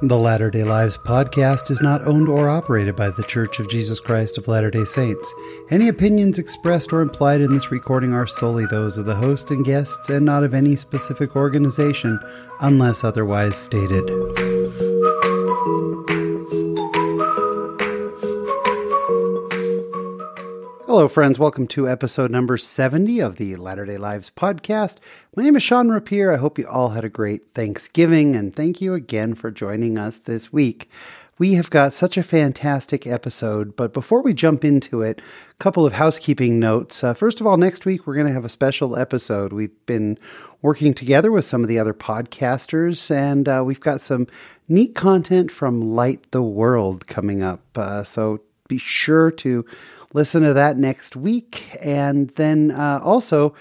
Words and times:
The 0.00 0.16
Latter 0.16 0.48
day 0.48 0.62
Lives 0.62 0.96
podcast 0.96 1.72
is 1.72 1.80
not 1.80 2.06
owned 2.06 2.28
or 2.28 2.48
operated 2.48 2.94
by 2.94 3.10
The 3.10 3.24
Church 3.24 3.58
of 3.58 3.68
Jesus 3.68 3.98
Christ 3.98 4.38
of 4.38 4.46
Latter 4.46 4.70
day 4.70 4.84
Saints. 4.84 5.34
Any 5.70 5.88
opinions 5.88 6.38
expressed 6.38 6.92
or 6.92 7.00
implied 7.00 7.40
in 7.40 7.52
this 7.52 7.72
recording 7.72 8.12
are 8.12 8.24
solely 8.24 8.66
those 8.66 8.96
of 8.96 9.06
the 9.06 9.16
host 9.16 9.50
and 9.50 9.64
guests 9.64 10.08
and 10.08 10.24
not 10.24 10.44
of 10.44 10.54
any 10.54 10.76
specific 10.76 11.34
organization 11.34 12.20
unless 12.60 13.02
otherwise 13.02 13.56
stated. 13.56 14.47
Hello, 20.98 21.06
friends. 21.06 21.38
Welcome 21.38 21.68
to 21.68 21.88
episode 21.88 22.32
number 22.32 22.56
70 22.56 23.20
of 23.20 23.36
the 23.36 23.54
Latter 23.54 23.86
day 23.86 23.98
Lives 23.98 24.30
podcast. 24.30 24.96
My 25.36 25.44
name 25.44 25.54
is 25.54 25.62
Sean 25.62 25.90
Rapier. 25.90 26.32
I 26.32 26.38
hope 26.38 26.58
you 26.58 26.66
all 26.66 26.88
had 26.88 27.04
a 27.04 27.08
great 27.08 27.54
Thanksgiving, 27.54 28.34
and 28.34 28.52
thank 28.52 28.80
you 28.80 28.94
again 28.94 29.36
for 29.36 29.52
joining 29.52 29.96
us 29.96 30.18
this 30.18 30.52
week. 30.52 30.90
We 31.38 31.54
have 31.54 31.70
got 31.70 31.94
such 31.94 32.16
a 32.16 32.24
fantastic 32.24 33.06
episode, 33.06 33.76
but 33.76 33.94
before 33.94 34.22
we 34.22 34.34
jump 34.34 34.64
into 34.64 35.02
it, 35.02 35.20
a 35.52 35.54
couple 35.62 35.86
of 35.86 35.92
housekeeping 35.92 36.58
notes. 36.58 37.04
Uh, 37.04 37.14
first 37.14 37.40
of 37.40 37.46
all, 37.46 37.58
next 37.58 37.86
week 37.86 38.04
we're 38.04 38.16
going 38.16 38.26
to 38.26 38.32
have 38.32 38.44
a 38.44 38.48
special 38.48 38.96
episode. 38.96 39.52
We've 39.52 39.86
been 39.86 40.18
working 40.62 40.94
together 40.94 41.30
with 41.30 41.44
some 41.44 41.62
of 41.62 41.68
the 41.68 41.78
other 41.78 41.94
podcasters, 41.94 43.08
and 43.08 43.48
uh, 43.48 43.62
we've 43.64 43.78
got 43.78 44.00
some 44.00 44.26
neat 44.66 44.96
content 44.96 45.52
from 45.52 45.94
Light 45.94 46.28
the 46.32 46.42
World 46.42 47.06
coming 47.06 47.40
up. 47.40 47.62
Uh, 47.76 48.02
so 48.02 48.40
be 48.66 48.78
sure 48.78 49.30
to 49.30 49.64
listen 50.12 50.42
to 50.42 50.52
that 50.54 50.76
next 50.76 51.16
week. 51.16 51.70
And 51.82 52.30
then 52.30 52.70
uh, 52.70 53.00
also, 53.02 53.54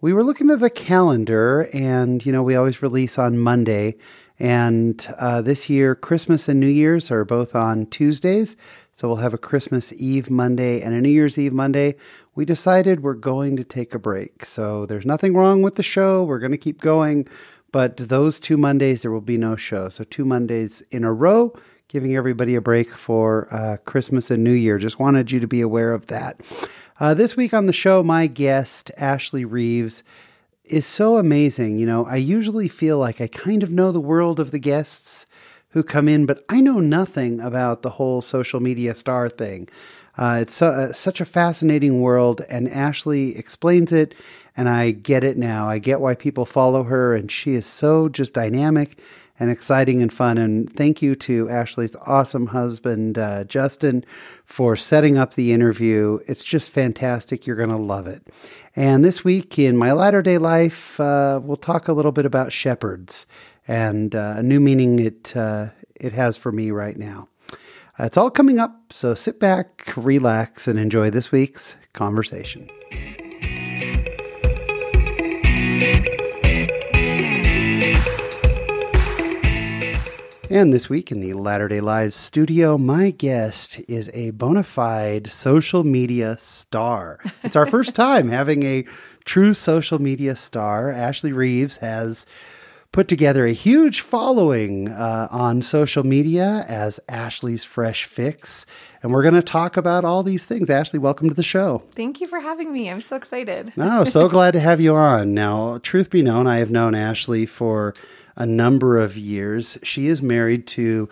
we 0.00 0.12
were 0.12 0.24
looking 0.24 0.50
at 0.50 0.60
the 0.60 0.70
calendar, 0.70 1.68
and 1.74 2.24
you 2.24 2.32
know, 2.32 2.42
we 2.42 2.56
always 2.56 2.82
release 2.82 3.18
on 3.18 3.38
Monday. 3.38 3.96
And 4.38 5.06
uh, 5.18 5.42
this 5.42 5.68
year, 5.68 5.94
Christmas 5.94 6.48
and 6.48 6.58
New 6.58 6.66
Year's 6.66 7.10
are 7.10 7.26
both 7.26 7.54
on 7.54 7.84
Tuesdays. 7.86 8.56
So 8.94 9.06
we'll 9.06 9.18
have 9.18 9.34
a 9.34 9.38
Christmas 9.38 9.92
Eve 9.92 10.30
Monday 10.30 10.80
and 10.80 10.94
a 10.94 11.00
New 11.00 11.10
Year's 11.10 11.38
Eve 11.38 11.52
Monday. 11.52 11.96
We 12.34 12.46
decided 12.46 13.02
we're 13.02 13.14
going 13.14 13.56
to 13.56 13.64
take 13.64 13.94
a 13.94 13.98
break. 13.98 14.46
So 14.46 14.86
there's 14.86 15.04
nothing 15.04 15.34
wrong 15.34 15.60
with 15.60 15.74
the 15.74 15.82
show. 15.82 16.24
We're 16.24 16.38
going 16.38 16.52
to 16.52 16.58
keep 16.58 16.80
going. 16.80 17.28
But 17.72 17.98
those 17.98 18.40
two 18.40 18.56
Mondays, 18.56 19.02
there 19.02 19.10
will 19.10 19.20
be 19.20 19.36
no 19.36 19.56
show. 19.56 19.90
So 19.90 20.04
two 20.04 20.24
Mondays 20.24 20.82
in 20.90 21.04
a 21.04 21.12
row 21.12 21.54
giving 21.90 22.14
everybody 22.14 22.54
a 22.54 22.60
break 22.60 22.94
for 22.94 23.52
uh, 23.52 23.76
Christmas 23.78 24.30
and 24.30 24.44
New 24.44 24.52
Year. 24.52 24.78
Just 24.78 25.00
wanted 25.00 25.32
you 25.32 25.40
to 25.40 25.48
be 25.48 25.60
aware 25.60 25.92
of 25.92 26.06
that. 26.06 26.40
Uh, 27.00 27.14
this 27.14 27.36
week 27.36 27.52
on 27.52 27.66
the 27.66 27.72
show, 27.72 28.02
my 28.04 28.28
guest, 28.28 28.92
Ashley 28.96 29.44
Reeves, 29.44 30.04
is 30.64 30.86
so 30.86 31.16
amazing. 31.16 31.78
You 31.78 31.86
know, 31.86 32.06
I 32.06 32.16
usually 32.16 32.68
feel 32.68 32.98
like 32.98 33.20
I 33.20 33.26
kind 33.26 33.64
of 33.64 33.72
know 33.72 33.90
the 33.90 34.00
world 34.00 34.38
of 34.38 34.52
the 34.52 34.58
guests 34.60 35.26
who 35.70 35.82
come 35.82 36.06
in, 36.06 36.26
but 36.26 36.44
I 36.48 36.60
know 36.60 36.78
nothing 36.78 37.40
about 37.40 37.82
the 37.82 37.90
whole 37.90 38.22
social 38.22 38.60
media 38.60 38.94
star 38.94 39.28
thing. 39.28 39.68
Uh, 40.16 40.38
it's 40.42 40.54
so, 40.54 40.68
uh, 40.68 40.92
such 40.92 41.20
a 41.20 41.24
fascinating 41.24 42.00
world, 42.00 42.42
and 42.48 42.68
Ashley 42.68 43.36
explains 43.36 43.90
it, 43.90 44.14
and 44.56 44.68
I 44.68 44.92
get 44.92 45.24
it 45.24 45.36
now. 45.36 45.68
I 45.68 45.80
get 45.80 46.00
why 46.00 46.14
people 46.14 46.46
follow 46.46 46.84
her, 46.84 47.14
and 47.14 47.32
she 47.32 47.54
is 47.54 47.66
so 47.66 48.08
just 48.08 48.34
dynamic 48.34 48.98
and 49.40 49.50
exciting 49.50 50.02
and 50.02 50.12
fun. 50.12 50.38
And 50.38 50.72
thank 50.72 51.00
you 51.00 51.16
to 51.16 51.48
Ashley's 51.48 51.96
awesome 52.06 52.46
husband, 52.46 53.18
uh, 53.18 53.44
Justin, 53.44 54.04
for 54.44 54.76
setting 54.76 55.16
up 55.16 55.34
the 55.34 55.52
interview. 55.52 56.20
It's 56.28 56.44
just 56.44 56.70
fantastic. 56.70 57.46
You're 57.46 57.56
going 57.56 57.70
to 57.70 57.76
love 57.76 58.06
it. 58.06 58.28
And 58.76 59.02
this 59.02 59.24
week 59.24 59.58
in 59.58 59.76
my 59.76 59.92
latter 59.92 60.22
day 60.22 60.38
life, 60.38 61.00
uh, 61.00 61.40
we'll 61.42 61.56
talk 61.56 61.88
a 61.88 61.92
little 61.94 62.12
bit 62.12 62.26
about 62.26 62.52
shepherds 62.52 63.26
and 63.66 64.14
uh, 64.14 64.34
a 64.36 64.42
new 64.42 64.60
meaning 64.60 64.98
it, 64.98 65.34
uh, 65.34 65.70
it 65.94 66.12
has 66.12 66.36
for 66.36 66.52
me 66.52 66.70
right 66.70 66.96
now. 66.96 67.26
It's 67.98 68.16
all 68.16 68.30
coming 68.30 68.58
up, 68.58 68.92
so 68.92 69.14
sit 69.14 69.38
back, 69.38 69.92
relax, 69.96 70.66
and 70.66 70.78
enjoy 70.78 71.10
this 71.10 71.30
week's 71.30 71.76
conversation. 71.92 72.70
And 80.52 80.72
this 80.72 80.88
week 80.88 81.12
in 81.12 81.20
the 81.20 81.34
Latter 81.34 81.68
day 81.68 81.80
Lives 81.80 82.16
studio, 82.16 82.76
my 82.76 83.12
guest 83.12 83.80
is 83.86 84.10
a 84.12 84.32
bona 84.32 84.64
fide 84.64 85.30
social 85.30 85.84
media 85.84 86.38
star. 86.40 87.20
It's 87.44 87.54
our 87.54 87.66
first 87.66 87.94
time 87.94 88.30
having 88.30 88.64
a 88.64 88.84
true 89.24 89.54
social 89.54 90.00
media 90.00 90.34
star. 90.34 90.90
Ashley 90.90 91.30
Reeves 91.30 91.76
has 91.76 92.26
put 92.90 93.06
together 93.06 93.46
a 93.46 93.52
huge 93.52 94.00
following 94.00 94.88
uh, 94.88 95.28
on 95.30 95.62
social 95.62 96.04
media 96.04 96.64
as 96.66 96.98
Ashley's 97.08 97.62
Fresh 97.62 98.06
Fix. 98.06 98.66
And 99.04 99.12
we're 99.12 99.22
going 99.22 99.34
to 99.34 99.42
talk 99.42 99.76
about 99.76 100.04
all 100.04 100.24
these 100.24 100.46
things. 100.46 100.68
Ashley, 100.68 100.98
welcome 100.98 101.28
to 101.28 101.34
the 101.34 101.44
show. 101.44 101.84
Thank 101.94 102.20
you 102.20 102.26
for 102.26 102.40
having 102.40 102.72
me. 102.72 102.90
I'm 102.90 103.00
so 103.00 103.14
excited. 103.14 103.72
oh, 103.78 104.02
so 104.02 104.28
glad 104.28 104.50
to 104.52 104.60
have 104.60 104.80
you 104.80 104.96
on. 104.96 105.32
Now, 105.32 105.78
truth 105.78 106.10
be 106.10 106.22
known, 106.22 106.48
I 106.48 106.58
have 106.58 106.72
known 106.72 106.96
Ashley 106.96 107.46
for 107.46 107.94
a 108.40 108.46
number 108.46 108.98
of 108.98 109.18
years. 109.18 109.78
She 109.82 110.08
is 110.08 110.22
married 110.22 110.66
to 110.68 111.08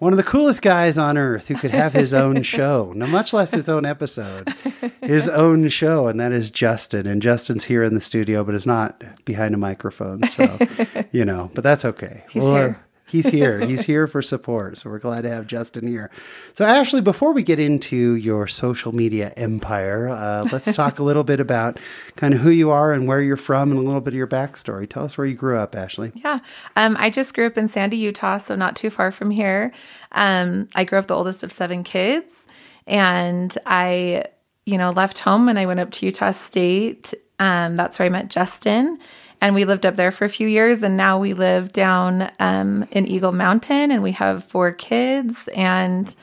one 0.00 0.12
of 0.12 0.16
the 0.16 0.24
coolest 0.24 0.62
guys 0.62 0.98
on 0.98 1.16
earth 1.16 1.46
who 1.46 1.54
could 1.54 1.70
have 1.70 1.92
his 1.92 2.12
own 2.12 2.42
show, 2.42 2.92
no, 2.96 3.06
much 3.06 3.32
less 3.32 3.52
his 3.52 3.68
own 3.68 3.86
episode, 3.86 4.52
his 5.00 5.28
own 5.28 5.68
show, 5.68 6.08
and 6.08 6.18
that 6.18 6.32
is 6.32 6.50
Justin. 6.50 7.06
And 7.06 7.22
Justin's 7.22 7.62
here 7.62 7.84
in 7.84 7.94
the 7.94 8.00
studio, 8.00 8.42
but 8.42 8.56
is 8.56 8.66
not 8.66 9.00
behind 9.24 9.54
a 9.54 9.58
microphone. 9.58 10.24
So, 10.24 10.58
you 11.12 11.24
know, 11.24 11.52
but 11.54 11.62
that's 11.62 11.84
okay. 11.84 12.24
He's 12.28 12.42
well, 12.42 12.52
uh, 12.52 12.58
here. 12.58 12.84
He's 13.12 13.28
here. 13.28 13.60
He's 13.66 13.82
here 13.82 14.06
for 14.06 14.22
support. 14.22 14.78
So 14.78 14.88
we're 14.88 14.98
glad 14.98 15.22
to 15.22 15.30
have 15.30 15.46
Justin 15.46 15.86
here. 15.86 16.10
So, 16.54 16.64
Ashley, 16.64 17.02
before 17.02 17.32
we 17.32 17.42
get 17.42 17.58
into 17.58 18.14
your 18.14 18.46
social 18.46 18.92
media 18.92 19.34
empire, 19.36 20.08
uh, 20.08 20.48
let's 20.50 20.72
talk 20.74 20.98
a 20.98 21.02
little 21.02 21.22
bit 21.22 21.38
about 21.38 21.78
kind 22.16 22.32
of 22.32 22.40
who 22.40 22.48
you 22.48 22.70
are 22.70 22.94
and 22.94 23.06
where 23.06 23.20
you're 23.20 23.36
from 23.36 23.70
and 23.70 23.78
a 23.78 23.82
little 23.82 24.00
bit 24.00 24.14
of 24.14 24.16
your 24.16 24.26
backstory. 24.26 24.88
Tell 24.88 25.04
us 25.04 25.18
where 25.18 25.26
you 25.26 25.34
grew 25.34 25.58
up, 25.58 25.76
Ashley. 25.76 26.10
Yeah. 26.14 26.38
Um, 26.76 26.96
I 26.98 27.10
just 27.10 27.34
grew 27.34 27.44
up 27.44 27.58
in 27.58 27.68
Sandy, 27.68 27.98
Utah, 27.98 28.38
so 28.38 28.56
not 28.56 28.76
too 28.76 28.88
far 28.88 29.12
from 29.12 29.30
here. 29.30 29.72
Um, 30.12 30.70
I 30.74 30.84
grew 30.84 30.98
up 30.98 31.06
the 31.06 31.14
oldest 31.14 31.42
of 31.42 31.52
seven 31.52 31.84
kids, 31.84 32.46
and 32.86 33.56
I, 33.66 34.24
you 34.64 34.78
know, 34.78 34.88
left 34.88 35.18
home 35.18 35.50
and 35.50 35.58
I 35.58 35.66
went 35.66 35.80
up 35.80 35.90
to 35.90 36.06
Utah 36.06 36.30
State. 36.30 37.12
Um, 37.38 37.76
that's 37.76 37.98
where 37.98 38.06
I 38.06 38.08
met 38.08 38.28
Justin 38.28 38.98
and 39.42 39.56
we 39.56 39.64
lived 39.64 39.84
up 39.84 39.96
there 39.96 40.12
for 40.12 40.24
a 40.24 40.28
few 40.28 40.46
years 40.46 40.82
and 40.84 40.96
now 40.96 41.18
we 41.18 41.34
live 41.34 41.72
down 41.72 42.30
um, 42.38 42.86
in 42.92 43.06
eagle 43.06 43.32
mountain 43.32 43.90
and 43.90 44.00
we 44.00 44.12
have 44.12 44.44
four 44.44 44.72
kids 44.72 45.48
and 45.48 46.14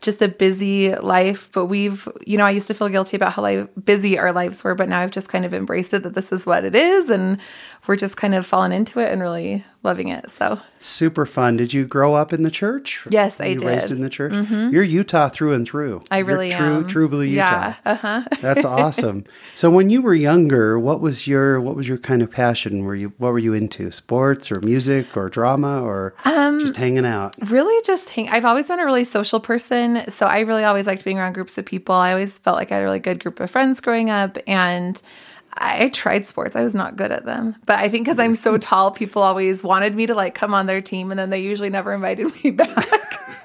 just 0.00 0.22
a 0.22 0.28
busy 0.28 0.94
life. 0.94 1.50
But 1.52 1.66
we've 1.66 2.08
you 2.24 2.38
know 2.38 2.44
i 2.44 2.50
used 2.50 2.68
to 2.68 2.74
feel 2.74 2.88
guilty 2.88 3.16
about 3.16 3.32
how 3.32 3.42
like, 3.42 3.68
busy 3.84 4.16
our 4.18 4.32
lives 4.32 4.62
were 4.62 4.74
but 4.74 4.88
now 4.88 5.00
i've 5.00 5.10
just 5.10 5.28
kind 5.28 5.44
of 5.44 5.52
embraced 5.52 5.92
it 5.92 6.04
that 6.04 6.14
this 6.14 6.32
is 6.32 6.46
what 6.46 6.64
it 6.64 6.74
is. 6.74 7.10
And 7.10 7.38
we're 7.86 7.96
just 7.96 8.16
kind 8.16 8.34
of 8.34 8.46
falling 8.46 8.72
into 8.72 8.98
it 9.00 9.12
and 9.12 9.20
really 9.20 9.64
loving 9.82 10.08
it. 10.08 10.30
So 10.30 10.60
super 10.80 11.24
fun. 11.24 11.56
Did 11.56 11.72
you 11.72 11.86
grow 11.86 12.14
up 12.14 12.32
in 12.32 12.42
the 12.42 12.50
church? 12.50 13.06
Yes, 13.10 13.40
I 13.40 13.46
you 13.46 13.56
did. 13.56 13.66
Raised 13.66 13.90
in 13.90 14.00
the 14.00 14.10
church. 14.10 14.32
Mm-hmm. 14.32 14.70
You're 14.72 14.82
Utah 14.82 15.28
through 15.28 15.52
and 15.52 15.66
through. 15.66 16.02
I 16.10 16.18
really 16.18 16.50
You're 16.50 16.58
true, 16.58 16.76
am. 16.76 16.86
True 16.86 17.08
blue 17.08 17.22
Utah. 17.22 17.68
Yeah. 17.68 17.74
Uh-huh. 17.84 18.22
That's 18.40 18.64
awesome. 18.64 19.24
So 19.54 19.70
when 19.70 19.90
you 19.90 20.02
were 20.02 20.14
younger, 20.14 20.78
what 20.78 21.00
was 21.00 21.26
your 21.26 21.60
what 21.60 21.76
was 21.76 21.88
your 21.88 21.98
kind 21.98 22.22
of 22.22 22.30
passion? 22.30 22.84
Were 22.84 22.94
you 22.94 23.12
what 23.18 23.32
were 23.32 23.38
you 23.38 23.54
into? 23.54 23.90
Sports 23.90 24.50
or 24.50 24.60
music 24.60 25.16
or 25.16 25.28
drama 25.28 25.82
or 25.82 26.14
um, 26.24 26.60
just 26.60 26.76
hanging 26.76 27.06
out? 27.06 27.36
Really, 27.50 27.80
just 27.84 28.08
hang. 28.10 28.28
I've 28.28 28.44
always 28.44 28.68
been 28.68 28.80
a 28.80 28.84
really 28.84 29.04
social 29.04 29.40
person, 29.40 30.08
so 30.10 30.26
I 30.26 30.40
really 30.40 30.64
always 30.64 30.86
liked 30.86 31.04
being 31.04 31.18
around 31.18 31.34
groups 31.34 31.56
of 31.58 31.64
people. 31.64 31.94
I 31.94 32.10
always 32.12 32.38
felt 32.38 32.56
like 32.56 32.72
I 32.72 32.76
had 32.76 32.82
a 32.82 32.86
really 32.86 32.98
good 32.98 33.22
group 33.22 33.40
of 33.40 33.50
friends 33.50 33.80
growing 33.80 34.10
up, 34.10 34.36
and 34.46 35.00
I 35.58 35.88
tried 35.88 36.26
sports. 36.26 36.54
I 36.56 36.62
was 36.62 36.74
not 36.74 36.96
good 36.96 37.10
at 37.10 37.24
them. 37.24 37.56
But 37.66 37.78
I 37.78 37.88
think 37.88 38.04
because 38.04 38.18
I'm 38.18 38.34
so 38.34 38.56
tall, 38.56 38.90
people 38.90 39.22
always 39.22 39.62
wanted 39.62 39.94
me 39.94 40.06
to 40.06 40.14
like 40.14 40.34
come 40.34 40.52
on 40.54 40.66
their 40.66 40.80
team 40.80 41.10
and 41.10 41.18
then 41.18 41.30
they 41.30 41.40
usually 41.40 41.70
never 41.70 41.92
invited 41.92 42.32
me 42.44 42.50
back. 42.52 42.88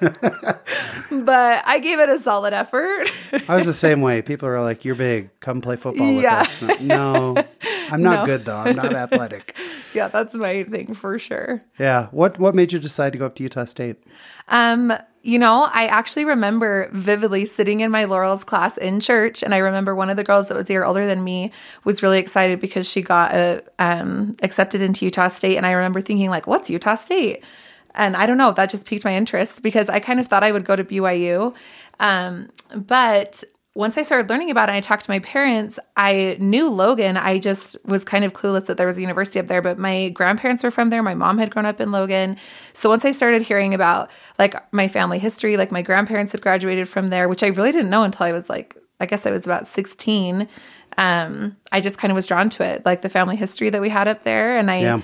but 0.00 1.62
I 1.64 1.78
gave 1.82 2.00
it 2.00 2.08
a 2.08 2.18
solid 2.18 2.52
effort. 2.52 3.08
I 3.48 3.56
was 3.56 3.66
the 3.66 3.74
same 3.74 4.00
way. 4.02 4.20
People 4.20 4.48
are 4.48 4.60
like, 4.60 4.84
You're 4.84 4.94
big. 4.94 5.30
Come 5.40 5.60
play 5.60 5.76
football 5.76 6.14
with 6.14 6.24
yeah. 6.24 6.40
us. 6.40 6.60
No, 6.80 7.36
I'm 7.90 8.02
not 8.02 8.20
no. 8.20 8.26
good 8.26 8.44
though. 8.44 8.58
I'm 8.58 8.76
not 8.76 8.92
athletic. 8.92 9.56
yeah, 9.94 10.08
that's 10.08 10.34
my 10.34 10.64
thing 10.64 10.94
for 10.94 11.18
sure. 11.18 11.62
Yeah. 11.78 12.08
What 12.10 12.38
what 12.38 12.54
made 12.54 12.72
you 12.72 12.78
decide 12.78 13.12
to 13.12 13.18
go 13.18 13.26
up 13.26 13.36
to 13.36 13.42
Utah 13.42 13.64
State? 13.64 14.02
Um, 14.48 14.92
you 15.22 15.38
know, 15.38 15.68
I 15.72 15.86
actually 15.86 16.24
remember 16.24 16.88
vividly 16.92 17.44
sitting 17.46 17.80
in 17.80 17.92
my 17.92 18.04
Laurel's 18.04 18.42
class 18.42 18.76
in 18.76 18.98
church, 18.98 19.42
and 19.42 19.54
I 19.54 19.58
remember 19.58 19.94
one 19.94 20.10
of 20.10 20.16
the 20.16 20.24
girls 20.24 20.48
that 20.48 20.56
was 20.56 20.68
a 20.68 20.72
year 20.72 20.84
older 20.84 21.06
than 21.06 21.22
me 21.22 21.52
was 21.84 22.02
really 22.02 22.18
excited 22.18 22.60
because 22.60 22.88
she 22.90 23.02
got 23.02 23.32
a, 23.32 23.62
um, 23.78 24.36
accepted 24.42 24.82
into 24.82 25.04
Utah 25.04 25.28
State, 25.28 25.56
and 25.56 25.64
I 25.64 25.72
remember 25.72 26.00
thinking 26.00 26.28
like, 26.28 26.46
"What's 26.48 26.68
Utah 26.68 26.96
State?" 26.96 27.44
And 27.94 28.16
I 28.16 28.26
don't 28.26 28.38
know, 28.38 28.52
that 28.52 28.70
just 28.70 28.86
piqued 28.86 29.04
my 29.04 29.14
interest 29.14 29.62
because 29.62 29.88
I 29.88 30.00
kind 30.00 30.18
of 30.18 30.26
thought 30.26 30.42
I 30.42 30.50
would 30.50 30.64
go 30.64 30.74
to 30.76 30.84
BYU, 30.84 31.54
um, 32.00 32.48
but 32.74 33.44
once 33.74 33.96
I 33.96 34.02
started 34.02 34.28
learning 34.28 34.50
about 34.50 34.68
it, 34.68 34.72
and 34.72 34.76
I 34.76 34.80
talked 34.80 35.04
to 35.06 35.10
my 35.10 35.20
parents. 35.20 35.78
I 35.96 36.36
knew 36.38 36.68
Logan. 36.68 37.16
I 37.16 37.38
just 37.38 37.76
was 37.86 38.04
kind 38.04 38.24
of 38.24 38.34
clueless 38.34 38.66
that 38.66 38.76
there 38.76 38.86
was 38.86 38.98
a 38.98 39.00
university 39.00 39.38
up 39.38 39.46
there, 39.46 39.62
but 39.62 39.78
my 39.78 40.10
grandparents 40.10 40.62
were 40.62 40.70
from 40.70 40.90
there. 40.90 41.02
My 41.02 41.14
mom 41.14 41.38
had 41.38 41.50
grown 41.50 41.64
up 41.64 41.80
in 41.80 41.90
Logan. 41.90 42.36
So 42.74 42.90
once 42.90 43.04
I 43.04 43.12
started 43.12 43.40
hearing 43.40 43.72
about 43.72 44.10
like 44.38 44.54
my 44.74 44.88
family 44.88 45.18
history, 45.18 45.56
like 45.56 45.72
my 45.72 45.80
grandparents 45.80 46.32
had 46.32 46.42
graduated 46.42 46.86
from 46.86 47.08
there, 47.08 47.28
which 47.28 47.42
I 47.42 47.46
really 47.46 47.72
didn't 47.72 47.90
know 47.90 48.02
until 48.02 48.26
I 48.26 48.32
was 48.32 48.50
like, 48.50 48.76
I 49.00 49.06
guess 49.06 49.24
I 49.24 49.30
was 49.30 49.46
about 49.46 49.66
16. 49.66 50.46
Um, 50.98 51.56
I 51.72 51.80
just 51.80 51.96
kind 51.96 52.12
of 52.12 52.14
was 52.14 52.26
drawn 52.26 52.50
to 52.50 52.64
it, 52.64 52.84
like 52.84 53.00
the 53.00 53.08
family 53.08 53.36
history 53.36 53.70
that 53.70 53.80
we 53.80 53.88
had 53.88 54.06
up 54.06 54.24
there. 54.24 54.58
And 54.58 54.70
I, 54.70 54.80
Yeah. 54.80 55.00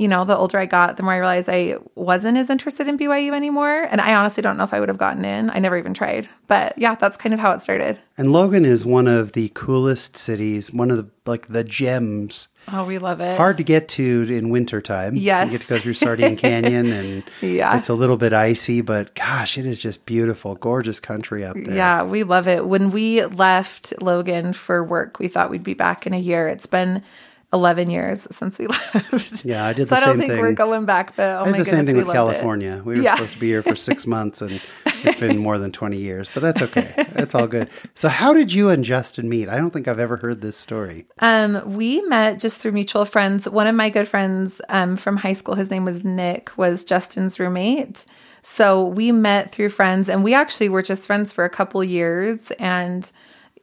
You 0.00 0.08
know, 0.08 0.24
the 0.24 0.34
older 0.34 0.58
I 0.58 0.64
got, 0.64 0.96
the 0.96 1.02
more 1.02 1.12
I 1.12 1.18
realized 1.18 1.50
I 1.50 1.76
wasn't 1.94 2.38
as 2.38 2.48
interested 2.48 2.88
in 2.88 2.96
BYU 2.96 3.34
anymore. 3.34 3.82
And 3.90 4.00
I 4.00 4.14
honestly 4.14 4.42
don't 4.42 4.56
know 4.56 4.64
if 4.64 4.72
I 4.72 4.80
would 4.80 4.88
have 4.88 4.96
gotten 4.96 5.26
in. 5.26 5.50
I 5.50 5.58
never 5.58 5.76
even 5.76 5.92
tried. 5.92 6.26
But 6.48 6.76
yeah, 6.78 6.94
that's 6.94 7.18
kind 7.18 7.34
of 7.34 7.38
how 7.40 7.52
it 7.52 7.60
started. 7.60 7.98
And 8.16 8.32
Logan 8.32 8.64
is 8.64 8.82
one 8.86 9.06
of 9.06 9.32
the 9.32 9.50
coolest 9.54 10.16
cities, 10.16 10.72
one 10.72 10.90
of 10.90 10.96
the 10.96 11.10
like 11.26 11.48
the 11.48 11.62
gems. 11.64 12.48
Oh, 12.72 12.84
we 12.86 12.96
love 12.98 13.20
it. 13.20 13.36
Hard 13.36 13.58
to 13.58 13.62
get 13.62 13.88
to 13.90 14.26
in 14.30 14.48
wintertime. 14.48 15.16
Yes. 15.16 15.46
You 15.52 15.58
get 15.58 15.66
to 15.66 15.74
go 15.74 15.78
through 15.80 15.94
Sardine 15.94 16.36
Canyon 16.44 16.90
and 16.92 17.22
Yeah. 17.42 17.76
it's 17.76 17.90
a 17.90 17.94
little 17.94 18.16
bit 18.16 18.32
icy, 18.32 18.80
but 18.80 19.14
gosh, 19.14 19.58
it 19.58 19.66
is 19.66 19.80
just 19.82 20.06
beautiful, 20.06 20.54
gorgeous 20.54 20.98
country 20.98 21.44
up 21.44 21.56
there. 21.62 21.76
Yeah, 21.76 22.04
we 22.04 22.22
love 22.22 22.48
it. 22.48 22.66
When 22.66 22.90
we 22.90 23.24
left 23.26 23.92
Logan 24.00 24.54
for 24.54 24.82
work, 24.82 25.18
we 25.18 25.28
thought 25.28 25.50
we'd 25.50 25.62
be 25.62 25.74
back 25.74 26.06
in 26.06 26.14
a 26.14 26.18
year. 26.18 26.48
It's 26.48 26.66
been 26.66 27.02
11 27.52 27.90
years 27.90 28.28
since 28.30 28.58
we 28.58 28.66
left. 28.94 29.44
Yeah, 29.44 29.64
I 29.66 29.72
did 29.72 29.88
so 29.88 29.94
the 29.94 29.96
I 29.96 30.04
don't 30.04 30.08
same 30.14 30.18
think 30.20 30.30
thing. 30.32 30.40
we're 30.40 30.52
going 30.52 30.84
back, 30.86 31.16
but 31.16 31.22
oh 31.24 31.26
I 31.26 31.38
my 31.38 31.44
had 31.46 31.46
the 31.46 31.50
goodness, 31.50 31.68
same 31.68 31.86
thing 31.86 31.96
we 31.96 32.00
with 32.04 32.08
loved 32.14 32.30
it. 32.30 32.32
California. 32.34 32.82
We 32.84 32.96
were 32.96 33.02
Yeah. 33.02 33.14
supposed 33.16 33.32
to 33.34 33.40
be 33.40 33.48
here 33.48 33.62
for 33.62 33.74
six 33.74 34.06
months, 34.06 34.40
and 34.40 34.60
it's 35.02 35.18
been 35.18 35.38
more 35.38 35.58
than 35.58 35.72
20 35.72 35.96
years, 35.96 36.30
but 36.32 36.40
that's 36.42 36.62
okay. 36.62 36.94
That's 37.12 37.34
all 37.34 37.46
good. 37.48 37.68
So, 37.94 38.08
how 38.08 38.32
did 38.32 38.52
you 38.52 38.68
and 38.68 38.84
Justin 38.84 39.28
meet? 39.28 39.48
I 39.48 39.56
don't 39.56 39.70
think 39.72 39.88
I've 39.88 39.98
ever 39.98 40.16
heard 40.16 40.40
this 40.42 40.56
story. 40.56 41.06
Um, 41.18 41.74
we 41.74 42.02
met 42.02 42.38
just 42.38 42.60
through 42.60 42.72
mutual 42.72 43.04
friends. 43.04 43.48
One 43.48 43.66
of 43.66 43.74
my 43.74 43.90
good 43.90 44.06
friends 44.06 44.60
um, 44.68 44.94
from 44.96 45.16
high 45.16 45.32
school, 45.32 45.54
his 45.56 45.70
name 45.70 45.84
was 45.84 46.04
Nick, 46.04 46.56
was 46.56 46.84
Justin's 46.84 47.40
roommate. 47.40 48.06
So 48.42 48.86
we 48.86 49.10
met 49.12 49.52
through 49.52 49.70
friends, 49.70 50.08
and 50.08 50.22
we 50.22 50.34
actually 50.34 50.68
were 50.68 50.82
just 50.82 51.04
friends 51.06 51.32
for 51.32 51.44
a 51.44 51.50
couple 51.50 51.82
years, 51.82 52.50
and 52.52 53.10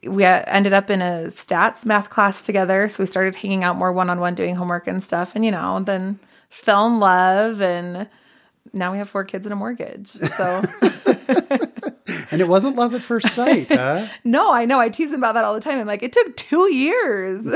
we 0.03 0.23
ended 0.23 0.73
up 0.73 0.89
in 0.89 1.01
a 1.01 1.25
stats 1.27 1.85
math 1.85 2.09
class 2.09 2.41
together. 2.41 2.89
So 2.89 3.03
we 3.03 3.07
started 3.07 3.35
hanging 3.35 3.63
out 3.63 3.75
more 3.75 3.91
one 3.91 4.09
on 4.09 4.19
one, 4.19 4.35
doing 4.35 4.55
homework 4.55 4.87
and 4.87 5.03
stuff, 5.03 5.33
and 5.35 5.45
you 5.45 5.51
know, 5.51 5.81
then 5.83 6.19
fell 6.49 6.87
in 6.87 6.99
love, 6.99 7.61
and 7.61 8.09
now 8.73 8.91
we 8.91 8.97
have 8.97 9.09
four 9.09 9.23
kids 9.23 9.45
and 9.45 9.53
a 9.53 9.55
mortgage. 9.55 10.11
So 10.11 10.63
And 12.31 12.41
it 12.41 12.47
wasn't 12.47 12.75
love 12.75 12.93
at 12.93 13.01
first 13.01 13.29
sight, 13.31 13.67
huh? 13.71 14.07
no, 14.23 14.51
I 14.51 14.65
know 14.65 14.79
I 14.79 14.89
tease 14.89 15.11
him 15.11 15.19
about 15.19 15.33
that 15.33 15.43
all 15.43 15.53
the 15.53 15.59
time. 15.61 15.79
I'm 15.79 15.87
like, 15.87 16.03
it 16.03 16.11
took 16.13 16.35
two 16.35 16.71
years. 16.73 17.45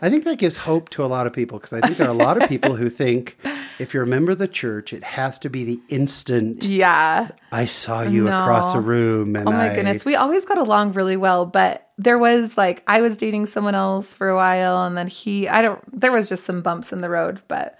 I 0.00 0.10
think 0.10 0.24
that 0.24 0.36
gives 0.38 0.56
hope 0.56 0.88
to 0.90 1.04
a 1.04 1.06
lot 1.06 1.26
of 1.26 1.32
people 1.32 1.58
because 1.58 1.72
I 1.72 1.80
think 1.80 1.96
there 1.96 2.06
are 2.06 2.10
a 2.10 2.14
lot 2.14 2.40
of 2.42 2.48
people 2.48 2.76
who 2.76 2.88
think 2.90 3.36
if 3.78 3.94
you're 3.94 4.02
a 4.02 4.06
member 4.06 4.32
of 4.32 4.38
the 4.38 4.48
church, 4.48 4.92
it 4.92 5.04
has 5.04 5.38
to 5.40 5.50
be 5.50 5.64
the 5.64 5.80
instant 5.88 6.64
yeah. 6.64 7.28
I 7.52 7.64
saw 7.66 8.02
you 8.02 8.24
No. 8.24 8.40
across 8.42 8.74
a 8.74 8.80
room. 8.80 9.36
And 9.36 9.48
Oh 9.48 9.52
my 9.52 9.70
I- 9.70 9.74
goodness. 9.74 10.04
We 10.04 10.16
always 10.16 10.44
got 10.44 10.58
along 10.58 10.92
really 10.92 11.16
well, 11.16 11.46
but 11.46 11.88
there 11.98 12.18
was 12.18 12.56
like 12.56 12.82
I 12.86 13.00
was 13.02 13.16
dating 13.16 13.46
someone 13.46 13.74
else 13.74 14.12
for 14.14 14.28
a 14.28 14.34
while 14.36 14.84
and 14.86 14.96
then 14.96 15.06
he 15.08 15.48
I 15.48 15.60
don't 15.62 15.80
there 16.00 16.12
was 16.12 16.28
just 16.28 16.44
some 16.44 16.62
bumps 16.62 16.92
in 16.92 17.00
the 17.02 17.10
road, 17.10 17.40
but 17.48 17.76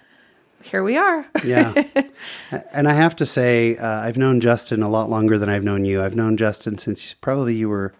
here 0.63 0.83
we 0.83 0.97
are. 0.97 1.25
yeah. 1.43 1.73
And 2.73 2.87
I 2.87 2.93
have 2.93 3.15
to 3.17 3.25
say, 3.25 3.77
uh, 3.77 3.87
I've 3.87 4.17
known 4.17 4.41
Justin 4.41 4.83
a 4.83 4.89
lot 4.89 5.09
longer 5.09 5.37
than 5.37 5.49
I've 5.49 5.63
known 5.63 5.85
you. 5.85 6.01
I've 6.03 6.15
known 6.15 6.35
Justin 6.37 6.77
since 6.77 7.13
probably 7.13 7.55
you 7.55 7.69
were 7.69 7.93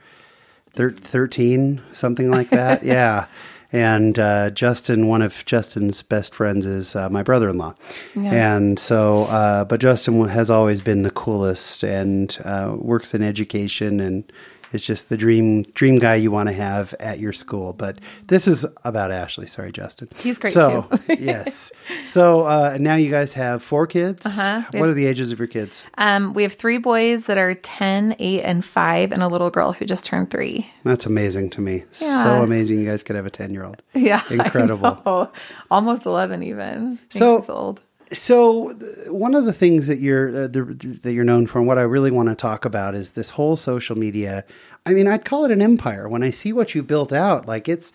thir- 0.73 0.91
13, 0.91 1.81
something 1.93 2.29
like 2.29 2.49
that. 2.49 2.83
yeah. 2.83 3.27
And 3.71 4.19
uh, 4.19 4.49
Justin, 4.49 5.07
one 5.07 5.21
of 5.21 5.45
Justin's 5.45 6.01
best 6.01 6.35
friends, 6.35 6.65
is 6.65 6.95
uh, 6.95 7.09
my 7.09 7.23
brother 7.23 7.47
in 7.47 7.57
law. 7.57 7.75
And 8.15 8.77
so, 8.77 9.23
uh, 9.23 9.63
but 9.63 9.79
Justin 9.79 10.27
has 10.27 10.49
always 10.49 10.81
been 10.81 11.03
the 11.03 11.11
coolest 11.11 11.81
and 11.83 12.37
uh, 12.43 12.75
works 12.77 13.13
in 13.13 13.23
education 13.23 14.01
and 14.01 14.29
is 14.73 14.85
just 14.85 15.09
the 15.09 15.17
dream 15.17 15.63
dream 15.73 15.99
guy 15.99 16.15
you 16.15 16.31
want 16.31 16.49
to 16.49 16.53
have 16.53 16.93
at 16.99 17.19
your 17.19 17.33
school. 17.33 17.73
But 17.73 17.99
this 18.27 18.47
is 18.47 18.65
about 18.83 19.11
Ashley. 19.11 19.47
Sorry, 19.47 19.71
Justin. 19.71 20.09
He's 20.17 20.39
great, 20.39 20.53
so, 20.53 20.87
too. 21.07 21.15
yes. 21.19 21.71
So 22.05 22.41
uh, 22.45 22.77
now 22.79 22.95
you 22.95 23.09
guys 23.11 23.33
have 23.33 23.61
four 23.63 23.87
kids. 23.87 24.25
Uh-huh. 24.25 24.61
What 24.71 24.75
have- 24.75 24.89
are 24.89 24.93
the 24.93 25.05
ages 25.07 25.31
of 25.31 25.39
your 25.39 25.47
kids? 25.47 25.85
Um 25.97 26.33
we 26.33 26.43
have 26.43 26.53
three 26.53 26.77
boys 26.77 27.25
that 27.25 27.37
are 27.37 27.53
10, 27.55 28.15
8 28.19 28.41
and 28.41 28.63
5 28.65 29.11
and 29.11 29.21
a 29.23 29.27
little 29.27 29.49
girl 29.49 29.73
who 29.73 29.85
just 29.85 30.05
turned 30.05 30.31
3. 30.31 30.65
That's 30.83 31.05
amazing 31.05 31.49
to 31.51 31.61
me. 31.61 31.83
So 31.91 32.41
amazing 32.41 32.79
you 32.79 32.85
guys 32.85 33.03
could 33.03 33.15
have 33.15 33.25
a 33.25 33.29
10 33.29 33.53
year 33.53 33.63
old. 33.65 33.81
Yeah. 33.93 34.21
Incredible. 34.29 35.31
Almost 35.69 36.05
11 36.05 36.43
even. 36.43 36.99
So- 37.09 37.45
old. 37.47 37.81
So 38.13 38.71
one 39.09 39.35
of 39.35 39.45
the 39.45 39.53
things 39.53 39.87
that 39.87 39.99
you're 39.99 40.29
uh, 40.29 40.47
the, 40.47 40.63
that 41.03 41.13
you're 41.13 41.23
known 41.23 41.47
for, 41.47 41.59
and 41.59 41.67
what 41.67 41.77
I 41.77 41.83
really 41.83 42.11
want 42.11 42.29
to 42.29 42.35
talk 42.35 42.65
about, 42.65 42.93
is 42.93 43.11
this 43.11 43.31
whole 43.31 43.55
social 43.55 43.97
media. 43.97 44.43
I 44.85 44.93
mean, 44.93 45.07
I'd 45.07 45.25
call 45.25 45.45
it 45.45 45.51
an 45.51 45.61
empire. 45.61 46.09
When 46.09 46.23
I 46.23 46.31
see 46.31 46.51
what 46.51 46.75
you 46.75 46.83
built 46.83 47.13
out, 47.13 47.47
like 47.47 47.69
it's 47.69 47.93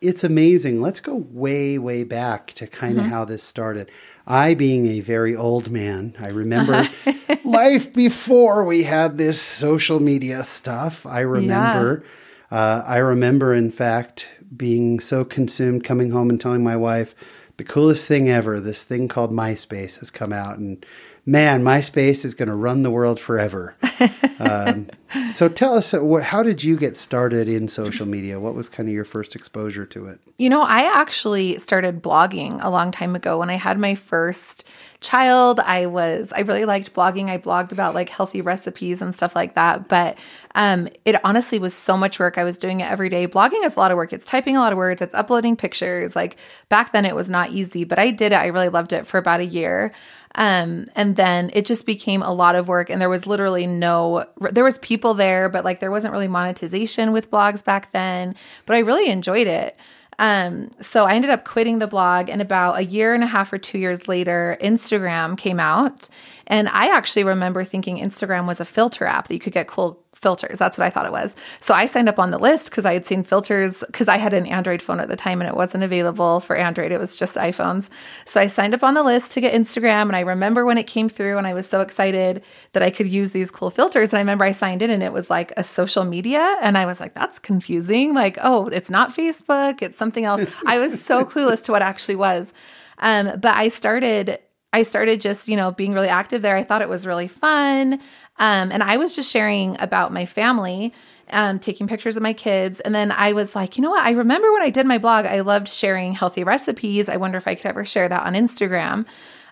it's 0.00 0.24
amazing. 0.24 0.80
Let's 0.80 1.00
go 1.00 1.16
way 1.30 1.78
way 1.78 2.04
back 2.04 2.48
to 2.54 2.66
kind 2.66 2.98
of 2.98 3.06
how 3.06 3.24
this 3.24 3.42
started. 3.42 3.90
I, 4.26 4.54
being 4.54 4.86
a 4.86 5.00
very 5.00 5.36
old 5.36 5.70
man, 5.70 6.14
I 6.18 6.28
remember 6.28 6.88
life 7.44 7.92
before 7.92 8.64
we 8.64 8.82
had 8.82 9.18
this 9.18 9.40
social 9.40 10.00
media 10.00 10.44
stuff. 10.44 11.06
I 11.06 11.20
remember. 11.20 12.04
Uh, 12.50 12.84
I 12.86 12.98
remember, 12.98 13.52
in 13.54 13.70
fact, 13.70 14.28
being 14.56 15.00
so 15.00 15.24
consumed 15.24 15.82
coming 15.82 16.10
home 16.10 16.30
and 16.30 16.40
telling 16.40 16.62
my 16.62 16.76
wife, 16.76 17.14
the 17.56 17.64
coolest 17.64 18.08
thing 18.08 18.28
ever, 18.28 18.58
this 18.60 18.82
thing 18.82 19.08
called 19.08 19.30
MySpace 19.30 20.00
has 20.00 20.10
come 20.10 20.32
out. 20.32 20.58
And 20.58 20.84
man, 21.24 21.62
MySpace 21.62 22.24
is 22.24 22.34
going 22.34 22.48
to 22.48 22.54
run 22.54 22.82
the 22.82 22.90
world 22.90 23.20
forever. 23.20 23.76
um, 24.40 24.88
so 25.32 25.48
tell 25.48 25.74
us, 25.74 25.94
uh, 25.94 26.02
how 26.16 26.42
did 26.42 26.64
you 26.64 26.76
get 26.76 26.96
started 26.96 27.48
in 27.48 27.68
social 27.68 28.06
media? 28.06 28.40
What 28.40 28.54
was 28.54 28.68
kind 28.68 28.88
of 28.88 28.94
your 28.94 29.04
first 29.04 29.36
exposure 29.36 29.86
to 29.86 30.06
it? 30.06 30.20
You 30.38 30.50
know, 30.50 30.62
I 30.62 30.80
actually 30.80 31.58
started 31.58 32.02
blogging 32.02 32.58
a 32.62 32.70
long 32.70 32.90
time 32.90 33.14
ago 33.14 33.38
when 33.38 33.50
I 33.50 33.56
had 33.56 33.78
my 33.78 33.94
first 33.94 34.64
child. 35.04 35.60
I 35.60 35.86
was 35.86 36.32
I 36.32 36.40
really 36.40 36.64
liked 36.64 36.94
blogging. 36.94 37.28
I 37.28 37.38
blogged 37.38 37.72
about 37.72 37.94
like 37.94 38.08
healthy 38.08 38.40
recipes 38.40 39.02
and 39.02 39.14
stuff 39.14 39.36
like 39.36 39.54
that, 39.54 39.86
but 39.86 40.18
um 40.54 40.88
it 41.04 41.22
honestly 41.24 41.58
was 41.58 41.74
so 41.74 41.96
much 41.96 42.18
work. 42.18 42.38
I 42.38 42.44
was 42.44 42.56
doing 42.58 42.80
it 42.80 42.90
every 42.90 43.10
day. 43.10 43.28
Blogging 43.28 43.64
is 43.64 43.76
a 43.76 43.80
lot 43.80 43.90
of 43.90 43.96
work. 43.96 44.12
It's 44.12 44.26
typing 44.26 44.56
a 44.56 44.60
lot 44.60 44.72
of 44.72 44.78
words, 44.78 45.02
it's 45.02 45.14
uploading 45.14 45.56
pictures. 45.56 46.16
Like 46.16 46.38
back 46.70 46.92
then 46.92 47.04
it 47.04 47.14
was 47.14 47.28
not 47.28 47.50
easy, 47.50 47.84
but 47.84 47.98
I 47.98 48.10
did 48.10 48.32
it. 48.32 48.36
I 48.36 48.46
really 48.46 48.70
loved 48.70 48.92
it 48.92 49.06
for 49.06 49.18
about 49.18 49.40
a 49.40 49.44
year. 49.44 49.92
Um, 50.36 50.86
and 50.96 51.14
then 51.14 51.50
it 51.52 51.64
just 51.64 51.86
became 51.86 52.22
a 52.22 52.32
lot 52.32 52.56
of 52.56 52.66
work 52.66 52.90
and 52.90 53.00
there 53.00 53.10
was 53.10 53.26
literally 53.26 53.66
no 53.66 54.26
there 54.52 54.64
was 54.64 54.78
people 54.78 55.14
there, 55.14 55.48
but 55.50 55.64
like 55.64 55.80
there 55.80 55.90
wasn't 55.90 56.12
really 56.12 56.28
monetization 56.28 57.12
with 57.12 57.30
blogs 57.30 57.62
back 57.62 57.92
then, 57.92 58.34
but 58.64 58.74
I 58.74 58.80
really 58.80 59.10
enjoyed 59.10 59.46
it. 59.46 59.76
Um, 60.18 60.70
so 60.80 61.04
I 61.04 61.14
ended 61.14 61.30
up 61.30 61.44
quitting 61.44 61.78
the 61.78 61.86
blog, 61.86 62.28
and 62.28 62.40
about 62.40 62.78
a 62.78 62.84
year 62.84 63.14
and 63.14 63.24
a 63.24 63.26
half 63.26 63.52
or 63.52 63.58
two 63.58 63.78
years 63.78 64.08
later, 64.08 64.56
Instagram 64.60 65.36
came 65.36 65.60
out. 65.60 66.08
And 66.46 66.68
I 66.68 66.86
actually 66.86 67.24
remember 67.24 67.64
thinking 67.64 67.98
Instagram 67.98 68.46
was 68.46 68.60
a 68.60 68.64
filter 68.64 69.06
app 69.06 69.28
that 69.28 69.34
you 69.34 69.40
could 69.40 69.52
get 69.52 69.66
cool 69.66 70.04
filters. 70.24 70.58
That's 70.58 70.78
what 70.78 70.86
I 70.86 70.90
thought 70.90 71.04
it 71.04 71.12
was. 71.12 71.34
So 71.60 71.74
I 71.74 71.84
signed 71.84 72.08
up 72.08 72.18
on 72.18 72.30
the 72.30 72.38
list 72.38 72.70
because 72.70 72.86
I 72.86 72.94
had 72.94 73.04
seen 73.04 73.24
filters 73.24 73.78
because 73.80 74.08
I 74.08 74.16
had 74.16 74.32
an 74.32 74.46
Android 74.46 74.80
phone 74.80 74.98
at 74.98 75.08
the 75.08 75.16
time 75.16 75.42
and 75.42 75.48
it 75.48 75.54
wasn't 75.54 75.84
available 75.84 76.40
for 76.40 76.56
Android. 76.56 76.92
It 76.92 76.98
was 76.98 77.16
just 77.16 77.34
iPhones. 77.34 77.90
So 78.24 78.40
I 78.40 78.46
signed 78.46 78.72
up 78.72 78.82
on 78.82 78.94
the 78.94 79.02
list 79.02 79.32
to 79.32 79.42
get 79.42 79.52
Instagram. 79.52 80.02
And 80.02 80.16
I 80.16 80.20
remember 80.20 80.64
when 80.64 80.78
it 80.78 80.86
came 80.86 81.10
through 81.10 81.36
and 81.36 81.46
I 81.46 81.52
was 81.52 81.68
so 81.68 81.82
excited 81.82 82.42
that 82.72 82.82
I 82.82 82.90
could 82.90 83.06
use 83.06 83.32
these 83.32 83.50
cool 83.50 83.68
filters. 83.68 84.12
And 84.12 84.18
I 84.18 84.22
remember 84.22 84.44
I 84.44 84.52
signed 84.52 84.80
in 84.80 84.88
and 84.88 85.02
it 85.02 85.12
was 85.12 85.28
like 85.28 85.52
a 85.58 85.62
social 85.64 86.04
media. 86.04 86.56
And 86.62 86.78
I 86.78 86.86
was 86.86 87.00
like, 87.00 87.12
that's 87.12 87.38
confusing. 87.38 88.14
Like, 88.14 88.38
oh, 88.42 88.68
it's 88.68 88.88
not 88.88 89.14
Facebook, 89.14 89.82
it's 89.82 89.98
something 89.98 90.24
else. 90.24 90.48
I 90.66 90.78
was 90.78 91.02
so 91.02 91.24
clueless 91.26 91.62
to 91.64 91.72
what 91.72 91.82
actually 91.82 92.16
was. 92.16 92.50
Um, 92.98 93.40
but 93.40 93.54
I 93.54 93.68
started 93.68 94.38
I 94.74 94.82
started 94.82 95.20
just, 95.20 95.46
you 95.46 95.56
know, 95.56 95.70
being 95.70 95.92
really 95.92 96.08
active 96.08 96.42
there. 96.42 96.56
I 96.56 96.64
thought 96.64 96.82
it 96.82 96.88
was 96.88 97.06
really 97.06 97.28
fun. 97.28 98.00
Um, 98.38 98.72
and 98.72 98.82
I 98.82 98.96
was 98.96 99.14
just 99.14 99.30
sharing 99.30 99.78
about 99.78 100.12
my 100.12 100.26
family, 100.26 100.92
um, 101.30 101.60
taking 101.60 101.86
pictures 101.86 102.16
of 102.16 102.24
my 102.24 102.32
kids. 102.32 102.80
And 102.80 102.92
then 102.92 103.12
I 103.12 103.34
was 103.34 103.54
like, 103.54 103.76
you 103.76 103.82
know 103.82 103.90
what? 103.90 104.02
I 104.02 104.10
remember 104.10 104.52
when 104.52 104.62
I 104.62 104.70
did 104.70 104.84
my 104.84 104.98
blog, 104.98 105.26
I 105.26 105.40
loved 105.42 105.68
sharing 105.68 106.12
healthy 106.12 106.42
recipes. 106.42 107.08
I 107.08 107.18
wonder 107.18 107.38
if 107.38 107.46
I 107.46 107.54
could 107.54 107.66
ever 107.66 107.84
share 107.84 108.08
that 108.08 108.24
on 108.24 108.34
Instagram 108.34 109.06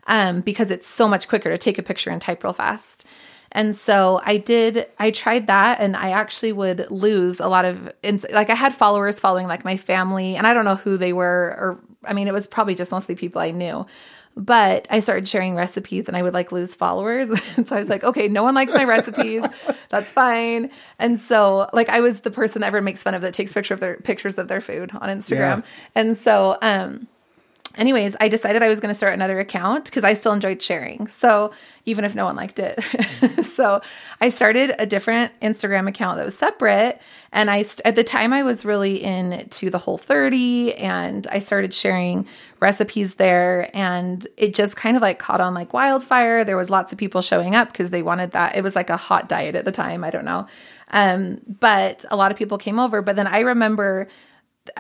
um, 0.08 0.40
because 0.40 0.72
it's 0.72 0.88
so 0.88 1.06
much 1.06 1.28
quicker 1.28 1.50
to 1.50 1.58
take 1.58 1.78
a 1.78 1.84
picture 1.84 2.10
and 2.10 2.20
type 2.20 2.42
real 2.42 2.52
fast. 2.52 3.06
And 3.52 3.76
so 3.76 4.20
I 4.24 4.38
did, 4.38 4.88
I 4.98 5.12
tried 5.12 5.46
that 5.46 5.78
and 5.78 5.94
I 5.94 6.10
actually 6.10 6.50
would 6.50 6.90
lose 6.90 7.38
a 7.38 7.46
lot 7.46 7.64
of, 7.64 7.92
like 8.32 8.50
I 8.50 8.56
had 8.56 8.74
followers 8.74 9.20
following 9.20 9.46
like 9.46 9.64
my 9.64 9.76
family 9.76 10.34
and 10.34 10.48
I 10.48 10.54
don't 10.54 10.64
know 10.64 10.74
who 10.74 10.96
they 10.96 11.12
were 11.12 11.54
or 11.60 11.78
I 12.04 12.14
mean, 12.14 12.28
it 12.28 12.34
was 12.34 12.46
probably 12.48 12.74
just 12.74 12.90
mostly 12.90 13.14
people 13.14 13.40
I 13.40 13.52
knew. 13.52 13.86
But 14.34 14.86
I 14.88 15.00
started 15.00 15.28
sharing 15.28 15.54
recipes 15.54 16.08
and 16.08 16.16
I 16.16 16.22
would 16.22 16.32
like 16.32 16.52
lose 16.52 16.74
followers. 16.74 17.28
so 17.54 17.64
I 17.70 17.78
was 17.78 17.88
like, 17.88 18.02
okay, 18.02 18.28
no 18.28 18.42
one 18.42 18.54
likes 18.54 18.72
my 18.72 18.84
recipes. 18.84 19.44
That's 19.90 20.10
fine. 20.10 20.70
And 20.98 21.20
so 21.20 21.68
like 21.72 21.88
I 21.90 22.00
was 22.00 22.20
the 22.20 22.30
person 22.30 22.60
that 22.60 22.68
everyone 22.68 22.84
makes 22.84 23.02
fun 23.02 23.14
of 23.14 23.22
that 23.22 23.34
takes 23.34 23.52
picture 23.52 23.74
of 23.74 23.80
their 23.80 23.96
pictures 23.96 24.38
of 24.38 24.48
their 24.48 24.60
food 24.60 24.90
on 24.94 25.08
Instagram. 25.08 25.58
Yeah. 25.58 25.60
And 25.94 26.16
so 26.16 26.56
um 26.62 27.08
anyways, 27.76 28.16
I 28.20 28.28
decided 28.28 28.62
I 28.62 28.68
was 28.68 28.80
going 28.80 28.90
to 28.90 28.94
start 28.94 29.14
another 29.14 29.38
account 29.38 29.86
because 29.86 30.04
I 30.04 30.14
still 30.14 30.32
enjoyed 30.32 30.62
sharing. 30.62 31.06
So 31.06 31.52
even 31.84 32.04
if 32.04 32.14
no 32.14 32.24
one 32.24 32.36
liked 32.36 32.58
it, 32.58 32.82
so 33.44 33.80
I 34.20 34.28
started 34.28 34.74
a 34.78 34.86
different 34.86 35.32
Instagram 35.40 35.88
account 35.88 36.18
that 36.18 36.24
was 36.24 36.36
separate. 36.36 37.00
And 37.32 37.50
I 37.50 37.64
at 37.84 37.96
the 37.96 38.04
time 38.04 38.32
I 38.32 38.42
was 38.42 38.64
really 38.64 39.02
into 39.02 39.70
the 39.70 39.78
Whole 39.78 39.98
30, 39.98 40.74
and 40.74 41.26
I 41.28 41.38
started 41.38 41.72
sharing 41.72 42.26
recipes 42.60 43.14
there, 43.14 43.70
and 43.74 44.26
it 44.36 44.54
just 44.54 44.76
kind 44.76 44.96
of 44.96 45.02
like 45.02 45.18
caught 45.18 45.40
on 45.40 45.54
like 45.54 45.72
wildfire. 45.72 46.44
There 46.44 46.56
was 46.56 46.70
lots 46.70 46.92
of 46.92 46.98
people 46.98 47.22
showing 47.22 47.54
up 47.54 47.72
because 47.72 47.90
they 47.90 48.02
wanted 48.02 48.32
that. 48.32 48.56
It 48.56 48.62
was 48.62 48.76
like 48.76 48.90
a 48.90 48.96
hot 48.96 49.28
diet 49.28 49.54
at 49.54 49.64
the 49.64 49.72
time. 49.72 50.04
I 50.04 50.10
don't 50.10 50.24
know. 50.24 50.46
Um, 50.90 51.40
but 51.46 52.04
a 52.10 52.16
lot 52.16 52.30
of 52.30 52.36
people 52.36 52.58
came 52.58 52.78
over. 52.78 53.02
But 53.02 53.16
then 53.16 53.26
I 53.26 53.40
remember 53.40 54.08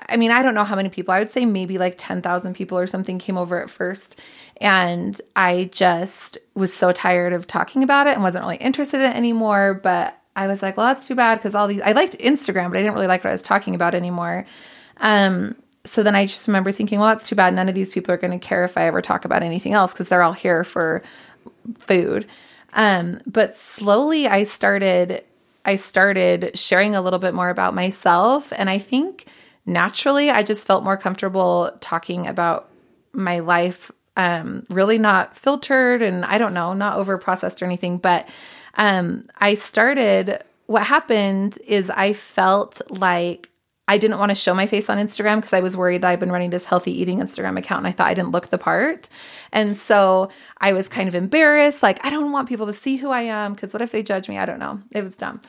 I 0.08 0.16
mean, 0.16 0.30
I 0.30 0.42
don't 0.42 0.54
know 0.54 0.64
how 0.64 0.76
many 0.76 0.88
people. 0.88 1.12
I 1.12 1.18
would 1.18 1.30
say 1.30 1.44
maybe 1.44 1.78
like 1.78 1.94
10,000 1.98 2.54
people 2.54 2.78
or 2.78 2.86
something 2.86 3.18
came 3.18 3.36
over 3.36 3.60
at 3.60 3.70
first. 3.70 4.20
And 4.60 5.20
I 5.34 5.70
just 5.72 6.38
was 6.54 6.72
so 6.72 6.92
tired 6.92 7.32
of 7.32 7.46
talking 7.46 7.82
about 7.82 8.06
it 8.06 8.14
and 8.14 8.22
wasn't 8.22 8.44
really 8.44 8.56
interested 8.56 9.00
in 9.00 9.10
it 9.10 9.16
anymore. 9.16 9.80
But 9.82 10.16
I 10.36 10.46
was 10.46 10.62
like, 10.62 10.76
well, 10.76 10.86
that's 10.86 11.08
too 11.08 11.14
bad 11.14 11.36
because 11.36 11.54
all 11.54 11.66
these, 11.66 11.82
I 11.82 11.92
liked 11.92 12.16
Instagram, 12.18 12.70
but 12.70 12.78
I 12.78 12.82
didn't 12.82 12.94
really 12.94 13.06
like 13.06 13.24
what 13.24 13.30
I 13.30 13.34
was 13.34 13.42
talking 13.42 13.74
about 13.74 13.94
anymore. 13.94 14.46
Um, 14.98 15.56
so 15.84 16.02
then 16.02 16.14
I 16.14 16.26
just 16.26 16.46
remember 16.46 16.70
thinking, 16.70 17.00
well, 17.00 17.08
that's 17.08 17.28
too 17.28 17.34
bad. 17.34 17.52
None 17.54 17.68
of 17.68 17.74
these 17.74 17.92
people 17.92 18.14
are 18.14 18.18
going 18.18 18.38
to 18.38 18.46
care 18.46 18.62
if 18.64 18.78
I 18.78 18.86
ever 18.86 19.02
talk 19.02 19.24
about 19.24 19.42
anything 19.42 19.72
else 19.72 19.92
because 19.92 20.08
they're 20.08 20.22
all 20.22 20.32
here 20.32 20.62
for 20.62 21.02
food. 21.78 22.26
Um, 22.74 23.20
but 23.26 23.56
slowly 23.56 24.28
I 24.28 24.44
started, 24.44 25.24
I 25.64 25.74
started 25.74 26.56
sharing 26.56 26.94
a 26.94 27.02
little 27.02 27.18
bit 27.18 27.34
more 27.34 27.50
about 27.50 27.74
myself. 27.74 28.52
And 28.56 28.70
I 28.70 28.78
think, 28.78 29.26
naturally, 29.66 30.30
I 30.30 30.42
just 30.42 30.66
felt 30.66 30.84
more 30.84 30.96
comfortable 30.96 31.70
talking 31.80 32.26
about 32.26 32.70
my 33.12 33.40
life, 33.40 33.90
um, 34.16 34.66
really 34.68 34.98
not 34.98 35.36
filtered 35.36 36.02
and 36.02 36.24
I 36.24 36.38
don't 36.38 36.54
know, 36.54 36.72
not 36.72 36.98
over 36.98 37.18
processed 37.18 37.62
or 37.62 37.66
anything. 37.66 37.98
But 37.98 38.28
um, 38.74 39.28
I 39.38 39.54
started, 39.54 40.42
what 40.66 40.84
happened 40.84 41.58
is 41.66 41.90
I 41.90 42.12
felt 42.12 42.80
like 42.90 43.48
I 43.88 43.98
didn't 43.98 44.20
want 44.20 44.30
to 44.30 44.36
show 44.36 44.54
my 44.54 44.66
face 44.66 44.88
on 44.88 44.98
Instagram 44.98 45.36
because 45.36 45.52
I 45.52 45.60
was 45.60 45.76
worried 45.76 46.02
that 46.02 46.10
I'd 46.10 46.20
been 46.20 46.32
running 46.32 46.50
this 46.50 46.64
healthy 46.64 46.92
eating 46.92 47.18
Instagram 47.18 47.58
account 47.58 47.80
and 47.80 47.88
I 47.88 47.92
thought 47.92 48.06
I 48.06 48.14
didn't 48.14 48.30
look 48.30 48.48
the 48.48 48.58
part. 48.58 49.08
And 49.52 49.76
so 49.76 50.30
I 50.58 50.72
was 50.72 50.88
kind 50.88 51.08
of 51.08 51.14
embarrassed. 51.14 51.82
Like, 51.82 52.04
I 52.04 52.10
don't 52.10 52.32
want 52.32 52.48
people 52.48 52.66
to 52.68 52.74
see 52.74 52.96
who 52.96 53.10
I 53.10 53.22
am 53.22 53.54
because 53.54 53.72
what 53.72 53.82
if 53.82 53.90
they 53.90 54.02
judge 54.02 54.28
me? 54.28 54.38
I 54.38 54.46
don't 54.46 54.60
know. 54.60 54.80
It 54.92 55.02
was 55.02 55.16
dumb. 55.16 55.42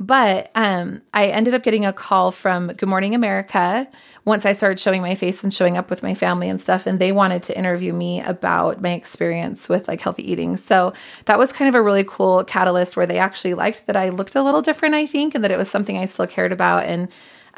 But 0.00 0.50
um, 0.54 1.02
I 1.12 1.26
ended 1.26 1.52
up 1.52 1.62
getting 1.62 1.84
a 1.84 1.92
call 1.92 2.32
from 2.32 2.68
Good 2.68 2.88
Morning 2.88 3.14
America 3.14 3.86
once 4.24 4.46
I 4.46 4.52
started 4.52 4.80
showing 4.80 5.02
my 5.02 5.14
face 5.14 5.44
and 5.44 5.52
showing 5.52 5.76
up 5.76 5.90
with 5.90 6.02
my 6.02 6.14
family 6.14 6.48
and 6.48 6.58
stuff. 6.58 6.86
And 6.86 6.98
they 6.98 7.12
wanted 7.12 7.42
to 7.44 7.58
interview 7.58 7.92
me 7.92 8.22
about 8.22 8.80
my 8.80 8.92
experience 8.92 9.68
with 9.68 9.88
like 9.88 10.00
healthy 10.00 10.28
eating. 10.30 10.56
So 10.56 10.94
that 11.26 11.38
was 11.38 11.52
kind 11.52 11.68
of 11.68 11.74
a 11.74 11.82
really 11.82 12.04
cool 12.04 12.44
catalyst 12.44 12.96
where 12.96 13.06
they 13.06 13.18
actually 13.18 13.52
liked 13.52 13.86
that 13.86 13.96
I 13.96 14.08
looked 14.08 14.34
a 14.36 14.42
little 14.42 14.62
different, 14.62 14.94
I 14.94 15.06
think, 15.06 15.34
and 15.34 15.44
that 15.44 15.50
it 15.50 15.58
was 15.58 15.70
something 15.70 15.98
I 15.98 16.06
still 16.06 16.26
cared 16.26 16.52
about. 16.52 16.86
And 16.86 17.08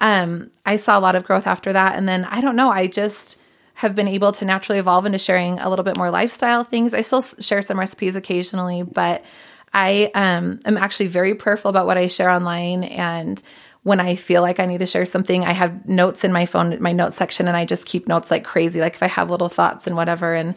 um, 0.00 0.50
I 0.66 0.76
saw 0.76 0.99
a 0.99 1.00
lot 1.00 1.14
of 1.14 1.22
growth 1.22 1.46
after 1.46 1.72
that. 1.72 1.96
And 1.96 2.08
then 2.08 2.25
I 2.25 2.40
don't 2.40 2.56
know, 2.56 2.70
I 2.70 2.88
just 2.88 3.37
have 3.75 3.94
been 3.94 4.08
able 4.08 4.32
to 4.32 4.44
naturally 4.44 4.80
evolve 4.80 5.06
into 5.06 5.18
sharing 5.18 5.61
a 5.61 5.70
little 5.70 5.84
bit 5.84 5.96
more 5.96 6.11
lifestyle 6.11 6.64
things. 6.64 6.92
I 6.92 7.02
still 7.02 7.22
share 7.22 7.62
some 7.62 7.78
recipes 7.78 8.16
occasionally, 8.16 8.82
but 8.82 9.25
I 9.75 10.11
um, 10.14 10.61
am 10.64 10.76
actually 10.76 11.09
very 11.09 11.35
prayerful 11.35 11.69
about 11.69 11.87
what 11.87 11.97
I 11.97 12.07
share 12.07 12.31
online. 12.31 12.85
And 12.85 13.43
when 13.83 14.00
I 14.00 14.17
feel 14.17 14.43
like 14.43 14.61
I 14.61 14.67
need 14.67 14.79
to 14.79 14.87
share 14.87 15.05
something, 15.05 15.45
I 15.45 15.52
have 15.52 15.88
notes 15.88 16.25
in 16.25 16.33
my 16.33 16.47
phone, 16.47 16.81
my 16.81 16.93
notes 16.93 17.17
section, 17.17 17.49
and 17.49 17.57
I 17.57 17.64
just 17.64 17.87
keep 17.87 18.07
notes 18.07 18.31
like 18.31 18.45
crazy. 18.45 18.81
Like 18.81 18.95
if 18.95 19.02
I 19.02 19.09
have 19.09 19.31
little 19.31 19.49
thoughts 19.49 19.87
and 19.87 19.97
whatever. 19.97 20.35
And 20.35 20.55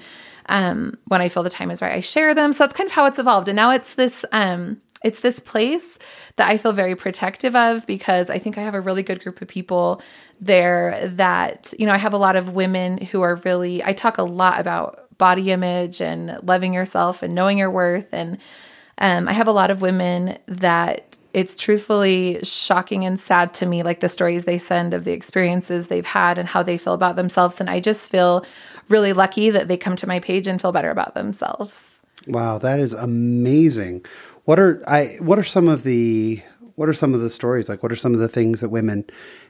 um, 0.47 0.97
when 1.07 1.21
I 1.21 1.29
feel 1.29 1.43
the 1.43 1.49
time 1.49 1.71
is 1.71 1.81
right, 1.81 1.93
I 1.93 2.01
share 2.01 2.35
them. 2.35 2.53
So 2.53 2.59
that's 2.63 2.73
kind 2.73 2.87
of 2.87 2.93
how 2.93 3.05
it's 3.05 3.17
evolved. 3.17 3.47
And 3.47 3.55
now 3.55 3.71
it's 3.71 3.95
this, 3.95 4.25
um, 4.31 4.79
it's 5.03 5.21
this 5.21 5.39
place 5.39 5.97
that 6.35 6.49
I 6.49 6.57
feel 6.57 6.73
very 6.73 6.95
protective 6.95 7.55
of 7.55 7.85
because 7.87 8.29
I 8.29 8.37
think 8.39 8.57
I 8.57 8.61
have 8.61 8.75
a 8.75 8.81
really 8.81 9.03
good 9.03 9.23
group 9.23 9.41
of 9.41 9.47
people 9.47 10.01
there 10.41 11.09
that, 11.15 11.73
you 11.79 11.85
know, 11.85 11.93
I 11.93 11.97
have 11.97 12.13
a 12.13 12.17
lot 12.17 12.35
of 12.35 12.53
women 12.53 12.97
who 12.97 13.21
are 13.21 13.35
really, 13.45 13.83
I 13.83 13.93
talk 13.93 14.17
a 14.17 14.23
lot 14.23 14.59
about 14.59 15.17
body 15.17 15.51
image 15.51 16.01
and 16.01 16.39
loving 16.43 16.73
yourself 16.73 17.23
and 17.23 17.33
knowing 17.33 17.57
your 17.57 17.71
worth 17.71 18.13
and 18.13 18.37
um, 18.99 19.27
I 19.27 19.33
have 19.33 19.47
a 19.47 19.51
lot 19.51 19.71
of 19.71 19.81
women 19.81 20.37
that 20.47 21.17
it's 21.33 21.55
truthfully 21.55 22.39
shocking 22.43 23.05
and 23.05 23.19
sad 23.19 23.53
to 23.55 23.65
me, 23.65 23.83
like 23.83 23.99
the 23.99 24.07
stories 24.07 24.45
they 24.45 24.57
send 24.57 24.93
of 24.93 25.03
the 25.03 25.11
experiences 25.11 25.87
they've 25.87 26.05
had 26.05 26.37
and 26.37 26.47
how 26.47 26.63
they 26.63 26.77
feel 26.77 26.93
about 26.93 27.17
themselves. 27.17 27.59
And 27.59 27.69
I 27.69 27.81
just 27.81 28.09
feel 28.09 28.45
really 28.87 29.11
lucky 29.11 29.49
that 29.49 29.67
they 29.67 29.75
come 29.75 29.97
to 29.97 30.07
my 30.07 30.19
page 30.19 30.47
and 30.47 30.61
feel 30.61 30.71
better 30.71 30.91
about 30.91 31.13
themselves. 31.13 31.99
Wow, 32.27 32.57
that 32.59 32.79
is 32.79 32.93
amazing. 32.93 34.05
What 34.45 34.59
are 34.59 34.81
I 34.87 35.17
what 35.19 35.37
are 35.37 35.43
some 35.43 35.67
of 35.67 35.83
the 35.83 36.41
what 36.75 36.87
are 36.87 36.93
some 36.93 37.13
of 37.13 37.21
the 37.21 37.29
stories 37.29 37.67
like 37.69 37.83
what 37.83 37.91
are 37.91 37.97
some 37.97 38.13
of 38.13 38.19
the 38.19 38.27
things 38.27 38.61
that 38.61 38.69
women 38.69 39.05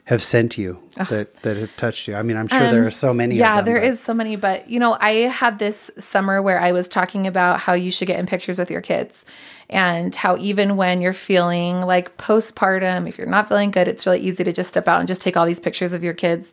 have 0.06 0.22
sent 0.22 0.56
you 0.56 0.80
that 1.10 1.34
that 1.42 1.56
have 1.56 1.76
touched 1.76 2.08
you 2.08 2.14
i 2.14 2.22
mean 2.22 2.36
i'm 2.36 2.48
sure 2.48 2.64
um, 2.64 2.72
there 2.72 2.86
are 2.86 2.90
so 2.90 3.12
many 3.12 3.34
yeah 3.34 3.56
them, 3.56 3.64
there 3.66 3.80
but. 3.80 3.88
is 3.88 4.00
so 4.00 4.14
many 4.14 4.36
but 4.36 4.68
you 4.68 4.78
know 4.78 4.96
i 5.00 5.12
had 5.12 5.58
this 5.58 5.90
summer 5.98 6.40
where 6.40 6.60
i 6.60 6.72
was 6.72 6.88
talking 6.88 7.26
about 7.26 7.60
how 7.60 7.72
you 7.72 7.90
should 7.90 8.06
get 8.06 8.18
in 8.18 8.26
pictures 8.26 8.58
with 8.58 8.70
your 8.70 8.80
kids 8.80 9.24
and 9.68 10.14
how 10.14 10.36
even 10.36 10.76
when 10.76 11.00
you're 11.00 11.12
feeling 11.12 11.80
like 11.80 12.16
postpartum 12.18 13.08
if 13.08 13.18
you're 13.18 13.26
not 13.26 13.48
feeling 13.48 13.70
good 13.70 13.88
it's 13.88 14.06
really 14.06 14.20
easy 14.20 14.44
to 14.44 14.52
just 14.52 14.68
step 14.68 14.88
out 14.88 15.00
and 15.00 15.08
just 15.08 15.20
take 15.20 15.36
all 15.36 15.44
these 15.46 15.60
pictures 15.60 15.92
of 15.92 16.02
your 16.02 16.14
kids 16.14 16.52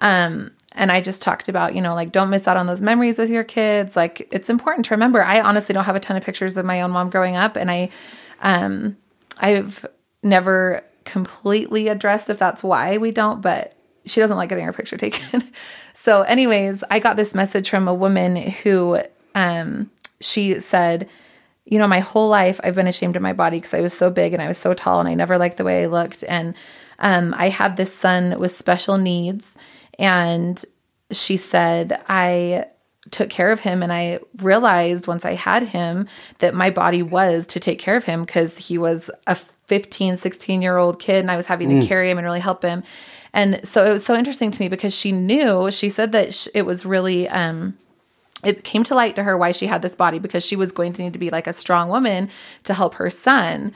um, 0.00 0.50
and 0.72 0.92
I 0.92 1.00
just 1.00 1.22
talked 1.22 1.48
about, 1.48 1.74
you 1.74 1.80
know, 1.80 1.94
like 1.94 2.12
don't 2.12 2.30
miss 2.30 2.46
out 2.46 2.56
on 2.56 2.66
those 2.66 2.82
memories 2.82 3.18
with 3.18 3.30
your 3.30 3.44
kids. 3.44 3.96
Like 3.96 4.28
it's 4.30 4.50
important 4.50 4.84
to 4.86 4.94
remember. 4.94 5.24
I 5.24 5.40
honestly 5.40 5.72
don't 5.72 5.84
have 5.84 5.96
a 5.96 6.00
ton 6.00 6.16
of 6.16 6.22
pictures 6.22 6.56
of 6.56 6.66
my 6.66 6.82
own 6.82 6.90
mom 6.90 7.08
growing 7.08 7.34
up, 7.34 7.56
and 7.56 7.70
I, 7.70 7.88
um, 8.42 8.96
I've 9.38 9.86
never 10.26 10.82
completely 11.04 11.88
addressed 11.88 12.28
if 12.28 12.38
that's 12.38 12.62
why 12.62 12.98
we 12.98 13.10
don't, 13.10 13.40
but 13.40 13.72
she 14.04 14.20
doesn't 14.20 14.36
like 14.36 14.48
getting 14.48 14.64
her 14.64 14.72
picture 14.72 14.96
taken. 14.96 15.42
so, 15.94 16.22
anyways, 16.22 16.84
I 16.90 16.98
got 16.98 17.16
this 17.16 17.34
message 17.34 17.70
from 17.70 17.88
a 17.88 17.94
woman 17.94 18.36
who 18.36 19.00
um, 19.34 19.90
she 20.20 20.60
said, 20.60 21.08
You 21.64 21.78
know, 21.78 21.88
my 21.88 22.00
whole 22.00 22.28
life 22.28 22.60
I've 22.62 22.74
been 22.74 22.86
ashamed 22.86 23.16
of 23.16 23.22
my 23.22 23.32
body 23.32 23.58
because 23.58 23.74
I 23.74 23.80
was 23.80 23.94
so 23.94 24.10
big 24.10 24.32
and 24.32 24.42
I 24.42 24.48
was 24.48 24.58
so 24.58 24.74
tall 24.74 25.00
and 25.00 25.08
I 25.08 25.14
never 25.14 25.38
liked 25.38 25.56
the 25.56 25.64
way 25.64 25.82
I 25.82 25.86
looked. 25.86 26.24
And 26.28 26.54
um, 26.98 27.34
I 27.36 27.48
had 27.48 27.76
this 27.76 27.94
son 27.94 28.38
with 28.38 28.56
special 28.56 28.98
needs. 28.98 29.54
And 29.98 30.62
she 31.10 31.36
said, 31.36 32.02
I 32.08 32.66
took 33.10 33.30
care 33.30 33.50
of 33.50 33.60
him 33.60 33.82
and 33.82 33.92
I 33.92 34.18
realized 34.38 35.06
once 35.06 35.24
I 35.24 35.34
had 35.34 35.62
him 35.62 36.08
that 36.38 36.54
my 36.54 36.70
body 36.70 37.02
was 37.02 37.46
to 37.46 37.60
take 37.60 37.78
care 37.78 37.96
of 37.96 38.04
him 38.04 38.24
because 38.24 38.58
he 38.58 38.78
was 38.78 39.10
a 39.26 39.36
15, 39.66 40.16
16 40.16 40.62
year 40.62 40.76
old 40.76 40.98
kid 40.98 41.16
and 41.16 41.30
I 41.30 41.36
was 41.36 41.46
having 41.46 41.68
mm. 41.68 41.80
to 41.80 41.86
carry 41.86 42.10
him 42.10 42.18
and 42.18 42.24
really 42.24 42.40
help 42.40 42.62
him. 42.62 42.82
And 43.32 43.60
so 43.66 43.84
it 43.84 43.92
was 43.92 44.04
so 44.04 44.14
interesting 44.14 44.50
to 44.50 44.60
me 44.60 44.68
because 44.68 44.94
she 44.96 45.12
knew, 45.12 45.70
she 45.70 45.88
said 45.88 46.12
that 46.12 46.46
it 46.54 46.62
was 46.62 46.86
really, 46.86 47.28
um, 47.28 47.76
it 48.44 48.64
came 48.64 48.84
to 48.84 48.94
light 48.94 49.16
to 49.16 49.22
her 49.22 49.36
why 49.36 49.52
she 49.52 49.66
had 49.66 49.82
this 49.82 49.94
body 49.94 50.18
because 50.18 50.44
she 50.44 50.56
was 50.56 50.72
going 50.72 50.92
to 50.94 51.02
need 51.02 51.12
to 51.12 51.18
be 51.18 51.30
like 51.30 51.46
a 51.46 51.52
strong 51.52 51.88
woman 51.88 52.30
to 52.64 52.74
help 52.74 52.94
her 52.94 53.10
son. 53.10 53.74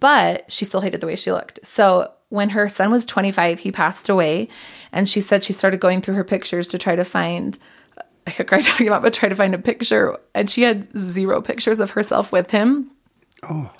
But 0.00 0.50
she 0.52 0.64
still 0.64 0.80
hated 0.80 1.00
the 1.00 1.06
way 1.06 1.16
she 1.16 1.32
looked. 1.32 1.60
So 1.64 2.12
when 2.28 2.50
her 2.50 2.68
son 2.68 2.90
was 2.90 3.06
25, 3.06 3.58
he 3.60 3.72
passed 3.72 4.08
away. 4.08 4.48
And 4.92 5.08
she 5.08 5.20
said 5.20 5.44
she 5.44 5.52
started 5.52 5.80
going 5.80 6.02
through 6.02 6.14
her 6.14 6.24
pictures 6.24 6.68
to 6.68 6.78
try 6.78 6.96
to 6.96 7.04
find 7.04 7.58
I 8.26 8.32
could 8.32 8.48
cry 8.48 8.60
talking 8.62 8.86
about, 8.86 9.02
but 9.02 9.14
try 9.14 9.28
to 9.28 9.34
find 9.34 9.54
a 9.54 9.58
picture. 9.58 10.16
And 10.34 10.50
she 10.50 10.62
had 10.62 10.88
zero 10.98 11.40
pictures 11.40 11.80
of 11.80 11.90
herself 11.90 12.32
with 12.32 12.50
him. 12.50 12.90
Oh. 13.42 13.70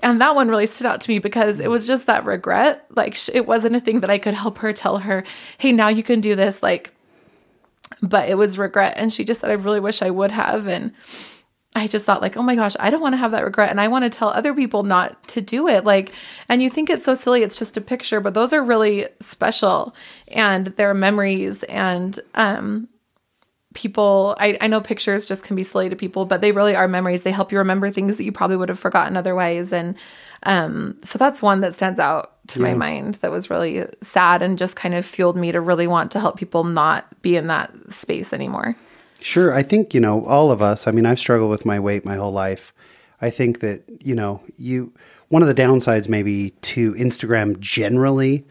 And 0.00 0.20
that 0.20 0.34
one 0.34 0.48
really 0.48 0.66
stood 0.66 0.86
out 0.86 1.00
to 1.00 1.10
me 1.10 1.18
because 1.18 1.60
it 1.60 1.68
was 1.68 1.86
just 1.86 2.06
that 2.06 2.24
regret. 2.24 2.86
Like, 2.94 3.16
it 3.34 3.46
wasn't 3.46 3.76
a 3.76 3.80
thing 3.80 4.00
that 4.00 4.10
I 4.10 4.18
could 4.18 4.34
help 4.34 4.58
her 4.58 4.72
tell 4.72 4.98
her, 4.98 5.24
hey, 5.58 5.72
now 5.72 5.88
you 5.88 6.02
can 6.02 6.20
do 6.20 6.36
this. 6.36 6.62
Like, 6.62 6.94
but 8.00 8.28
it 8.28 8.36
was 8.36 8.58
regret. 8.58 8.94
And 8.96 9.12
she 9.12 9.24
just 9.24 9.40
said, 9.40 9.50
I 9.50 9.54
really 9.54 9.80
wish 9.80 10.02
I 10.02 10.10
would 10.10 10.30
have. 10.30 10.68
And 10.68 10.92
I 11.74 11.86
just 11.86 12.04
thought, 12.04 12.22
like, 12.22 12.36
oh 12.36 12.42
my 12.42 12.54
gosh, 12.54 12.76
I 12.78 12.90
don't 12.90 13.00
want 13.00 13.14
to 13.14 13.18
have 13.18 13.32
that 13.32 13.44
regret. 13.44 13.70
And 13.70 13.80
I 13.80 13.88
want 13.88 14.04
to 14.04 14.10
tell 14.10 14.28
other 14.28 14.54
people 14.54 14.82
not 14.82 15.26
to 15.28 15.40
do 15.40 15.68
it. 15.68 15.84
Like, 15.84 16.12
and 16.48 16.62
you 16.62 16.70
think 16.70 16.90
it's 16.90 17.04
so 17.04 17.14
silly, 17.14 17.42
it's 17.42 17.58
just 17.58 17.76
a 17.76 17.80
picture, 17.80 18.20
but 18.20 18.34
those 18.34 18.52
are 18.52 18.64
really 18.64 19.06
special 19.20 19.94
and 20.28 20.68
they're 20.68 20.94
memories. 20.94 21.62
And, 21.64 22.18
um, 22.34 22.88
people 23.74 24.34
I, 24.40 24.56
I 24.60 24.66
know 24.66 24.80
pictures 24.80 25.26
just 25.26 25.42
can 25.42 25.54
be 25.54 25.62
silly 25.62 25.88
to 25.88 25.96
people 25.96 26.24
but 26.24 26.40
they 26.40 26.52
really 26.52 26.74
are 26.74 26.88
memories. 26.88 27.22
They 27.22 27.30
help 27.30 27.52
you 27.52 27.58
remember 27.58 27.90
things 27.90 28.16
that 28.16 28.24
you 28.24 28.32
probably 28.32 28.56
would 28.56 28.68
have 28.68 28.78
forgotten 28.78 29.16
otherwise. 29.16 29.72
And 29.72 29.94
um, 30.44 30.96
so 31.04 31.18
that's 31.18 31.42
one 31.42 31.60
that 31.60 31.74
stands 31.74 31.98
out 31.98 32.32
to 32.48 32.60
yeah. 32.60 32.68
my 32.68 32.74
mind 32.74 33.16
that 33.16 33.30
was 33.30 33.50
really 33.50 33.86
sad 34.00 34.42
and 34.42 34.56
just 34.56 34.76
kind 34.76 34.94
of 34.94 35.04
fueled 35.04 35.36
me 35.36 35.52
to 35.52 35.60
really 35.60 35.86
want 35.86 36.10
to 36.12 36.20
help 36.20 36.38
people 36.38 36.64
not 36.64 37.06
be 37.22 37.36
in 37.36 37.48
that 37.48 37.72
space 37.92 38.32
anymore. 38.32 38.76
Sure. 39.20 39.52
I 39.52 39.62
think 39.62 39.94
you 39.94 40.00
know 40.00 40.24
all 40.26 40.50
of 40.50 40.62
us 40.62 40.86
i 40.86 40.92
mean 40.92 41.04
i've 41.04 41.18
struggled 41.18 41.50
with 41.50 41.66
my 41.66 41.80
weight 41.80 42.04
my 42.04 42.14
whole 42.16 42.32
life. 42.32 42.72
I 43.20 43.30
think 43.30 43.60
that 43.60 43.82
you 44.00 44.14
know 44.14 44.40
you 44.56 44.92
one 45.28 45.42
of 45.42 45.48
the 45.48 45.54
downsides 45.54 46.08
maybe 46.08 46.50
to 46.50 46.94
instagram 46.94 47.58
generally 47.58 48.46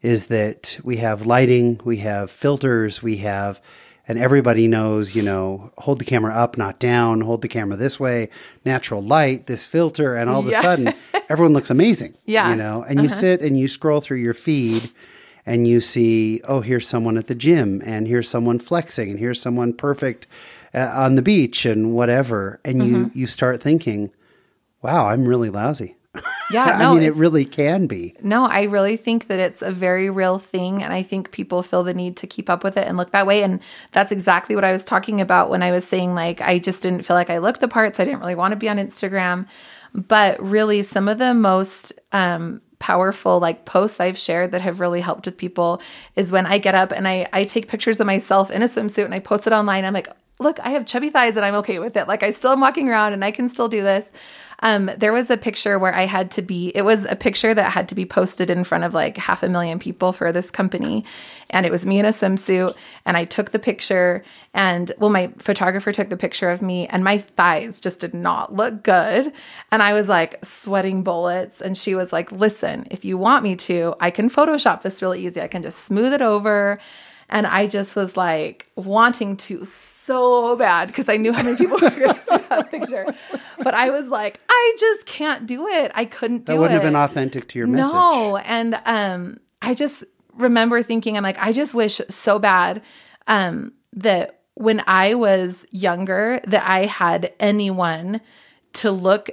is 0.00 0.26
that 0.26 0.78
we 0.84 0.98
have 0.98 1.26
lighting 1.26 1.80
we 1.84 1.98
have 1.98 2.30
filters 2.30 3.02
we 3.02 3.16
have 3.18 3.60
and 4.08 4.18
everybody 4.18 4.66
knows, 4.66 5.14
you 5.14 5.22
know, 5.22 5.70
hold 5.78 6.00
the 6.00 6.04
camera 6.04 6.34
up, 6.34 6.58
not 6.58 6.78
down, 6.78 7.20
hold 7.20 7.42
the 7.42 7.48
camera 7.48 7.76
this 7.76 8.00
way, 8.00 8.28
natural 8.64 9.02
light, 9.02 9.46
this 9.46 9.64
filter, 9.64 10.16
and 10.16 10.28
all 10.28 10.40
of 10.40 10.50
yeah. 10.50 10.58
a 10.58 10.62
sudden 10.62 10.94
everyone 11.28 11.52
looks 11.52 11.70
amazing. 11.70 12.14
Yeah. 12.24 12.50
You 12.50 12.56
know, 12.56 12.82
and 12.82 12.98
uh-huh. 12.98 13.04
you 13.04 13.08
sit 13.08 13.40
and 13.40 13.58
you 13.58 13.68
scroll 13.68 14.00
through 14.00 14.18
your 14.18 14.34
feed 14.34 14.90
and 15.44 15.66
you 15.66 15.80
see, 15.80 16.40
oh, 16.44 16.60
here's 16.60 16.88
someone 16.88 17.16
at 17.16 17.26
the 17.26 17.34
gym, 17.34 17.82
and 17.84 18.06
here's 18.06 18.28
someone 18.28 18.58
flexing, 18.58 19.10
and 19.10 19.18
here's 19.18 19.40
someone 19.40 19.72
perfect 19.72 20.26
uh, 20.72 20.90
on 20.94 21.16
the 21.16 21.22
beach, 21.22 21.66
and 21.66 21.94
whatever. 21.94 22.60
And 22.64 22.80
mm-hmm. 22.80 22.94
you 22.94 23.10
you 23.12 23.26
start 23.26 23.62
thinking, 23.62 24.12
wow, 24.82 25.06
I'm 25.06 25.26
really 25.26 25.50
lousy. 25.50 25.96
Yeah, 26.52 26.76
no, 26.78 26.90
I 26.90 26.94
mean, 26.94 27.02
it 27.02 27.14
really 27.14 27.44
can 27.44 27.86
be. 27.86 28.14
No, 28.22 28.44
I 28.44 28.64
really 28.64 28.96
think 28.96 29.28
that 29.28 29.38
it's 29.38 29.62
a 29.62 29.70
very 29.70 30.10
real 30.10 30.38
thing. 30.38 30.82
And 30.82 30.92
I 30.92 31.02
think 31.02 31.30
people 31.30 31.62
feel 31.62 31.82
the 31.82 31.94
need 31.94 32.16
to 32.18 32.26
keep 32.26 32.50
up 32.50 32.62
with 32.62 32.76
it 32.76 32.86
and 32.86 32.96
look 32.96 33.12
that 33.12 33.26
way. 33.26 33.42
And 33.42 33.60
that's 33.92 34.12
exactly 34.12 34.54
what 34.54 34.64
I 34.64 34.72
was 34.72 34.84
talking 34.84 35.20
about 35.20 35.50
when 35.50 35.62
I 35.62 35.70
was 35.70 35.84
saying, 35.84 36.14
like, 36.14 36.40
I 36.40 36.58
just 36.58 36.82
didn't 36.82 37.02
feel 37.02 37.16
like 37.16 37.30
I 37.30 37.38
looked 37.38 37.60
the 37.60 37.68
part. 37.68 37.96
So 37.96 38.02
I 38.02 38.06
didn't 38.06 38.20
really 38.20 38.34
want 38.34 38.52
to 38.52 38.56
be 38.56 38.68
on 38.68 38.76
Instagram. 38.76 39.46
But 39.94 40.42
really, 40.42 40.82
some 40.82 41.08
of 41.08 41.18
the 41.18 41.34
most 41.34 41.92
um, 42.12 42.62
powerful 42.82 43.38
like 43.38 43.64
posts 43.64 44.00
I've 44.00 44.18
shared 44.18 44.50
that 44.50 44.60
have 44.60 44.80
really 44.80 45.00
helped 45.00 45.26
with 45.26 45.36
people 45.36 45.80
is 46.16 46.32
when 46.32 46.46
I 46.46 46.58
get 46.58 46.74
up 46.74 46.90
and 46.90 47.06
I, 47.06 47.28
I 47.32 47.44
take 47.44 47.68
pictures 47.68 48.00
of 48.00 48.06
myself 48.06 48.50
in 48.50 48.60
a 48.60 48.66
swimsuit 48.66 49.04
and 49.04 49.14
I 49.14 49.20
post 49.20 49.46
it 49.46 49.52
online. 49.52 49.84
I'm 49.84 49.94
like, 49.94 50.08
look, 50.40 50.58
I 50.60 50.70
have 50.70 50.84
chubby 50.84 51.08
thighs 51.08 51.36
and 51.36 51.46
I'm 51.46 51.54
okay 51.56 51.78
with 51.78 51.96
it. 51.96 52.08
Like 52.08 52.24
I 52.24 52.32
still 52.32 52.50
am 52.50 52.60
walking 52.60 52.88
around 52.88 53.12
and 53.12 53.24
I 53.24 53.30
can 53.30 53.48
still 53.48 53.68
do 53.68 53.82
this. 53.82 54.10
Um, 54.62 54.90
there 54.96 55.12
was 55.12 55.28
a 55.28 55.36
picture 55.36 55.78
where 55.78 55.94
I 55.94 56.06
had 56.06 56.30
to 56.32 56.42
be, 56.42 56.68
it 56.74 56.82
was 56.82 57.04
a 57.04 57.16
picture 57.16 57.52
that 57.52 57.72
had 57.72 57.88
to 57.88 57.94
be 57.94 58.06
posted 58.06 58.48
in 58.48 58.64
front 58.64 58.84
of 58.84 58.94
like 58.94 59.16
half 59.16 59.42
a 59.42 59.48
million 59.48 59.78
people 59.78 60.12
for 60.12 60.32
this 60.32 60.50
company. 60.50 61.04
And 61.50 61.66
it 61.66 61.72
was 61.72 61.84
me 61.84 61.98
in 61.98 62.06
a 62.06 62.10
swimsuit. 62.10 62.74
And 63.04 63.16
I 63.16 63.24
took 63.24 63.50
the 63.50 63.58
picture. 63.58 64.22
And 64.54 64.92
well, 64.98 65.10
my 65.10 65.32
photographer 65.38 65.92
took 65.92 66.08
the 66.08 66.16
picture 66.16 66.50
of 66.50 66.62
me, 66.62 66.86
and 66.88 67.04
my 67.04 67.18
thighs 67.18 67.80
just 67.80 68.00
did 68.00 68.14
not 68.14 68.54
look 68.54 68.82
good. 68.82 69.32
And 69.70 69.82
I 69.82 69.92
was 69.92 70.08
like 70.08 70.42
sweating 70.44 71.02
bullets. 71.02 71.60
And 71.60 71.76
she 71.76 71.94
was 71.94 72.12
like, 72.12 72.32
listen, 72.32 72.86
if 72.90 73.04
you 73.04 73.18
want 73.18 73.42
me 73.42 73.56
to, 73.56 73.94
I 74.00 74.10
can 74.10 74.30
Photoshop 74.30 74.82
this 74.82 75.02
really 75.02 75.26
easy. 75.26 75.40
I 75.40 75.48
can 75.48 75.62
just 75.62 75.80
smooth 75.80 76.12
it 76.12 76.22
over. 76.22 76.78
And 77.32 77.46
I 77.46 77.66
just 77.66 77.96
was 77.96 78.16
like 78.16 78.68
wanting 78.76 79.38
to 79.38 79.64
so 79.64 80.54
bad 80.56 80.88
because 80.88 81.08
I 81.08 81.16
knew 81.16 81.32
how 81.32 81.42
many 81.42 81.56
people 81.56 81.78
were 81.82 81.88
going 81.88 82.14
to 82.14 82.20
see 82.20 82.36
that 82.50 82.70
picture. 82.70 83.06
But 83.58 83.72
I 83.72 83.88
was 83.88 84.08
like, 84.08 84.38
I 84.48 84.76
just 84.78 85.06
can't 85.06 85.46
do 85.46 85.66
it. 85.66 85.90
I 85.94 86.04
couldn't 86.04 86.44
do 86.44 86.52
it. 86.52 86.54
That 86.54 86.60
wouldn't 86.60 86.72
it. 86.72 86.84
have 86.84 86.92
been 86.92 87.00
authentic 87.00 87.48
to 87.48 87.58
your 87.58 87.66
message. 87.68 87.92
No. 87.94 88.36
And 88.36 88.78
um, 88.84 89.40
I 89.62 89.72
just 89.72 90.04
remember 90.34 90.82
thinking, 90.82 91.16
I'm 91.16 91.22
like, 91.22 91.38
I 91.38 91.52
just 91.52 91.72
wish 91.72 92.02
so 92.10 92.38
bad 92.38 92.82
um, 93.26 93.72
that 93.94 94.40
when 94.54 94.84
I 94.86 95.14
was 95.14 95.64
younger, 95.70 96.38
that 96.44 96.68
I 96.68 96.84
had 96.84 97.32
anyone 97.40 98.20
to 98.74 98.90
look 98.90 99.30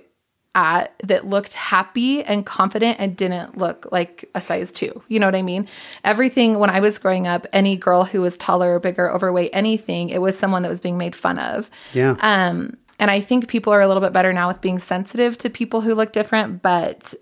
at 0.60 0.94
that 1.04 1.26
looked 1.26 1.54
happy 1.54 2.22
and 2.24 2.46
confident 2.46 2.98
and 3.00 3.16
didn't 3.16 3.58
look 3.58 3.88
like 3.92 4.30
a 4.36 4.42
size 4.42 4.72
two. 4.72 5.02
You 5.08 5.20
know 5.20 5.28
what 5.28 5.36
I 5.36 5.42
mean? 5.42 5.68
Everything 6.04 6.60
when 6.60 6.70
I 6.70 6.82
was 6.82 7.00
growing 7.00 7.28
up, 7.28 7.48
any 7.54 7.78
girl 7.78 8.04
who 8.04 8.20
was 8.22 8.36
taller, 8.36 8.78
bigger, 8.80 9.10
overweight, 9.10 9.52
anything, 9.54 10.10
it 10.10 10.20
was 10.20 10.38
someone 10.38 10.62
that 10.64 10.70
was 10.70 10.82
being 10.82 10.98
made 10.98 11.16
fun 11.16 11.40
of. 11.40 11.70
Yeah. 11.94 12.18
Um, 12.20 12.76
and 13.00 13.10
I 13.10 13.22
think 13.22 13.48
people 13.48 13.72
are 13.72 13.80
a 13.80 13.88
little 13.88 14.02
bit 14.02 14.12
better 14.12 14.34
now 14.34 14.50
with 14.50 14.60
being 14.60 14.80
sensitive 14.80 15.38
to 15.38 15.50
people 15.50 15.80
who 15.80 15.96
look 15.96 16.12
different, 16.12 16.62
but 16.62 17.14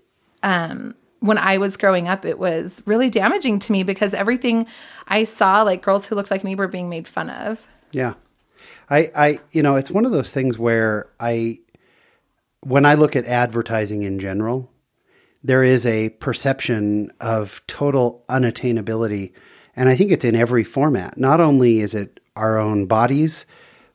um, 0.42 0.96
when 1.20 1.38
I 1.38 1.58
was 1.58 1.76
growing 1.76 2.08
up, 2.08 2.24
it 2.24 2.40
was 2.40 2.82
really 2.86 3.08
damaging 3.08 3.60
to 3.60 3.72
me 3.72 3.84
because 3.84 4.14
everything 4.14 4.66
I 5.06 5.22
saw, 5.24 5.62
like 5.62 5.82
girls 5.82 6.08
who 6.08 6.16
looked 6.16 6.32
like 6.32 6.42
me, 6.42 6.56
were 6.56 6.66
being 6.66 6.88
made 6.88 7.06
fun 7.06 7.30
of. 7.30 7.64
Yeah. 7.92 8.14
I, 8.90 9.10
I, 9.14 9.38
you 9.52 9.62
know, 9.62 9.76
it's 9.76 9.90
one 9.90 10.04
of 10.04 10.10
those 10.10 10.32
things 10.32 10.58
where 10.58 11.08
I, 11.20 11.58
when 12.60 12.84
I 12.84 12.94
look 12.94 13.16
at 13.16 13.26
advertising 13.26 14.02
in 14.02 14.18
general, 14.18 14.70
there 15.42 15.62
is 15.62 15.86
a 15.86 16.10
perception 16.10 17.12
of 17.20 17.62
total 17.66 18.24
unattainability. 18.28 19.32
And 19.76 19.88
I 19.88 19.96
think 19.96 20.10
it's 20.10 20.24
in 20.24 20.34
every 20.34 20.64
format. 20.64 21.16
Not 21.16 21.40
only 21.40 21.80
is 21.80 21.94
it 21.94 22.20
our 22.34 22.58
own 22.58 22.86
bodies, 22.86 23.46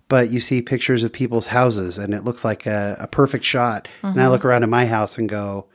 but 0.07 0.29
you 0.29 0.39
see 0.39 0.61
pictures 0.61 1.03
of 1.03 1.11
people's 1.11 1.47
houses 1.47 1.97
and 1.97 2.13
it 2.13 2.23
looks 2.23 2.45
like 2.45 2.65
a, 2.65 2.95
a 2.99 3.07
perfect 3.07 3.43
shot. 3.43 3.87
Mm-hmm. 3.97 4.07
And 4.07 4.19
I 4.19 4.23
mm-hmm. 4.23 4.31
look 4.31 4.45
around 4.45 4.63
at 4.63 4.69
my 4.69 4.85
house 4.85 5.17
and 5.17 5.27
go, 5.27 5.67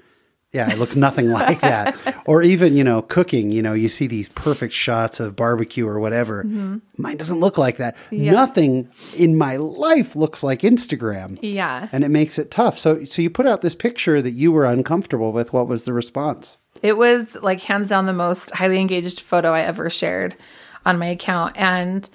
yeah, 0.52 0.70
it 0.72 0.78
looks 0.78 0.96
nothing 0.96 1.28
like 1.40 1.60
that. 1.60 1.96
Or 2.28 2.42
even, 2.42 2.76
you 2.76 2.84
know, 2.84 3.00
cooking, 3.00 3.50
you 3.50 3.62
know, 3.62 3.72
you 3.72 3.88
see 3.88 4.06
these 4.06 4.28
perfect 4.28 4.74
shots 4.74 5.18
of 5.18 5.34
barbecue 5.34 5.88
or 5.88 5.98
whatever. 5.98 6.44
Mm-hmm. 6.44 6.76
Mine 6.98 7.16
doesn't 7.16 7.40
look 7.40 7.56
like 7.56 7.78
that. 7.78 7.96
Yeah. 8.10 8.32
Nothing 8.32 8.90
in 9.16 9.38
my 9.38 9.56
life 9.56 10.14
looks 10.14 10.42
like 10.42 10.60
Instagram. 10.60 11.38
Yeah. 11.40 11.88
And 11.90 12.04
it 12.04 12.10
makes 12.10 12.38
it 12.38 12.50
tough. 12.50 12.78
So 12.78 13.06
so 13.06 13.22
you 13.22 13.30
put 13.30 13.46
out 13.46 13.62
this 13.62 13.74
picture 13.74 14.20
that 14.20 14.32
you 14.32 14.52
were 14.52 14.66
uncomfortable 14.66 15.32
with. 15.32 15.54
What 15.54 15.68
was 15.68 15.84
the 15.84 15.94
response? 15.94 16.58
It 16.82 16.98
was 16.98 17.34
like 17.36 17.62
hands 17.62 17.88
down 17.88 18.04
the 18.04 18.12
most 18.12 18.50
highly 18.50 18.78
engaged 18.78 19.20
photo 19.20 19.52
I 19.52 19.62
ever 19.62 19.88
shared 19.88 20.36
on 20.84 20.98
my 20.98 21.06
account 21.06 21.56
and 21.56 22.08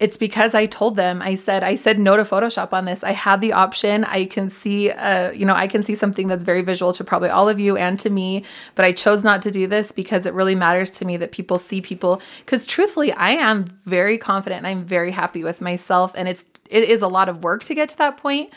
it's 0.00 0.16
because 0.16 0.54
I 0.54 0.64
told 0.64 0.96
them, 0.96 1.20
I 1.20 1.34
said, 1.34 1.62
I 1.62 1.74
said 1.74 1.98
no 1.98 2.16
to 2.16 2.22
Photoshop 2.22 2.72
on 2.72 2.86
this. 2.86 3.04
I 3.04 3.12
had 3.12 3.42
the 3.42 3.52
option. 3.52 4.04
I 4.04 4.24
can 4.24 4.48
see, 4.48 4.90
uh, 4.90 5.30
you 5.32 5.44
know, 5.44 5.54
I 5.54 5.68
can 5.68 5.82
see 5.82 5.94
something 5.94 6.26
that's 6.26 6.42
very 6.42 6.62
visual 6.62 6.94
to 6.94 7.04
probably 7.04 7.28
all 7.28 7.50
of 7.50 7.60
you 7.60 7.76
and 7.76 8.00
to 8.00 8.08
me, 8.08 8.44
but 8.74 8.86
I 8.86 8.92
chose 8.92 9.22
not 9.22 9.42
to 9.42 9.50
do 9.50 9.66
this 9.66 9.92
because 9.92 10.24
it 10.24 10.32
really 10.32 10.54
matters 10.54 10.90
to 10.92 11.04
me 11.04 11.18
that 11.18 11.32
people 11.32 11.58
see 11.58 11.82
people. 11.82 12.22
Because 12.38 12.66
truthfully, 12.66 13.12
I 13.12 13.32
am 13.32 13.78
very 13.84 14.16
confident 14.16 14.60
and 14.60 14.66
I'm 14.66 14.84
very 14.86 15.10
happy 15.10 15.44
with 15.44 15.60
myself. 15.60 16.12
And 16.14 16.28
it's, 16.28 16.46
it 16.70 16.88
is 16.88 17.02
a 17.02 17.08
lot 17.08 17.28
of 17.28 17.44
work 17.44 17.64
to 17.64 17.74
get 17.74 17.90
to 17.90 17.98
that 17.98 18.16
point 18.16 18.50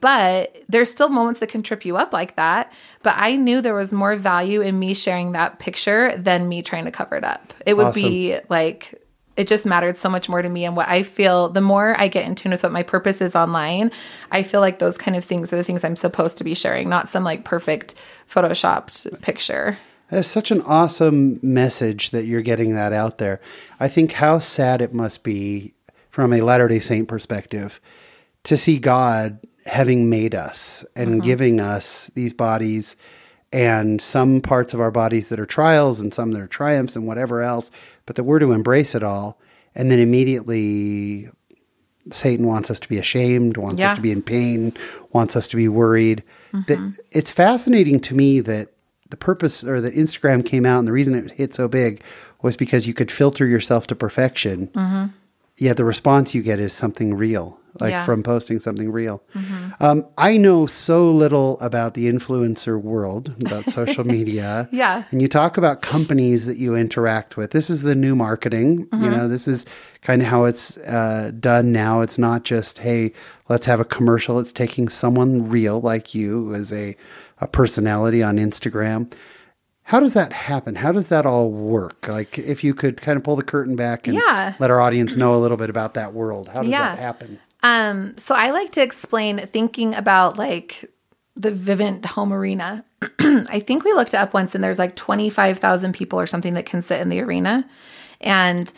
but 0.00 0.62
there's 0.68 0.90
still 0.90 1.10
moments 1.10 1.40
that 1.40 1.50
can 1.50 1.62
trip 1.62 1.84
you 1.84 1.96
up 1.96 2.12
like 2.12 2.36
that. 2.36 2.72
But 3.02 3.16
I 3.18 3.36
knew 3.36 3.60
there 3.60 3.74
was 3.74 3.92
more 3.92 4.16
value 4.16 4.62
in 4.62 4.78
me 4.78 4.94
sharing 4.94 5.32
that 5.32 5.58
picture 5.58 6.16
than 6.16 6.48
me 6.48 6.62
trying 6.62 6.86
to 6.86 6.90
cover 6.90 7.16
it 7.16 7.24
up. 7.24 7.52
It 7.66 7.76
would 7.76 7.86
awesome. 7.86 8.02
be 8.02 8.38
like 8.48 9.03
it 9.36 9.48
just 9.48 9.66
mattered 9.66 9.96
so 9.96 10.08
much 10.08 10.28
more 10.28 10.42
to 10.42 10.48
me 10.48 10.64
and 10.64 10.76
what 10.76 10.88
I 10.88 11.02
feel 11.02 11.48
the 11.48 11.60
more 11.60 11.98
I 11.98 12.08
get 12.08 12.24
in 12.24 12.34
tune 12.34 12.52
with 12.52 12.62
what 12.62 12.72
my 12.72 12.82
purpose 12.82 13.20
is 13.20 13.34
online, 13.34 13.90
I 14.30 14.42
feel 14.42 14.60
like 14.60 14.78
those 14.78 14.96
kind 14.96 15.16
of 15.16 15.24
things 15.24 15.52
are 15.52 15.56
the 15.56 15.64
things 15.64 15.84
I'm 15.84 15.96
supposed 15.96 16.38
to 16.38 16.44
be 16.44 16.54
sharing, 16.54 16.88
not 16.88 17.08
some 17.08 17.24
like 17.24 17.44
perfect 17.44 17.94
photoshopped 18.30 19.20
picture. 19.22 19.78
That's 20.10 20.28
such 20.28 20.50
an 20.50 20.62
awesome 20.62 21.40
message 21.42 22.10
that 22.10 22.24
you're 22.24 22.42
getting 22.42 22.74
that 22.74 22.92
out 22.92 23.18
there. 23.18 23.40
I 23.80 23.88
think 23.88 24.12
how 24.12 24.38
sad 24.38 24.80
it 24.80 24.94
must 24.94 25.22
be 25.22 25.74
from 26.10 26.32
a 26.32 26.42
Latter 26.42 26.68
day 26.68 26.78
Saint 26.78 27.08
perspective 27.08 27.80
to 28.44 28.56
see 28.56 28.78
God 28.78 29.40
having 29.66 30.10
made 30.10 30.34
us 30.34 30.84
and 30.94 31.08
mm-hmm. 31.08 31.20
giving 31.20 31.60
us 31.60 32.10
these 32.14 32.32
bodies 32.32 32.96
and 33.54 34.00
some 34.02 34.40
parts 34.40 34.74
of 34.74 34.80
our 34.80 34.90
bodies 34.90 35.28
that 35.28 35.38
are 35.38 35.46
trials 35.46 36.00
and 36.00 36.12
some 36.12 36.32
that 36.32 36.42
are 36.42 36.48
triumphs 36.48 36.96
and 36.96 37.06
whatever 37.06 37.40
else, 37.40 37.70
but 38.04 38.16
that 38.16 38.24
we're 38.24 38.40
to 38.40 38.50
embrace 38.50 38.96
it 38.96 39.04
all. 39.04 39.38
And 39.76 39.92
then 39.92 40.00
immediately 40.00 41.28
Satan 42.10 42.48
wants 42.48 42.68
us 42.68 42.80
to 42.80 42.88
be 42.88 42.98
ashamed, 42.98 43.56
wants 43.56 43.80
yeah. 43.80 43.92
us 43.92 43.96
to 43.96 44.02
be 44.02 44.10
in 44.10 44.22
pain, 44.22 44.72
wants 45.12 45.36
us 45.36 45.46
to 45.48 45.56
be 45.56 45.68
worried. 45.68 46.24
Mm-hmm. 46.52 46.62
That 46.66 47.00
it's 47.12 47.30
fascinating 47.30 48.00
to 48.00 48.14
me 48.14 48.40
that 48.40 48.70
the 49.10 49.16
purpose 49.16 49.62
or 49.62 49.80
that 49.80 49.94
Instagram 49.94 50.44
came 50.44 50.66
out 50.66 50.80
and 50.80 50.88
the 50.88 50.92
reason 50.92 51.14
it 51.14 51.30
hit 51.30 51.54
so 51.54 51.68
big 51.68 52.02
was 52.42 52.56
because 52.56 52.88
you 52.88 52.94
could 52.94 53.10
filter 53.10 53.46
yourself 53.46 53.86
to 53.86 53.94
perfection. 53.94 54.66
Mm-hmm. 54.68 55.06
Yet 55.56 55.76
the 55.76 55.84
response 55.84 56.34
you 56.34 56.42
get 56.42 56.58
is 56.58 56.72
something 56.72 57.14
real 57.14 57.60
like 57.80 57.90
yeah. 57.90 58.04
from 58.04 58.22
posting 58.22 58.60
something 58.60 58.90
real. 58.90 59.22
Mm-hmm. 59.34 59.70
Um, 59.80 60.06
I 60.16 60.36
know 60.36 60.66
so 60.66 61.10
little 61.10 61.58
about 61.60 61.94
the 61.94 62.08
influencer 62.08 62.80
world, 62.80 63.34
about 63.44 63.66
social 63.66 64.04
media. 64.04 64.68
yeah. 64.70 65.04
And 65.10 65.20
you 65.20 65.28
talk 65.28 65.56
about 65.56 65.82
companies 65.82 66.46
that 66.46 66.56
you 66.56 66.74
interact 66.74 67.36
with. 67.36 67.50
This 67.50 67.70
is 67.70 67.82
the 67.82 67.94
new 67.94 68.14
marketing. 68.14 68.86
Mm-hmm. 68.86 69.04
You 69.04 69.10
know, 69.10 69.28
this 69.28 69.48
is 69.48 69.66
kind 70.02 70.22
of 70.22 70.28
how 70.28 70.44
it's 70.44 70.76
uh, 70.78 71.32
done 71.38 71.72
now. 71.72 72.00
It's 72.00 72.18
not 72.18 72.44
just, 72.44 72.78
hey, 72.78 73.12
let's 73.48 73.66
have 73.66 73.80
a 73.80 73.84
commercial. 73.84 74.38
It's 74.38 74.52
taking 74.52 74.88
someone 74.88 75.48
real 75.48 75.80
like 75.80 76.14
you 76.14 76.54
as 76.54 76.72
a, 76.72 76.96
a 77.38 77.48
personality 77.48 78.22
on 78.22 78.38
Instagram. 78.38 79.12
How 79.84 80.00
does 80.00 80.14
that 80.14 80.32
happen? 80.32 80.76
How 80.76 80.92
does 80.92 81.08
that 81.08 81.26
all 81.26 81.50
work? 81.50 82.08
Like, 82.08 82.38
if 82.38 82.64
you 82.64 82.74
could 82.74 83.00
kind 83.00 83.16
of 83.18 83.22
pull 83.22 83.36
the 83.36 83.42
curtain 83.42 83.76
back 83.76 84.06
and 84.08 84.16
Yeah. 84.16 84.54
let 84.58 84.70
our 84.70 84.80
audience 84.80 85.14
know 85.14 85.34
a 85.34 85.36
little 85.38 85.58
bit 85.58 85.68
about 85.70 85.94
that 85.94 86.14
world. 86.14 86.48
How 86.48 86.62
does 86.62 86.70
Yeah. 86.70 86.94
that 86.94 86.98
happen? 86.98 87.38
Um, 87.62 88.14
so 88.16 88.34
I 88.34 88.50
like 88.50 88.72
to 88.72 88.82
explain 88.82 89.38
thinking 89.52 89.94
about 89.94 90.38
like 90.38 90.84
the 91.36 91.50
Vivint 91.50 92.04
home 92.06 92.32
arena. 92.32 92.84
I 93.20 93.60
think 93.60 93.84
we 93.84 93.92
looked 93.92 94.14
up 94.14 94.32
once 94.32 94.54
and 94.54 94.62
there's 94.64 94.78
like 94.78 94.96
25,000 94.96 95.92
people 95.92 96.18
or 96.18 96.26
something 96.26 96.54
that 96.54 96.64
can 96.66 96.80
sit 96.80 97.00
in 97.00 97.08
the 97.10 97.20
arena. 97.20 97.66
And 98.22 98.72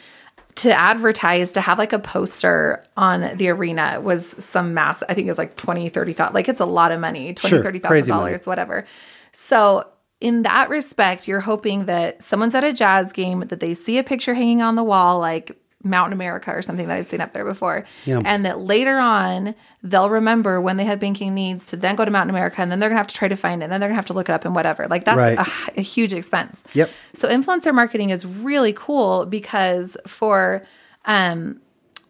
to 0.57 0.73
advertise, 0.73 1.53
to 1.53 1.61
have 1.61 1.79
like 1.79 1.93
a 1.93 1.99
poster 1.99 2.83
on 2.97 3.37
the 3.37 3.49
arena 3.49 4.01
was 4.01 4.35
some 4.43 4.73
mass, 4.75 5.03
I 5.09 5.15
think 5.15 5.27
it 5.27 5.31
was 5.31 5.39
like 5.39 5.55
20, 5.57 5.89
30,000. 5.89 6.35
Like 6.35 6.49
it's 6.49 6.61
a 6.61 6.65
lot 6.67 6.91
of 6.93 6.99
money, 7.01 7.33
20, 7.35 7.49
Sure, 7.63 7.63
crazy 7.63 8.11
money. 8.11 8.23
dollars, 8.33 8.47
whatever. 8.47 8.85
So 9.33 9.85
in 10.21 10.43
that 10.43 10.69
respect, 10.71 11.29
you're 11.29 11.41
hoping 11.41 11.87
that 11.87 12.23
someone's 12.23 12.55
at 12.55 12.65
a 12.65 12.73
jazz 12.73 13.13
game, 13.13 13.41
that 13.49 13.61
they 13.61 13.75
see 13.75 13.99
a 13.99 14.03
picture 14.05 14.35
hanging 14.35 14.63
on 14.63 14.75
the 14.75 14.85
wall, 14.85 15.19
like 15.19 15.57
Mountain 15.85 16.15
America 16.15 16.51
or 16.51 16.63
something 16.63 16.89
that 16.89 16.97
I've 16.97 17.09
seen 17.09 17.21
up 17.21 17.33
there 17.33 17.45
before. 17.45 17.85
Yeah. 18.07 18.23
And 18.25 18.45
that 18.45 18.59
later 18.61 18.99
on, 18.99 19.55
they'll 19.83 20.11
remember 20.11 20.61
when 20.61 20.79
they 20.79 20.85
had 20.85 20.99
banking 20.99 21.35
needs 21.35 21.67
to 21.67 21.77
then 21.77 21.95
go 21.97 22.05
to 22.05 22.11
Mountain 22.11 22.31
America 22.31 22.61
and 22.61 22.73
then 22.73 22.81
they're 22.81 22.89
going 22.89 22.97
to 22.97 23.01
have 23.01 23.07
to 23.09 23.15
try 23.15 23.29
to 23.29 23.37
find 23.37 23.63
it. 23.63 23.65
And 23.67 23.73
then 23.73 23.81
they're 23.81 23.89
going 23.89 23.95
to 23.95 23.99
have 23.99 24.07
to 24.07 24.15
look 24.15 24.29
it 24.29 24.33
up 24.33 24.45
and 24.45 24.55
whatever. 24.55 24.89
Like 24.89 25.05
that's 25.05 25.17
Right. 25.17 25.39
a, 25.39 25.47
a 25.77 25.83
huge 25.83 26.13
expense. 26.13 26.63
Yep. 26.73 26.91
So 27.15 27.29
influencer 27.29 27.73
marketing 27.75 28.11
is 28.11 28.27
really 28.27 28.73
cool 28.73 29.27
because 29.27 29.97
for 30.07 30.63
um 31.05 31.61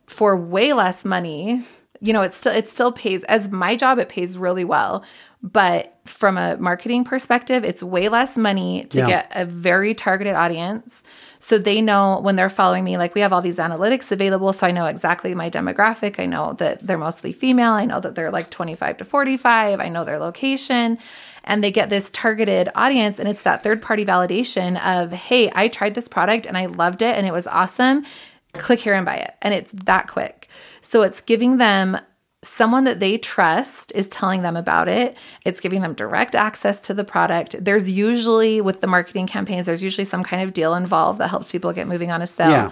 for 0.07 0.37
way 0.37 0.73
less 0.73 1.05
money, 1.05 1.67
you 2.01 2.13
know, 2.13 2.23
it 2.23 2.33
still 2.33 2.53
it 2.53 2.69
still 2.69 2.93
pays 2.93 3.25
as 3.25 3.51
my 3.51 3.77
job 3.77 3.99
it 3.99 4.09
pays 4.09 4.39
really 4.39 4.65
well, 4.65 5.05
but 5.43 5.97
from 6.05 6.39
a 6.39 6.57
marketing 6.57 7.05
perspective, 7.05 7.65
it's 7.65 7.83
way 7.83 8.09
less 8.09 8.37
money 8.37 8.85
to 8.91 8.99
Yeah. 8.99 9.07
get 9.07 9.33
a 9.35 9.45
very 9.45 9.95
targeted 9.95 10.35
audience. 10.35 11.03
So 11.39 11.59
they 11.59 11.81
know 11.81 12.19
when 12.23 12.35
they're 12.37 12.49
following 12.49 12.83
me, 12.83 12.97
like 12.97 13.15
we 13.15 13.21
have 13.21 13.33
all 13.33 13.43
these 13.43 13.57
analytics 13.59 14.11
available. 14.11 14.53
So 14.53 14.67
I 14.67 14.71
know 14.73 14.87
exactly 14.87 15.35
my 15.35 15.51
demographic. 15.51 16.19
I 16.19 16.27
know 16.27 16.55
that 16.55 16.85
they're 16.85 16.99
mostly 16.99 17.33
female. 17.33 17.73
I 17.73 17.85
know 17.85 18.01
that 18.01 18.15
they're 18.15 18.31
like 18.31 18.51
25 18.51 18.97
to 18.97 19.05
45. 19.05 19.79
I 19.79 19.89
know 19.89 20.05
their 20.05 20.19
location. 20.19 20.99
And 21.45 21.63
they 21.63 21.71
get 21.71 21.91
this 21.91 22.11
targeted 22.11 22.69
audience. 22.75 23.21
And 23.21 23.29
it's 23.29 23.43
that 23.43 23.63
third 23.63 23.81
party 23.81 24.05
validation 24.05 24.83
of, 24.85 25.13
hey, 25.13 25.53
I 25.55 25.69
tried 25.69 25.95
this 25.95 26.09
product 26.09 26.47
and 26.47 26.57
I 26.59 26.67
loved 26.67 27.03
it 27.03 27.15
and 27.17 27.27
it 27.27 27.33
was 27.33 27.47
awesome. 27.47 28.05
Click 28.53 28.81
here 28.81 28.95
and 28.95 29.07
buy 29.07 29.17
it. 29.17 29.35
And 29.43 29.55
it's 29.55 29.71
that 29.85 30.09
quick. 30.09 30.49
So 30.81 31.03
it's 31.03 31.21
giving 31.21 31.59
them 31.59 31.99
someone 32.43 32.85
that 32.85 33.01
they 33.01 33.19
trust 33.19 33.93
is 33.95 34.07
telling 34.09 34.43
them 34.43 34.57
about 34.57 34.89
it. 34.89 35.17
It's 35.45 35.61
giving 35.61 35.81
them 35.81 35.95
direct 35.95 36.35
access 36.35 36.81
to 36.81 36.95
the 36.95 37.05
product. 37.05 37.57
There's 37.63 37.89
usually, 37.89 38.61
with 38.61 38.81
the 38.81 38.87
marketing 38.87 39.27
campaigns, 39.27 39.67
there's 39.67 39.83
usually 39.83 40.05
some 40.05 40.23
kind 40.23 40.43
of 40.43 40.53
deal 40.53 40.75
involved 40.75 41.19
that 41.19 41.29
helps 41.29 41.51
people 41.51 41.73
get 41.73 41.89
moving 41.89 42.11
on 42.11 42.23
a 42.23 42.27
sale. 42.27 42.51
Yeah. 42.51 42.71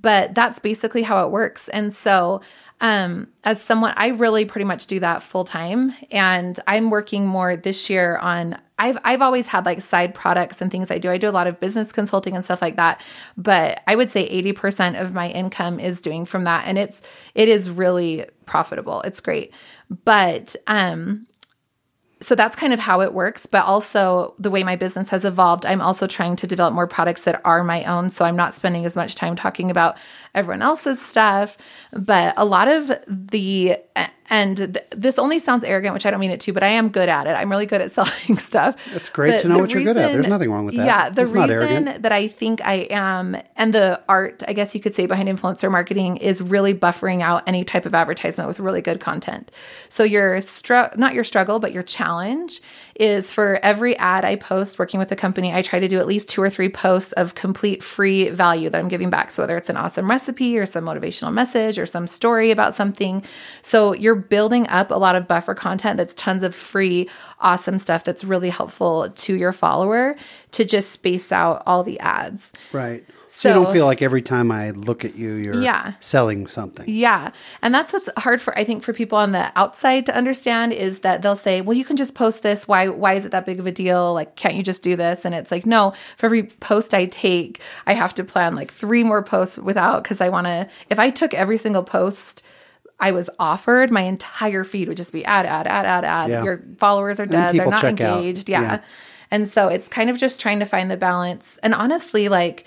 But 0.00 0.34
that's 0.34 0.58
basically 0.58 1.02
how 1.02 1.24
it 1.24 1.30
works. 1.30 1.68
And 1.68 1.92
so, 1.92 2.42
um, 2.80 3.28
as 3.44 3.62
someone, 3.62 3.94
I 3.96 4.08
really 4.08 4.44
pretty 4.44 4.64
much 4.64 4.86
do 4.86 5.00
that 5.00 5.22
full 5.22 5.44
time. 5.44 5.94
And 6.10 6.58
I'm 6.66 6.90
working 6.90 7.26
more 7.26 7.56
this 7.56 7.88
year 7.88 8.18
on. 8.18 8.58
I've 8.78 8.98
I've 9.04 9.22
always 9.22 9.46
had 9.46 9.64
like 9.64 9.80
side 9.80 10.12
products 10.12 10.60
and 10.60 10.70
things 10.70 10.90
I 10.90 10.98
do. 10.98 11.10
I 11.10 11.16
do 11.16 11.28
a 11.28 11.30
lot 11.30 11.46
of 11.46 11.58
business 11.58 11.92
consulting 11.92 12.36
and 12.36 12.44
stuff 12.44 12.60
like 12.60 12.76
that. 12.76 13.02
But 13.38 13.80
I 13.86 13.96
would 13.96 14.10
say 14.10 14.28
80% 14.52 15.00
of 15.00 15.14
my 15.14 15.30
income 15.30 15.80
is 15.80 16.02
doing 16.02 16.26
from 16.26 16.44
that. 16.44 16.64
And 16.66 16.76
it's 16.76 17.00
it 17.34 17.48
is 17.48 17.70
really 17.70 18.26
profitable. 18.44 19.00
It's 19.02 19.20
great. 19.20 19.54
But 20.04 20.54
um 20.66 21.26
so 22.20 22.34
that's 22.34 22.56
kind 22.56 22.72
of 22.72 22.80
how 22.80 23.00
it 23.00 23.12
works 23.12 23.46
but 23.46 23.64
also 23.64 24.34
the 24.38 24.50
way 24.50 24.62
my 24.62 24.76
business 24.76 25.08
has 25.08 25.24
evolved 25.24 25.66
i'm 25.66 25.80
also 25.80 26.06
trying 26.06 26.36
to 26.36 26.46
develop 26.46 26.72
more 26.72 26.86
products 26.86 27.22
that 27.22 27.40
are 27.44 27.62
my 27.62 27.84
own 27.84 28.08
so 28.08 28.24
i'm 28.24 28.36
not 28.36 28.54
spending 28.54 28.84
as 28.84 28.96
much 28.96 29.14
time 29.14 29.36
talking 29.36 29.70
about 29.70 29.96
everyone 30.36 30.62
else's 30.62 31.00
stuff. 31.00 31.56
But 31.92 32.34
a 32.36 32.44
lot 32.44 32.68
of 32.68 32.92
the 33.08 33.78
and 34.28 34.56
th- 34.56 34.76
this 34.90 35.18
only 35.18 35.38
sounds 35.38 35.62
arrogant 35.64 35.94
which 35.94 36.04
i 36.06 36.10
don't 36.10 36.20
mean 36.20 36.30
it 36.30 36.40
to 36.40 36.52
but 36.52 36.62
i 36.62 36.68
am 36.68 36.88
good 36.88 37.08
at 37.08 37.26
it 37.26 37.30
i'm 37.30 37.50
really 37.50 37.66
good 37.66 37.80
at 37.80 37.90
selling 37.96 38.38
stuff 38.38 38.76
It's 38.94 39.08
great 39.08 39.32
The- 39.32 39.42
to 39.42 39.48
know 39.48 39.58
what 39.58 39.70
you're 39.72 39.82
good 39.82 39.96
at. 39.96 40.12
There's 40.12 40.26
nothing 40.26 40.50
wrong 40.50 40.64
with 40.66 40.76
that. 40.76 40.86
yeah 40.86 41.10
the 41.10 41.22
It's 41.22 41.32
reason 41.32 42.00
that 42.02 42.12
i 42.12 42.26
think 42.28 42.60
i 42.64 42.86
am 42.90 43.36
and 43.56 43.72
the 43.74 44.00
art 44.08 44.42
i 44.48 44.52
guess 44.52 44.74
you 44.74 44.80
could 44.80 44.94
say 44.94 45.06
behind 45.06 45.28
influencer 45.28 45.70
marketing 45.70 46.16
is 46.18 46.40
really 46.40 46.74
buffering 46.74 47.22
out 47.22 47.42
any 47.46 47.64
type 47.64 47.86
of 47.86 47.94
advertisement 47.94 48.48
with 48.48 48.58
really 48.60 48.80
good 48.80 49.00
content 49.00 49.50
so 49.88 50.02
your 50.04 50.40
str- 50.40 50.94
not 50.96 51.14
your 51.14 51.24
struggle 51.24 51.60
but 51.60 51.72
your 51.72 51.82
challenge 51.82 52.60
is 53.00 53.32
for 53.32 53.58
every 53.62 53.96
ad 53.98 54.24
i 54.24 54.36
post 54.36 54.78
working 54.78 54.98
with 54.98 55.10
a 55.12 55.16
company 55.16 55.52
i 55.52 55.62
try 55.62 55.78
to 55.78 55.88
do 55.88 55.98
at 55.98 56.06
least 56.06 56.28
two 56.28 56.42
or 56.42 56.50
three 56.50 56.68
posts 56.68 57.12
of 57.12 57.34
complete 57.34 57.82
free 57.82 58.30
value 58.30 58.70
that 58.70 58.78
i'm 58.78 58.88
giving 58.88 59.10
back. 59.10 59.30
So 59.30 59.42
whether 59.42 59.56
it's 59.56 59.68
an 59.68 59.76
awesome 59.76 60.08
recipe 60.10 60.58
or 60.58 60.66
some 60.66 60.84
motivational 60.84 61.32
message 61.32 61.78
or 61.78 61.86
some 61.86 62.06
story 62.06 62.50
about 62.50 62.74
something. 62.74 63.22
So 63.62 63.94
you're 63.94 64.16
building 64.16 64.68
up 64.68 64.90
a 64.90 64.96
lot 64.96 65.16
of 65.16 65.28
buffer 65.28 65.54
content 65.54 65.96
that's 65.96 66.14
tons 66.14 66.42
of 66.42 66.54
free 66.54 67.08
awesome 67.40 67.78
stuff 67.78 68.04
that's 68.04 68.24
really 68.24 68.50
helpful 68.50 69.10
to 69.10 69.34
your 69.34 69.52
follower 69.52 70.16
to 70.52 70.64
just 70.64 70.92
space 70.92 71.32
out 71.32 71.62
all 71.66 71.84
the 71.84 71.98
ads. 72.00 72.52
Right. 72.72 73.04
So, 73.38 73.48
you 73.50 73.54
don't 73.54 73.72
feel 73.72 73.84
like 73.84 74.00
every 74.00 74.22
time 74.22 74.50
I 74.50 74.70
look 74.70 75.04
at 75.04 75.14
you, 75.14 75.34
you're 75.34 75.60
Yeah. 75.60 75.92
selling 76.00 76.46
something. 76.46 76.84
Yeah. 76.88 77.32
And 77.62 77.74
that's 77.74 77.92
what's 77.92 78.08
hard 78.16 78.40
for 78.40 78.56
I 78.58 78.64
think 78.64 78.82
for 78.82 78.92
people 78.94 79.18
on 79.18 79.32
the 79.32 79.52
outside 79.56 80.06
to 80.06 80.14
understand 80.16 80.72
is 80.72 81.00
that 81.00 81.20
they'll 81.22 81.36
say, 81.36 81.60
"Well, 81.60 81.76
you 81.76 81.84
can 81.84 81.96
just 81.96 82.14
post 82.14 82.42
this. 82.42 82.66
Why 82.66 82.88
why 82.88 83.12
is 83.14 83.24
it 83.26 83.32
that 83.32 83.44
big 83.44 83.58
of 83.60 83.66
a 83.66 83.72
deal? 83.72 84.14
Like 84.14 84.36
can't 84.36 84.54
you 84.54 84.62
just 84.62 84.82
do 84.82 84.96
this?" 84.96 85.24
And 85.24 85.34
it's 85.34 85.50
like, 85.50 85.66
"No, 85.66 85.92
for 86.16 86.26
every 86.26 86.44
post 86.44 86.94
I 86.94 87.06
take, 87.06 87.60
I 87.86 87.92
have 87.92 88.14
to 88.14 88.24
plan 88.24 88.54
like 88.56 88.72
3 88.72 89.04
more 89.04 89.22
posts 89.22 89.58
without 89.58 90.02
cuz 90.04 90.20
I 90.20 90.30
want 90.30 90.46
to 90.46 90.66
if 90.88 90.98
I 90.98 91.10
took 91.10 91.34
every 91.34 91.58
single 91.58 91.82
post 91.82 92.42
I 92.98 93.12
was 93.12 93.28
offered, 93.38 93.90
my 93.90 94.00
entire 94.00 94.64
feed 94.64 94.88
would 94.88 94.96
just 94.96 95.12
be 95.12 95.22
ad, 95.26 95.44
ad, 95.44 95.66
ad, 95.66 95.84
ad, 95.84 96.04
ad. 96.04 96.30
Yeah. 96.30 96.42
Your 96.42 96.62
followers 96.78 97.20
are 97.20 97.26
dead. 97.26 97.54
They're 97.54 97.66
not 97.66 97.84
engaged. 97.84 98.48
Yeah. 98.48 98.62
Yeah. 98.62 98.78
And 99.30 99.46
so 99.46 99.68
it's 99.68 99.88
kind 99.88 100.08
of 100.08 100.16
just 100.16 100.40
trying 100.40 100.60
to 100.60 100.64
find 100.64 100.90
the 100.90 100.96
balance. 100.96 101.58
And 101.62 101.74
honestly, 101.74 102.28
like 102.30 102.64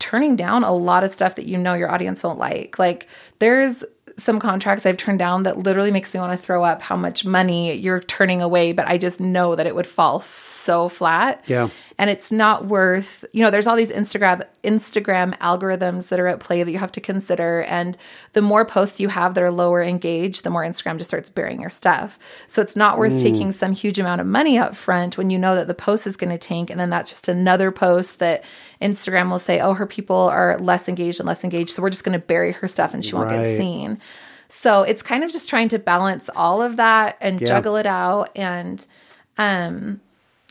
turning 0.00 0.34
down 0.34 0.64
a 0.64 0.72
lot 0.72 1.04
of 1.04 1.14
stuff 1.14 1.36
that 1.36 1.46
you 1.46 1.56
know 1.56 1.74
your 1.74 1.90
audience 1.90 2.22
won't 2.22 2.38
like. 2.38 2.78
Like 2.78 3.06
there's 3.38 3.84
some 4.16 4.38
contracts 4.38 4.84
I've 4.84 4.96
turned 4.96 5.18
down 5.18 5.44
that 5.44 5.58
literally 5.58 5.90
makes 5.90 6.12
me 6.12 6.20
want 6.20 6.38
to 6.38 6.44
throw 6.44 6.64
up 6.64 6.82
how 6.82 6.96
much 6.96 7.24
money 7.24 7.74
you're 7.76 8.00
turning 8.00 8.42
away, 8.42 8.72
but 8.72 8.86
I 8.86 8.98
just 8.98 9.20
know 9.20 9.54
that 9.54 9.66
it 9.66 9.74
would 9.74 9.86
fall 9.86 10.20
so 10.20 10.88
flat. 10.88 11.44
Yeah. 11.46 11.68
And 12.00 12.08
it's 12.08 12.32
not 12.32 12.64
worth, 12.64 13.26
you 13.34 13.42
know, 13.44 13.50
there's 13.50 13.66
all 13.66 13.76
these 13.76 13.92
Instagram 13.92 14.42
Instagram 14.64 15.36
algorithms 15.38 16.08
that 16.08 16.18
are 16.18 16.28
at 16.28 16.40
play 16.40 16.62
that 16.62 16.72
you 16.72 16.78
have 16.78 16.92
to 16.92 17.00
consider. 17.00 17.60
And 17.64 17.94
the 18.32 18.40
more 18.40 18.64
posts 18.64 19.00
you 19.00 19.08
have 19.08 19.34
that 19.34 19.42
are 19.44 19.50
lower 19.50 19.82
engaged, 19.82 20.42
the 20.42 20.48
more 20.48 20.64
Instagram 20.64 20.96
just 20.96 21.10
starts 21.10 21.28
burying 21.28 21.60
your 21.60 21.68
stuff. 21.68 22.18
So 22.48 22.62
it's 22.62 22.74
not 22.74 22.96
worth 22.96 23.20
taking 23.20 23.52
some 23.52 23.72
huge 23.72 23.98
amount 23.98 24.22
of 24.22 24.26
money 24.26 24.56
up 24.58 24.74
front 24.74 25.18
when 25.18 25.28
you 25.28 25.38
know 25.38 25.54
that 25.54 25.66
the 25.66 25.74
post 25.74 26.06
is 26.06 26.16
going 26.16 26.30
to 26.30 26.38
tank. 26.38 26.70
And 26.70 26.80
then 26.80 26.88
that's 26.88 27.10
just 27.10 27.28
another 27.28 27.70
post 27.70 28.18
that 28.20 28.44
Instagram 28.80 29.30
will 29.30 29.38
say, 29.38 29.60
oh, 29.60 29.74
her 29.74 29.86
people 29.86 30.16
are 30.16 30.56
less 30.58 30.88
engaged 30.88 31.20
and 31.20 31.26
less 31.26 31.44
engaged. 31.44 31.70
So 31.70 31.82
we're 31.82 31.90
just 31.90 32.04
going 32.04 32.18
to 32.18 32.26
bury 32.26 32.52
her 32.52 32.66
stuff 32.66 32.94
and 32.94 33.04
she 33.04 33.14
won't 33.14 33.28
Right. 33.28 33.42
get 33.42 33.58
seen. 33.58 33.98
So 34.48 34.84
it's 34.84 35.02
kind 35.02 35.22
of 35.22 35.30
just 35.30 35.50
trying 35.50 35.68
to 35.68 35.78
balance 35.78 36.30
all 36.34 36.62
of 36.62 36.76
that 36.78 37.18
and 37.20 37.40
Yeah. 37.42 37.46
juggle 37.46 37.76
it 37.76 37.86
out. 37.86 38.30
And 38.34 38.84
um, 39.36 40.00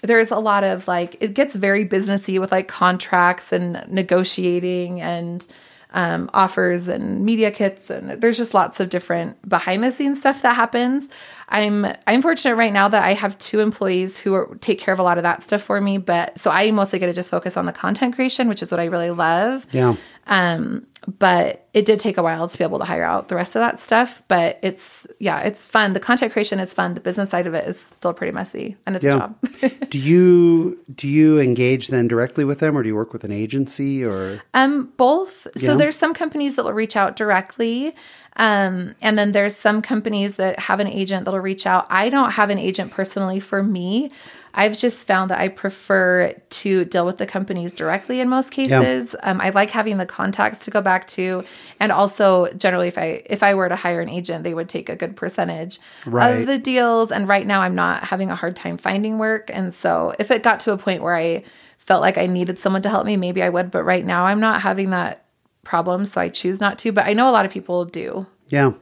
there's 0.01 0.31
a 0.31 0.39
lot 0.39 0.63
of 0.63 0.87
like, 0.87 1.17
it 1.19 1.33
gets 1.33 1.55
very 1.55 1.87
businessy 1.87 2.39
with 2.39 2.51
like 2.51 2.67
contracts 2.67 3.51
and 3.51 3.83
negotiating 3.87 5.01
and 5.01 5.45
um, 5.91 6.29
offers 6.33 6.87
and 6.87 7.25
media 7.25 7.51
kits. 7.51 7.89
And 7.89 8.21
there's 8.21 8.37
just 8.37 8.53
lots 8.53 8.79
of 8.79 8.89
different 8.89 9.47
behind 9.47 9.83
the 9.83 9.91
scenes 9.91 10.19
stuff 10.19 10.41
that 10.43 10.55
happens. 10.55 11.09
I'm 11.49 11.85
I'm 12.07 12.21
fortunate 12.21 12.55
right 12.55 12.71
now 12.71 12.87
that 12.87 13.03
I 13.03 13.13
have 13.13 13.37
two 13.39 13.59
employees 13.59 14.19
who 14.19 14.33
are, 14.35 14.55
take 14.61 14.79
care 14.79 14.93
of 14.93 14.99
a 14.99 15.03
lot 15.03 15.17
of 15.17 15.23
that 15.23 15.43
stuff 15.43 15.61
for 15.61 15.81
me. 15.81 15.97
But 15.97 16.39
so 16.39 16.51
I 16.51 16.69
mostly 16.71 16.99
get 16.99 17.07
to 17.07 17.13
just 17.13 17.29
focus 17.29 17.57
on 17.57 17.65
the 17.65 17.73
content 17.73 18.15
creation, 18.15 18.47
which 18.47 18.61
is 18.61 18.71
what 18.71 18.79
I 18.79 18.85
really 18.85 19.11
love. 19.11 19.65
Yeah. 19.71 19.95
Um, 20.27 20.85
but 21.17 21.67
it 21.73 21.85
did 21.85 21.99
take 21.99 22.17
a 22.17 22.23
while 22.23 22.47
to 22.47 22.57
be 22.57 22.63
able 22.63 22.77
to 22.77 22.85
hire 22.85 23.03
out 23.03 23.29
the 23.29 23.35
rest 23.35 23.55
of 23.55 23.61
that 23.61 23.79
stuff. 23.79 24.21
But 24.27 24.59
it's 24.61 25.07
yeah, 25.19 25.39
it's 25.41 25.65
fun. 25.65 25.93
The 25.93 25.99
content 25.99 26.33
creation 26.33 26.59
is 26.59 26.71
fun. 26.71 26.93
The 26.93 26.99
business 26.99 27.29
side 27.29 27.47
of 27.47 27.55
it 27.55 27.67
is 27.67 27.79
still 27.79 28.13
pretty 28.13 28.31
messy, 28.31 28.77
and 28.85 28.95
it's 28.95 29.03
a 29.03 29.13
job. 29.13 29.35
do 29.89 29.97
you 29.97 30.79
do 30.93 31.07
you 31.07 31.39
engage 31.39 31.87
then 31.87 32.07
directly 32.07 32.45
with 32.45 32.59
them, 32.59 32.77
or 32.77 32.83
do 32.83 32.89
you 32.89 32.95
work 32.95 33.11
with 33.11 33.23
an 33.23 33.31
agency, 33.31 34.05
or 34.05 34.41
Um, 34.53 34.93
both. 34.97 35.47
So 35.55 35.75
there's 35.75 35.97
some 35.97 36.13
companies 36.13 36.55
that 36.55 36.65
will 36.65 36.73
reach 36.73 36.95
out 36.95 37.15
directly. 37.15 37.95
Um, 38.35 38.95
and 39.01 39.17
then 39.17 39.31
there's 39.33 39.55
some 39.55 39.81
companies 39.81 40.35
that 40.35 40.59
have 40.59 40.79
an 40.79 40.87
agent 40.87 41.25
that'll 41.25 41.39
reach 41.41 41.65
out. 41.65 41.87
I 41.89 42.09
don't 42.09 42.31
have 42.31 42.49
an 42.49 42.57
agent 42.57 42.91
personally 42.91 43.39
for 43.39 43.61
me. 43.61 44.11
I've 44.53 44.77
just 44.77 45.05
found 45.05 45.29
that 45.29 45.39
I 45.39 45.47
prefer 45.47 46.33
to 46.49 46.85
deal 46.85 47.05
with 47.05 47.17
the 47.17 47.27
companies 47.27 47.71
directly 47.73 48.19
in 48.19 48.29
most 48.29 48.49
cases. 48.51 49.13
Um, 49.21 49.39
I 49.41 49.49
like 49.51 49.69
having 49.69 49.97
the 49.97 50.05
contacts 50.07 50.65
to 50.65 50.71
go 50.71 50.81
back 50.81 51.05
to, 51.09 51.43
and 51.79 51.91
also 51.91 52.51
generally, 52.53 52.87
if 52.87 52.97
I 52.97 53.21
if 53.25 53.43
I 53.43 53.53
were 53.53 53.69
to 53.69 53.75
hire 53.75 54.01
an 54.01 54.09
agent, 54.09 54.43
they 54.43 54.53
would 54.55 54.67
take 54.67 54.89
a 54.89 54.95
good 54.95 55.15
percentage 55.15 55.79
Right. 56.05 56.39
of 56.39 56.47
the 56.47 56.57
deals. 56.57 57.11
And 57.11 57.27
right 57.27 57.45
now, 57.45 57.61
I'm 57.61 57.75
not 57.75 58.03
having 58.03 58.31
a 58.31 58.35
hard 58.35 58.55
time 58.55 58.77
finding 58.77 59.19
work, 59.19 59.51
and 59.53 59.71
so 59.73 60.13
if 60.17 60.31
it 60.31 60.41
got 60.41 60.61
to 60.61 60.71
a 60.73 60.77
point 60.77 61.03
where 61.03 61.15
I 61.15 61.43
felt 61.77 62.01
like 62.01 62.17
I 62.17 62.25
needed 62.25 62.57
someone 62.59 62.81
to 62.81 62.89
help 62.89 63.05
me, 63.05 63.17
maybe 63.17 63.43
I 63.43 63.49
would. 63.49 63.69
But 63.69 63.83
right 63.83 64.05
now, 64.05 64.25
I'm 64.25 64.39
not 64.39 64.61
having 64.61 64.89
that 64.89 65.25
problem, 65.63 66.05
so 66.05 66.21
I 66.21 66.29
choose 66.29 66.59
not 66.59 66.79
to. 66.79 66.91
But 66.91 67.05
I 67.05 67.13
know 67.13 67.29
a 67.29 67.31
lot 67.31 67.45
of 67.45 67.51
people 67.51 67.85
do. 67.85 68.25
Yeah. 68.49 68.73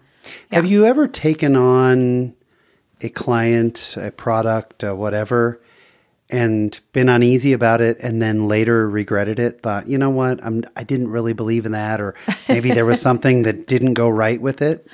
Have 0.51 0.65
you 0.65 0.85
ever 0.85 1.07
taken 1.07 1.55
on 1.55 2.35
a 3.01 3.09
client, 3.09 3.95
a 3.99 4.11
product, 4.11 4.83
uh, 4.83 4.93
whatever, 4.93 5.61
and 6.29 6.77
been 6.91 7.07
uneasy 7.07 7.53
about 7.53 7.79
it, 7.81 7.97
and 8.01 8.21
then 8.21 8.47
later 8.47 8.89
regretted 8.89 9.39
it? 9.39 9.61
Thought, 9.61 9.87
you 9.87 9.97
know 9.97 10.09
what, 10.09 10.43
I'm 10.43 10.63
I 10.75 10.83
didn't 10.83 11.09
really 11.09 11.33
believe 11.33 11.65
in 11.65 11.71
that, 11.71 12.01
or 12.01 12.15
maybe 12.49 12.71
there 12.71 12.85
was 12.85 12.99
something 12.99 13.43
that 13.43 13.67
didn't 13.67 13.93
go 13.93 14.09
right 14.09 14.41
with 14.41 14.61
it. 14.61 14.87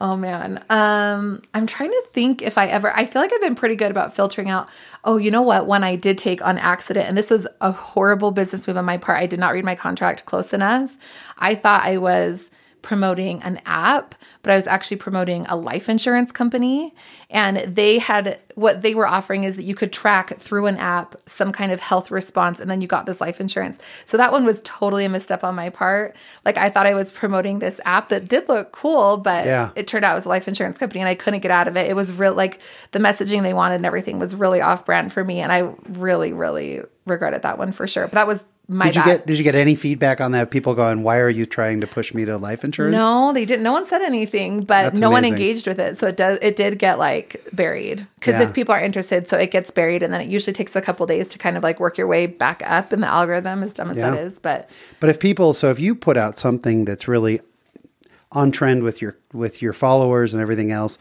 Oh 0.00 0.16
man. 0.16 0.62
Um 0.70 1.42
I'm 1.54 1.66
trying 1.66 1.90
to 1.90 2.04
think 2.12 2.42
if 2.42 2.58
I 2.58 2.66
ever 2.66 2.94
I 2.94 3.06
feel 3.06 3.22
like 3.22 3.32
I've 3.32 3.40
been 3.40 3.54
pretty 3.54 3.76
good 3.76 3.90
about 3.90 4.14
filtering 4.14 4.50
out. 4.50 4.68
Oh, 5.04 5.18
you 5.18 5.30
know 5.30 5.42
what? 5.42 5.66
When 5.66 5.84
I 5.84 5.96
did 5.96 6.16
take 6.16 6.42
on 6.42 6.56
accident 6.56 7.06
and 7.06 7.16
this 7.16 7.30
was 7.30 7.46
a 7.60 7.72
horrible 7.72 8.30
business 8.30 8.66
move 8.66 8.78
on 8.78 8.86
my 8.86 8.96
part. 8.96 9.20
I 9.20 9.26
did 9.26 9.38
not 9.38 9.52
read 9.52 9.64
my 9.64 9.74
contract 9.74 10.24
close 10.24 10.54
enough. 10.54 10.96
I 11.38 11.54
thought 11.54 11.84
I 11.84 11.98
was 11.98 12.50
promoting 12.80 13.42
an 13.42 13.60
app, 13.66 14.14
but 14.44 14.52
I 14.52 14.54
was 14.54 14.68
actually 14.68 14.98
promoting 14.98 15.44
a 15.48 15.56
life 15.56 15.88
insurance 15.88 16.30
company. 16.30 16.94
And 17.30 17.74
they 17.74 17.98
had 17.98 18.38
what 18.54 18.82
they 18.82 18.94
were 18.94 19.08
offering 19.08 19.42
is 19.42 19.56
that 19.56 19.64
you 19.64 19.74
could 19.74 19.92
track 19.92 20.38
through 20.38 20.66
an 20.66 20.76
app 20.76 21.16
some 21.26 21.50
kind 21.50 21.72
of 21.72 21.80
health 21.80 22.12
response, 22.12 22.60
and 22.60 22.70
then 22.70 22.80
you 22.80 22.86
got 22.86 23.06
this 23.06 23.20
life 23.20 23.40
insurance. 23.40 23.78
So 24.06 24.16
that 24.18 24.30
one 24.30 24.44
was 24.44 24.60
totally 24.62 25.04
a 25.04 25.08
misstep 25.08 25.42
on 25.42 25.56
my 25.56 25.70
part. 25.70 26.14
Like 26.44 26.56
I 26.58 26.70
thought 26.70 26.86
I 26.86 26.94
was 26.94 27.10
promoting 27.10 27.58
this 27.58 27.80
app 27.84 28.10
that 28.10 28.28
did 28.28 28.48
look 28.48 28.70
cool, 28.70 29.16
but 29.16 29.46
Yeah. 29.46 29.70
it 29.74 29.88
turned 29.88 30.04
out 30.04 30.12
it 30.12 30.14
was 30.14 30.26
a 30.26 30.28
life 30.28 30.46
insurance 30.46 30.78
company, 30.78 31.00
and 31.00 31.08
I 31.08 31.16
couldn't 31.16 31.40
get 31.40 31.50
out 31.50 31.66
of 31.66 31.76
it. 31.76 31.88
It 31.90 31.96
was 31.96 32.12
real 32.12 32.34
like 32.34 32.60
the 32.92 33.00
messaging 33.00 33.42
they 33.42 33.54
wanted 33.54 33.76
and 33.76 33.86
everything 33.86 34.20
was 34.20 34.36
really 34.36 34.60
off 34.60 34.84
brand 34.84 35.12
for 35.12 35.24
me, 35.24 35.40
and 35.40 35.50
I 35.50 35.72
really, 35.88 36.32
really 36.32 36.82
regretted 37.06 37.42
that 37.42 37.58
one 37.58 37.72
for 37.72 37.86
sure. 37.88 38.04
But 38.04 38.12
that 38.12 38.26
was 38.28 38.44
my 38.66 38.86
Did 38.86 38.96
you 38.96 39.02
bad. 39.02 39.06
get 39.18 39.26
Did 39.26 39.38
you 39.38 39.44
get 39.44 39.54
any 39.54 39.74
feedback 39.74 40.22
on 40.22 40.32
that? 40.32 40.50
People 40.50 40.74
going, 40.74 41.02
"Why 41.02 41.18
are 41.18 41.28
you 41.28 41.44
trying 41.44 41.82
to 41.82 41.86
push 41.86 42.14
me 42.14 42.24
to 42.24 42.38
life 42.38 42.64
insurance?" 42.64 42.92
No, 42.96 43.30
they 43.34 43.44
didn't. 43.44 43.62
No 43.62 43.72
one 43.72 43.84
said 43.84 44.00
anything, 44.00 44.33
but 44.64 44.82
That's 44.84 45.00
no 45.00 45.10
one 45.10 45.24
engaged 45.24 45.66
with 45.66 45.78
it. 45.78 45.96
So 45.98 46.08
it 46.08 46.16
does. 46.16 46.38
It 46.42 46.56
did 46.56 46.78
get 46.78 46.98
like 46.98 47.46
buried 47.52 48.06
because 48.16 48.34
Yeah. 48.34 48.48
if 48.48 48.54
people 48.54 48.74
are 48.74 48.80
interested, 48.80 49.28
so 49.28 49.36
it 49.38 49.50
gets 49.50 49.70
buried, 49.70 50.02
and 50.02 50.12
then 50.12 50.20
it 50.20 50.28
usually 50.28 50.52
takes 50.52 50.74
a 50.76 50.80
couple 50.80 51.06
days 51.06 51.28
to 51.28 51.38
kind 51.38 51.56
of 51.56 51.62
like 51.62 51.78
work 51.80 51.96
your 51.98 52.06
way 52.06 52.26
back 52.26 52.62
up 52.66 52.92
in 52.92 53.00
the 53.00 53.06
algorithm. 53.06 53.62
As 53.62 53.72
dumb 53.72 53.90
as 53.90 53.96
that 53.96 54.14
Yeah. 54.14 54.20
is, 54.20 54.38
but 54.38 54.68
But 55.00 55.10
if 55.10 55.18
people, 55.18 55.52
so 55.52 55.70
if 55.70 55.78
you 55.78 55.94
put 55.94 56.16
out 56.16 56.38
something 56.38 56.84
that's 56.84 57.06
really 57.08 57.40
on 58.32 58.50
trend 58.50 58.82
with 58.82 59.00
your 59.00 59.16
with 59.32 59.62
your 59.62 59.72
followers 59.72 60.34
and 60.34 60.40
everything 60.42 60.70
else, 60.72 60.98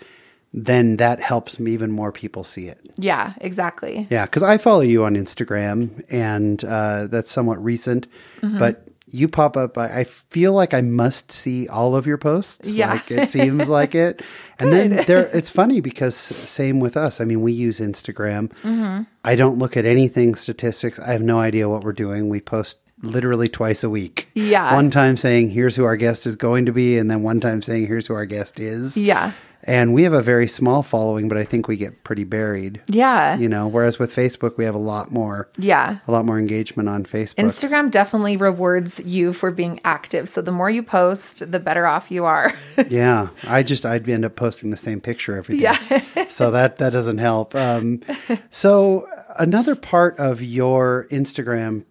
then 0.53 0.97
that 0.97 1.19
helps 1.19 1.59
even 1.59 1.91
more 1.91 2.11
people 2.11 2.43
see 2.43 2.67
it. 2.67 2.77
yeah, 2.97 3.33
exactly. 3.41 4.05
Yeah, 4.11 4.25
because 4.25 4.43
I 4.43 4.57
follow 4.59 4.81
you 4.81 5.03
on 5.03 5.15
Instagram, 5.15 6.03
and 6.11 6.63
uh, 6.63 7.07
that's 7.07 7.31
somewhat 7.31 7.63
recent, 7.63 8.05
Mm-hmm. 8.43 8.59
but 8.59 8.87
you 9.13 9.27
pop 9.27 9.55
up. 9.55 9.77
I, 9.77 9.99
I 9.99 10.03
feel 10.05 10.53
like 10.53 10.73
I 10.73 10.81
must 10.81 11.31
see 11.31 11.67
all 11.67 11.95
of 11.95 12.07
your 12.07 12.17
posts. 12.17 12.73
Yeah. 12.75 12.93
like 12.93 13.11
it 13.11 13.29
seems 13.29 13.69
like 13.79 13.93
it. 13.95 14.21
And 14.59 14.73
then 14.73 15.03
there, 15.07 15.29
it's 15.33 15.49
funny 15.49 15.81
because 15.81 16.15
same 16.15 16.79
with 16.79 16.97
us. 16.97 17.21
I 17.21 17.25
mean, 17.25 17.41
we 17.41 17.51
use 17.51 17.79
Instagram. 17.79 18.49
Mm-hmm. 18.63 19.03
I 19.23 19.35
don't 19.35 19.59
look 19.59 19.77
at 19.77 19.85
anything 19.85 20.35
statistics. 20.35 20.99
I 20.99 21.11
have 21.13 21.21
no 21.21 21.39
idea 21.39 21.69
what 21.69 21.83
we're 21.83 21.93
doing. 21.93 22.27
We 22.29 22.41
post 22.41 22.79
literally 23.03 23.49
twice 23.49 23.83
a 23.83 23.89
week. 23.89 24.27
Yeah. 24.33 24.73
one 24.73 24.89
time 24.89 25.17
saying 25.17 25.49
here's 25.49 25.75
who 25.75 25.83
our 25.83 25.97
guest 25.97 26.25
is 26.25 26.35
going 26.35 26.65
to 26.65 26.71
be, 26.71 26.97
and 26.97 27.11
then 27.11 27.21
one 27.21 27.39
time 27.39 27.61
saying 27.61 27.85
here's 27.85 28.07
who 28.07 28.13
our 28.15 28.25
guest 28.25 28.59
is. 28.59 28.97
Yeah, 28.97 29.33
And 29.65 29.93
we 29.93 30.03
have 30.03 30.13
a 30.13 30.21
very 30.21 30.47
small 30.47 30.83
following, 30.83 31.29
but 31.29 31.37
I 31.37 31.45
think 31.45 31.67
we 31.67 31.77
get 31.77 32.03
pretty 32.03 32.23
buried 32.25 32.81
yeah, 32.87 33.37
you 33.37 33.47
know 33.49 33.67
whereas 33.67 33.97
with 33.99 34.13
facebook 34.13 34.57
we 34.57 34.65
have 34.65 34.75
a 34.75 34.79
lot 34.79 35.11
more 35.11 35.49
yeah. 35.57 35.97
a 36.07 36.11
lot 36.11 36.25
more 36.25 36.37
engagement 36.37 36.89
on 36.89 37.03
facebook 37.05 37.35
Instagram 37.35 37.89
definitely 37.91 38.37
rewards 38.37 38.99
you 38.99 39.33
for 39.33 39.51
being 39.51 39.79
active. 39.85 40.27
So 40.29 40.41
the 40.41 40.51
more 40.51 40.69
you 40.69 40.83
post, 40.83 41.49
the 41.51 41.59
better 41.59 41.85
off 41.87 42.11
you 42.11 42.25
are. 42.25 42.53
yeah 42.89 43.29
i 43.47 43.63
just 43.63 43.85
i'd 43.85 44.07
end 44.09 44.25
up 44.25 44.35
posting 44.35 44.69
the 44.69 44.77
same 44.77 44.99
picture 44.99 45.37
every 45.37 45.57
day 45.57 45.63
Yeah. 45.63 46.27
so 46.29 46.51
that 46.51 46.77
that 46.77 46.91
doesn't 46.91 47.19
help 47.19 47.55
um, 47.55 48.01
so 48.49 49.07
another 49.39 49.75
part 49.75 50.17
of 50.19 50.41
your 50.41 51.07
instagram 51.11 51.85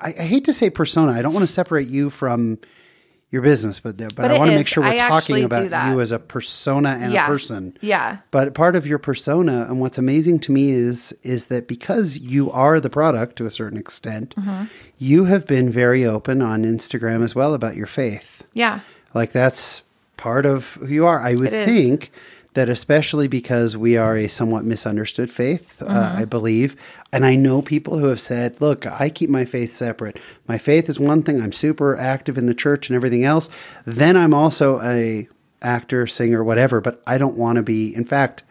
I, 0.00 0.08
I 0.08 0.24
hate 0.24 0.44
to 0.44 0.52
say 0.52 0.70
persona 0.70 1.12
i 1.12 1.22
don't 1.22 1.32
want 1.32 1.46
to 1.46 1.52
separate 1.52 1.88
you 1.88 2.10
from 2.10 2.58
your 3.30 3.42
business 3.42 3.78
but 3.78 3.96
but, 3.98 4.14
But 4.14 4.30
i 4.30 4.38
want 4.38 4.50
to 4.50 4.56
make 4.56 4.66
sure 4.66 4.82
we're 4.82 4.90
I 4.90 4.96
talking 4.98 5.44
about 5.44 5.90
you 5.90 6.00
as 6.00 6.12
a 6.12 6.18
persona 6.18 6.96
and 7.00 7.12
yeah, 7.12 7.24
a 7.24 7.26
person. 7.26 7.76
Yeah, 7.82 8.18
But 8.30 8.54
part 8.54 8.74
of 8.74 8.86
your 8.86 8.98
persona 8.98 9.66
and 9.68 9.80
what's 9.80 9.98
amazing 9.98 10.38
to 10.40 10.52
me 10.52 10.70
is 10.70 11.14
is 11.22 11.46
that 11.46 11.68
because 11.68 12.16
you 12.18 12.50
are 12.50 12.80
the 12.80 12.88
product 12.90 13.36
to 13.36 13.46
a 13.46 13.50
certain 13.50 13.78
extent, 13.78 14.34
Mm-hmm. 14.36 14.64
you 14.98 15.24
have 15.26 15.46
been 15.46 15.70
very 15.70 16.06
open 16.06 16.40
on 16.40 16.62
Instagram 16.64 17.22
as 17.22 17.34
well 17.34 17.52
about 17.54 17.76
your 17.76 17.86
faith. 17.86 18.44
yeah, 18.54 18.80
Like 19.14 19.32
that's 19.32 19.82
part 20.16 20.46
of 20.46 20.74
who 20.74 20.86
you 20.88 21.06
are. 21.06 21.20
I 21.20 21.34
would 21.34 21.50
think 21.50 22.10
that 22.58 22.68
especially 22.68 23.28
because 23.28 23.76
we 23.76 23.96
are 23.96 24.16
a 24.16 24.26
somewhat 24.26 24.64
misunderstood 24.64 25.30
faith, 25.30 25.80
uh, 25.80 25.86
Mm-hmm. 25.86 26.18
I 26.18 26.24
believe, 26.24 26.74
and 27.12 27.24
I 27.24 27.36
know 27.36 27.62
people 27.62 27.98
who 27.98 28.06
have 28.06 28.18
said, 28.18 28.60
"Look, 28.60 28.84
I 28.84 29.10
keep 29.10 29.30
my 29.30 29.44
faith 29.44 29.72
separate. 29.72 30.18
My 30.48 30.58
faith 30.58 30.88
is 30.88 30.98
one 30.98 31.22
thing. 31.22 31.40
I'm 31.40 31.52
super 31.52 31.96
active 31.96 32.36
in 32.36 32.46
the 32.46 32.54
church 32.54 32.88
and 32.88 32.96
everything 32.96 33.22
else. 33.22 33.48
Then 33.84 34.16
I'm 34.16 34.34
also 34.34 34.80
a 34.82 35.28
actor, 35.62 36.08
singer, 36.08 36.42
whatever. 36.42 36.80
But 36.80 37.00
I 37.06 37.16
don't 37.16 37.38
want 37.38 37.56
to 37.56 37.62
be. 37.62 37.94
In 37.94 38.04
fact." 38.04 38.42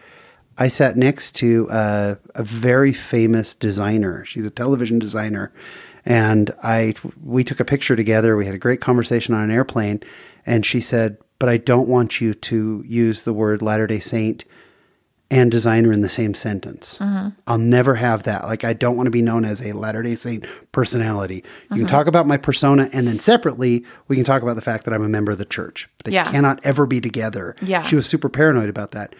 I 0.59 0.69
sat 0.69 0.97
next 0.97 1.35
to 1.35 1.69
uh, 1.69 2.15
a 2.33 2.43
very 2.43 2.91
famous 2.91 3.53
designer. 3.53 4.25
She's 4.25 4.43
a 4.43 4.49
television 4.49 4.97
designer, 4.97 5.51
and 6.03 6.51
I 6.63 6.95
we 7.23 7.43
took 7.43 7.59
a 7.59 7.65
picture 7.65 7.95
together. 7.95 8.35
We 8.35 8.47
had 8.47 8.55
a 8.55 8.65
great 8.67 8.81
conversation 8.81 9.35
on 9.35 9.43
an 9.43 9.51
airplane, 9.51 10.01
and 10.47 10.65
she 10.65 10.81
said, 10.81 11.17
"But 11.39 11.49
I 11.49 11.57
don't 11.57 11.87
want 11.87 12.21
you 12.21 12.33
to 12.33 12.83
use 12.87 13.23
the 13.23 13.33
word 13.33 13.61
Latter 13.61 13.87
Day 13.87 13.99
Saint 13.99 14.45
and 15.29 15.51
designer 15.51 15.91
in 15.91 16.01
the 16.01 16.09
same 16.09 16.33
sentence. 16.33 16.99
Mm-hmm. 16.99 17.29
I'll 17.47 17.57
never 17.57 17.95
have 17.95 18.23
that. 18.23 18.45
Like 18.45 18.63
I 18.63 18.71
don't 18.73 18.95
want 18.95 19.07
to 19.07 19.11
be 19.11 19.21
known 19.21 19.43
as 19.43 19.61
a 19.61 19.73
Latter 19.73 20.01
Day 20.01 20.15
Saint 20.15 20.45
personality. 20.71 21.35
You 21.35 21.43
can 21.69 21.77
mm-hmm. 21.79 21.87
talk 21.87 22.07
about 22.07 22.27
my 22.27 22.37
persona, 22.37 22.89
and 22.93 23.07
then 23.07 23.19
separately 23.19 23.85
we 24.07 24.15
can 24.15 24.25
talk 24.25 24.41
about 24.41 24.55
the 24.55 24.61
fact 24.61 24.85
that 24.85 24.93
I'm 24.93 25.03
a 25.03 25.09
member 25.09 25.31
of 25.31 25.37
the 25.37 25.45
church. 25.45 25.89
They 26.03 26.11
Yeah. 26.13 26.31
cannot 26.31 26.59
ever 26.63 26.85
be 26.85 27.01
together. 27.01 27.55
Yeah. 27.61 27.81
She 27.81 27.95
was 27.95 28.05
super 28.05 28.29
paranoid 28.29 28.69
about 28.69 28.91
that. 28.91 29.15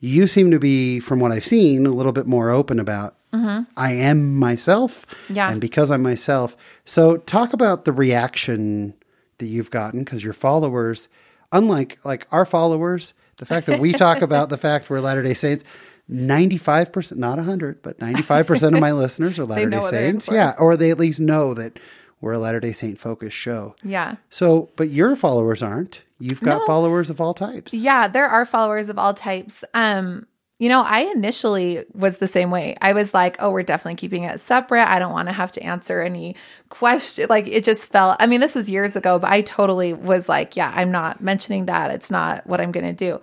You 0.00 0.26
seem 0.26 0.50
to 0.50 0.58
be, 0.58 0.98
from 1.00 1.20
what 1.20 1.32
I've 1.32 1.46
seen, 1.46 1.86
a 1.86 1.90
little 1.90 2.12
bit 2.12 2.26
more 2.26 2.50
open 2.50 2.80
about 2.80 3.14
mm-hmm. 3.32 3.64
I 3.76 3.92
am 3.92 4.36
myself. 4.36 5.06
Yeah. 5.28 5.50
And 5.50 5.60
because 5.60 5.90
I'm 5.90 6.02
myself. 6.02 6.56
So 6.86 7.18
talk 7.18 7.52
about 7.52 7.84
the 7.84 7.92
reaction 7.92 8.94
that 9.38 9.46
you've 9.46 9.70
gotten 9.70 10.02
because 10.02 10.24
your 10.24 10.32
followers, 10.32 11.08
unlike 11.52 11.98
like 12.04 12.26
our 12.32 12.44
followers, 12.44 13.14
the 13.36 13.46
fact 13.46 13.66
that 13.66 13.78
we 13.80 13.92
talk 13.92 14.22
about 14.22 14.48
the 14.48 14.56
fact 14.58 14.90
we're 14.90 15.00
Latter 15.00 15.22
day 15.22 15.34
Saints, 15.34 15.64
95%, 16.10 17.16
not 17.16 17.36
100, 17.36 17.82
but 17.82 17.98
95% 17.98 18.74
of 18.74 18.80
my 18.80 18.92
listeners 19.04 19.38
are 19.38 19.44
Latter 19.44 19.68
day 19.68 19.76
know 19.76 19.82
what 19.82 19.90
they're 19.92 20.06
in 20.06 20.20
Saints. 20.20 20.34
Yeah. 20.34 20.54
Or 20.58 20.76
they 20.76 20.90
at 20.90 20.98
least 20.98 21.20
know 21.20 21.54
that 21.54 21.78
we're 22.20 22.32
a 22.32 22.38
Latter 22.38 22.60
day 22.60 22.72
Saint 22.72 22.98
focused 22.98 23.36
show. 23.36 23.74
yeah. 23.82 24.16
So, 24.30 24.70
but 24.76 24.90
your 24.90 25.16
followers 25.16 25.62
aren't. 25.62 26.04
You've 26.18 26.40
got 26.40 26.60
No. 26.60 26.66
followers 26.66 27.10
of 27.10 27.20
all 27.20 27.34
types. 27.34 27.74
Yeah, 27.74 28.06
there 28.06 28.28
are 28.28 28.44
followers 28.44 28.88
of 28.88 28.96
all 28.98 29.12
types. 29.12 29.64
Um, 29.74 30.26
you 30.62 30.68
know, 30.68 30.82
I 30.82 31.00
initially 31.12 31.84
was 31.92 32.18
the 32.18 32.28
same 32.28 32.52
way. 32.52 32.76
I 32.80 32.92
was 32.92 33.12
like, 33.12 33.34
oh, 33.40 33.50
we're 33.50 33.64
definitely 33.64 33.96
keeping 33.96 34.22
it 34.22 34.38
separate. 34.38 34.88
I 34.88 35.00
don't 35.00 35.10
want 35.10 35.26
to 35.26 35.32
have 35.32 35.50
to 35.52 35.60
answer 35.60 36.00
any 36.00 36.36
question. 36.68 37.26
Like 37.28 37.48
it 37.48 37.64
just 37.64 37.90
felt, 37.90 38.16
I 38.20 38.28
mean, 38.28 38.40
this 38.40 38.54
was 38.54 38.70
years 38.70 38.94
ago, 38.94 39.18
but 39.18 39.28
I 39.28 39.40
totally 39.40 39.92
was 39.92 40.28
like, 40.28 40.54
yeah, 40.54 40.72
I'm 40.72 40.92
not 40.92 41.20
mentioning 41.20 41.66
that. 41.66 41.90
It's 41.90 42.12
not 42.12 42.46
what 42.46 42.60
I'm 42.60 42.70
going 42.70 42.86
to 42.86 42.92
do. 42.92 43.20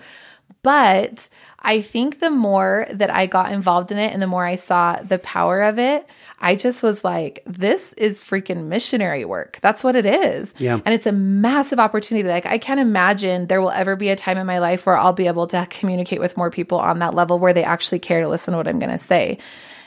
But 0.62 1.30
I 1.60 1.82
think 1.82 2.20
the 2.20 2.30
more 2.30 2.86
that 2.92 3.10
I 3.10 3.26
got 3.26 3.52
involved 3.52 3.92
in 3.92 3.98
it 3.98 4.12
and 4.12 4.22
the 4.22 4.28
more 4.28 4.46
I 4.46 4.56
saw 4.56 5.02
the 5.02 5.20
power 5.20 5.62
of 5.62 5.80
it, 5.80 6.06
I 6.40 6.56
just 6.56 6.84
was 6.84 7.04
like, 7.04 7.44
this 7.46 7.94
is 7.94 8.22
freaking 8.22 8.66
missionary 8.66 9.24
work. 9.26 9.60
That's 9.62 9.84
what 9.84 9.96
it 9.96 10.06
is. 10.06 10.54
Yeah. 10.58 10.80
And 10.86 10.94
it's 10.94 11.06
a 11.06 11.12
massive 11.12 11.80
opportunity. 11.80 12.28
Like, 12.28 12.46
I 12.46 12.58
can't 12.58 12.80
imagine 12.80 13.48
there 13.48 13.62
will 13.62 13.72
ever 13.72 13.96
be 13.96 14.10
a 14.10 14.16
time 14.16 14.38
in 14.38 14.46
my 14.46 14.60
life 14.60 14.86
where 14.86 14.98
I'll 14.98 15.14
be 15.14 15.28
able 15.28 15.48
to 15.48 15.66
communicate 15.70 16.20
with 16.20 16.36
more 16.36 16.52
people 16.52 16.78
on 16.78 17.00
that 17.00 17.14
level 17.14 17.40
where 17.40 17.54
they 17.54 17.64
actually 17.64 18.00
care 18.00 18.22
to 18.22 18.30
listen 18.30 18.52
to 18.52 18.58
what 18.58 18.68
I'm 18.68 18.80
going 18.80 18.92
to 18.92 18.98
say. 18.98 19.38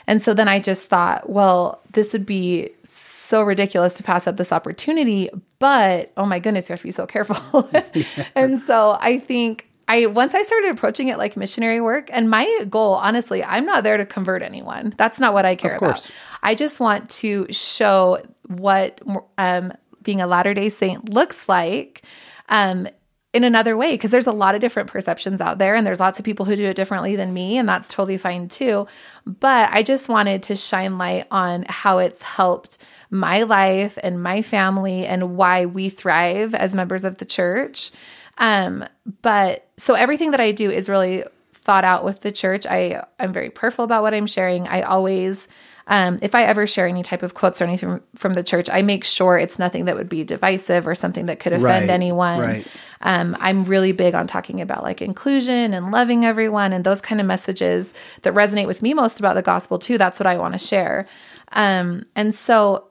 And 0.07 0.21
so 0.21 0.33
then 0.33 0.47
I 0.47 0.59
just 0.59 0.87
thought, 0.87 1.29
well, 1.29 1.81
this 1.91 2.13
would 2.13 2.25
be 2.25 2.71
so 2.83 3.41
ridiculous 3.41 3.93
to 3.95 4.03
pass 4.03 4.27
up 4.27 4.37
this 4.37 4.51
opportunity, 4.51 5.29
but 5.59 6.11
oh 6.17 6.25
my 6.25 6.39
goodness, 6.39 6.69
you 6.69 6.73
have 6.73 6.81
to 6.81 6.87
be 6.87 6.91
so 6.91 7.07
careful. 7.07 7.69
and 8.35 8.61
so 8.61 8.97
I 8.99 9.19
think 9.19 9.67
I 9.93 10.07
once 10.07 10.33
I 10.33 10.41
started 10.41 10.71
approaching 10.71 11.09
it 11.09 11.19
like 11.19 11.37
missionary 11.37 11.79
work, 11.79 12.09
and 12.11 12.27
my 12.27 12.65
goal, 12.67 12.95
honestly, 12.95 13.43
I'm 13.43 13.65
not 13.65 13.83
there 13.83 13.97
to 13.97 14.07
convert 14.07 14.41
anyone. 14.41 14.91
That's 14.97 15.19
not 15.19 15.33
what 15.33 15.45
I 15.45 15.55
care 15.55 15.75
about. 15.75 16.09
I 16.41 16.55
just 16.55 16.79
want 16.79 17.11
to 17.21 17.45
show 17.51 18.23
what 18.47 19.01
um, 19.37 19.71
being 20.01 20.19
a 20.19 20.25
Latter 20.25 20.55
Day 20.55 20.69
Saint 20.69 21.09
looks 21.09 21.47
like. 21.47 22.01
Um, 22.49 22.87
in 23.33 23.43
another 23.43 23.75
way 23.75 23.93
because 23.93 24.11
there's 24.11 24.27
a 24.27 24.31
lot 24.31 24.53
of 24.53 24.61
different 24.61 24.91
perceptions 24.91 25.41
out 25.41 25.57
there 25.57 25.73
and 25.73 25.87
there's 25.87 25.99
lots 25.99 26.19
of 26.19 26.25
people 26.25 26.45
who 26.45 26.55
do 26.55 26.65
it 26.65 26.75
differently 26.75 27.15
than 27.15 27.33
me 27.33 27.57
and 27.57 27.67
that's 27.67 27.89
totally 27.89 28.15
fine 28.15 28.47
too 28.47 28.85
but 29.25 29.71
i 29.71 29.81
just 29.81 30.07
wanted 30.07 30.43
to 30.43 30.55
shine 30.55 30.99
light 30.99 31.25
on 31.31 31.65
how 31.67 31.97
it's 31.97 32.21
helped 32.21 32.77
my 33.09 33.41
life 33.41 33.97
and 34.03 34.21
my 34.21 34.43
family 34.43 35.07
and 35.07 35.35
why 35.35 35.65
we 35.65 35.89
thrive 35.89 36.53
as 36.53 36.75
members 36.75 37.03
of 37.03 37.17
the 37.17 37.25
church 37.25 37.89
um, 38.37 38.85
but 39.21 39.67
so 39.77 39.93
everything 39.93 40.31
that 40.31 40.39
i 40.39 40.51
do 40.51 40.69
is 40.71 40.89
really 40.89 41.23
thought 41.53 41.83
out 41.83 42.03
with 42.03 42.21
the 42.21 42.31
church 42.31 42.65
i 42.65 43.03
i'm 43.19 43.31
very 43.33 43.49
prayerful 43.49 43.85
about 43.85 44.03
what 44.03 44.13
i'm 44.13 44.27
sharing 44.27 44.67
i 44.67 44.81
always 44.81 45.47
um, 45.87 46.19
if 46.21 46.33
I 46.33 46.43
ever 46.43 46.65
share 46.65 46.87
any 46.87 47.03
type 47.03 47.23
of 47.23 47.33
quotes 47.33 47.61
or 47.61 47.65
anything 47.65 47.99
from 48.15 48.35
the 48.35 48.43
church, 48.43 48.69
I 48.69 48.81
make 48.81 49.03
sure 49.03 49.37
it's 49.37 49.59
nothing 49.59 49.85
that 49.85 49.95
would 49.95 50.09
be 50.09 50.23
divisive 50.23 50.87
or 50.87 50.95
something 50.95 51.25
that 51.25 51.39
could 51.39 51.53
offend 51.53 51.63
Right, 51.63 51.89
anyone. 51.89 52.39
right. 52.39 52.67
Um, 53.01 53.35
I'm 53.39 53.65
really 53.65 53.91
big 53.91 54.15
on 54.15 54.27
talking 54.27 54.61
about 54.61 54.83
like 54.83 55.01
inclusion 55.01 55.73
and 55.73 55.91
loving 55.91 56.25
everyone 56.25 56.71
and 56.71 56.85
those 56.85 57.01
kind 57.01 57.19
of 57.19 57.27
messages 57.27 57.91
that 58.21 58.33
resonate 58.33 58.67
with 58.67 58.81
me 58.81 58.93
most 58.93 59.19
about 59.19 59.35
the 59.35 59.41
gospel 59.41 59.77
too. 59.77 59.97
That's 59.97 60.19
what 60.19 60.27
I 60.27 60.37
want 60.37 60.53
to 60.53 60.57
share. 60.57 61.05
Um, 61.51 62.05
and 62.15 62.33
so 62.33 62.87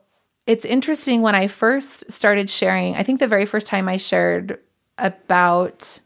it's 0.46 0.66
interesting 0.66 1.22
when 1.22 1.34
I 1.34 1.46
first 1.46 2.10
started 2.12 2.50
sharing, 2.50 2.94
I 2.94 3.04
think 3.04 3.20
the 3.20 3.26
very 3.26 3.46
first 3.46 3.66
time 3.66 3.88
I 3.88 3.96
shared 3.96 4.58
about 4.98 6.00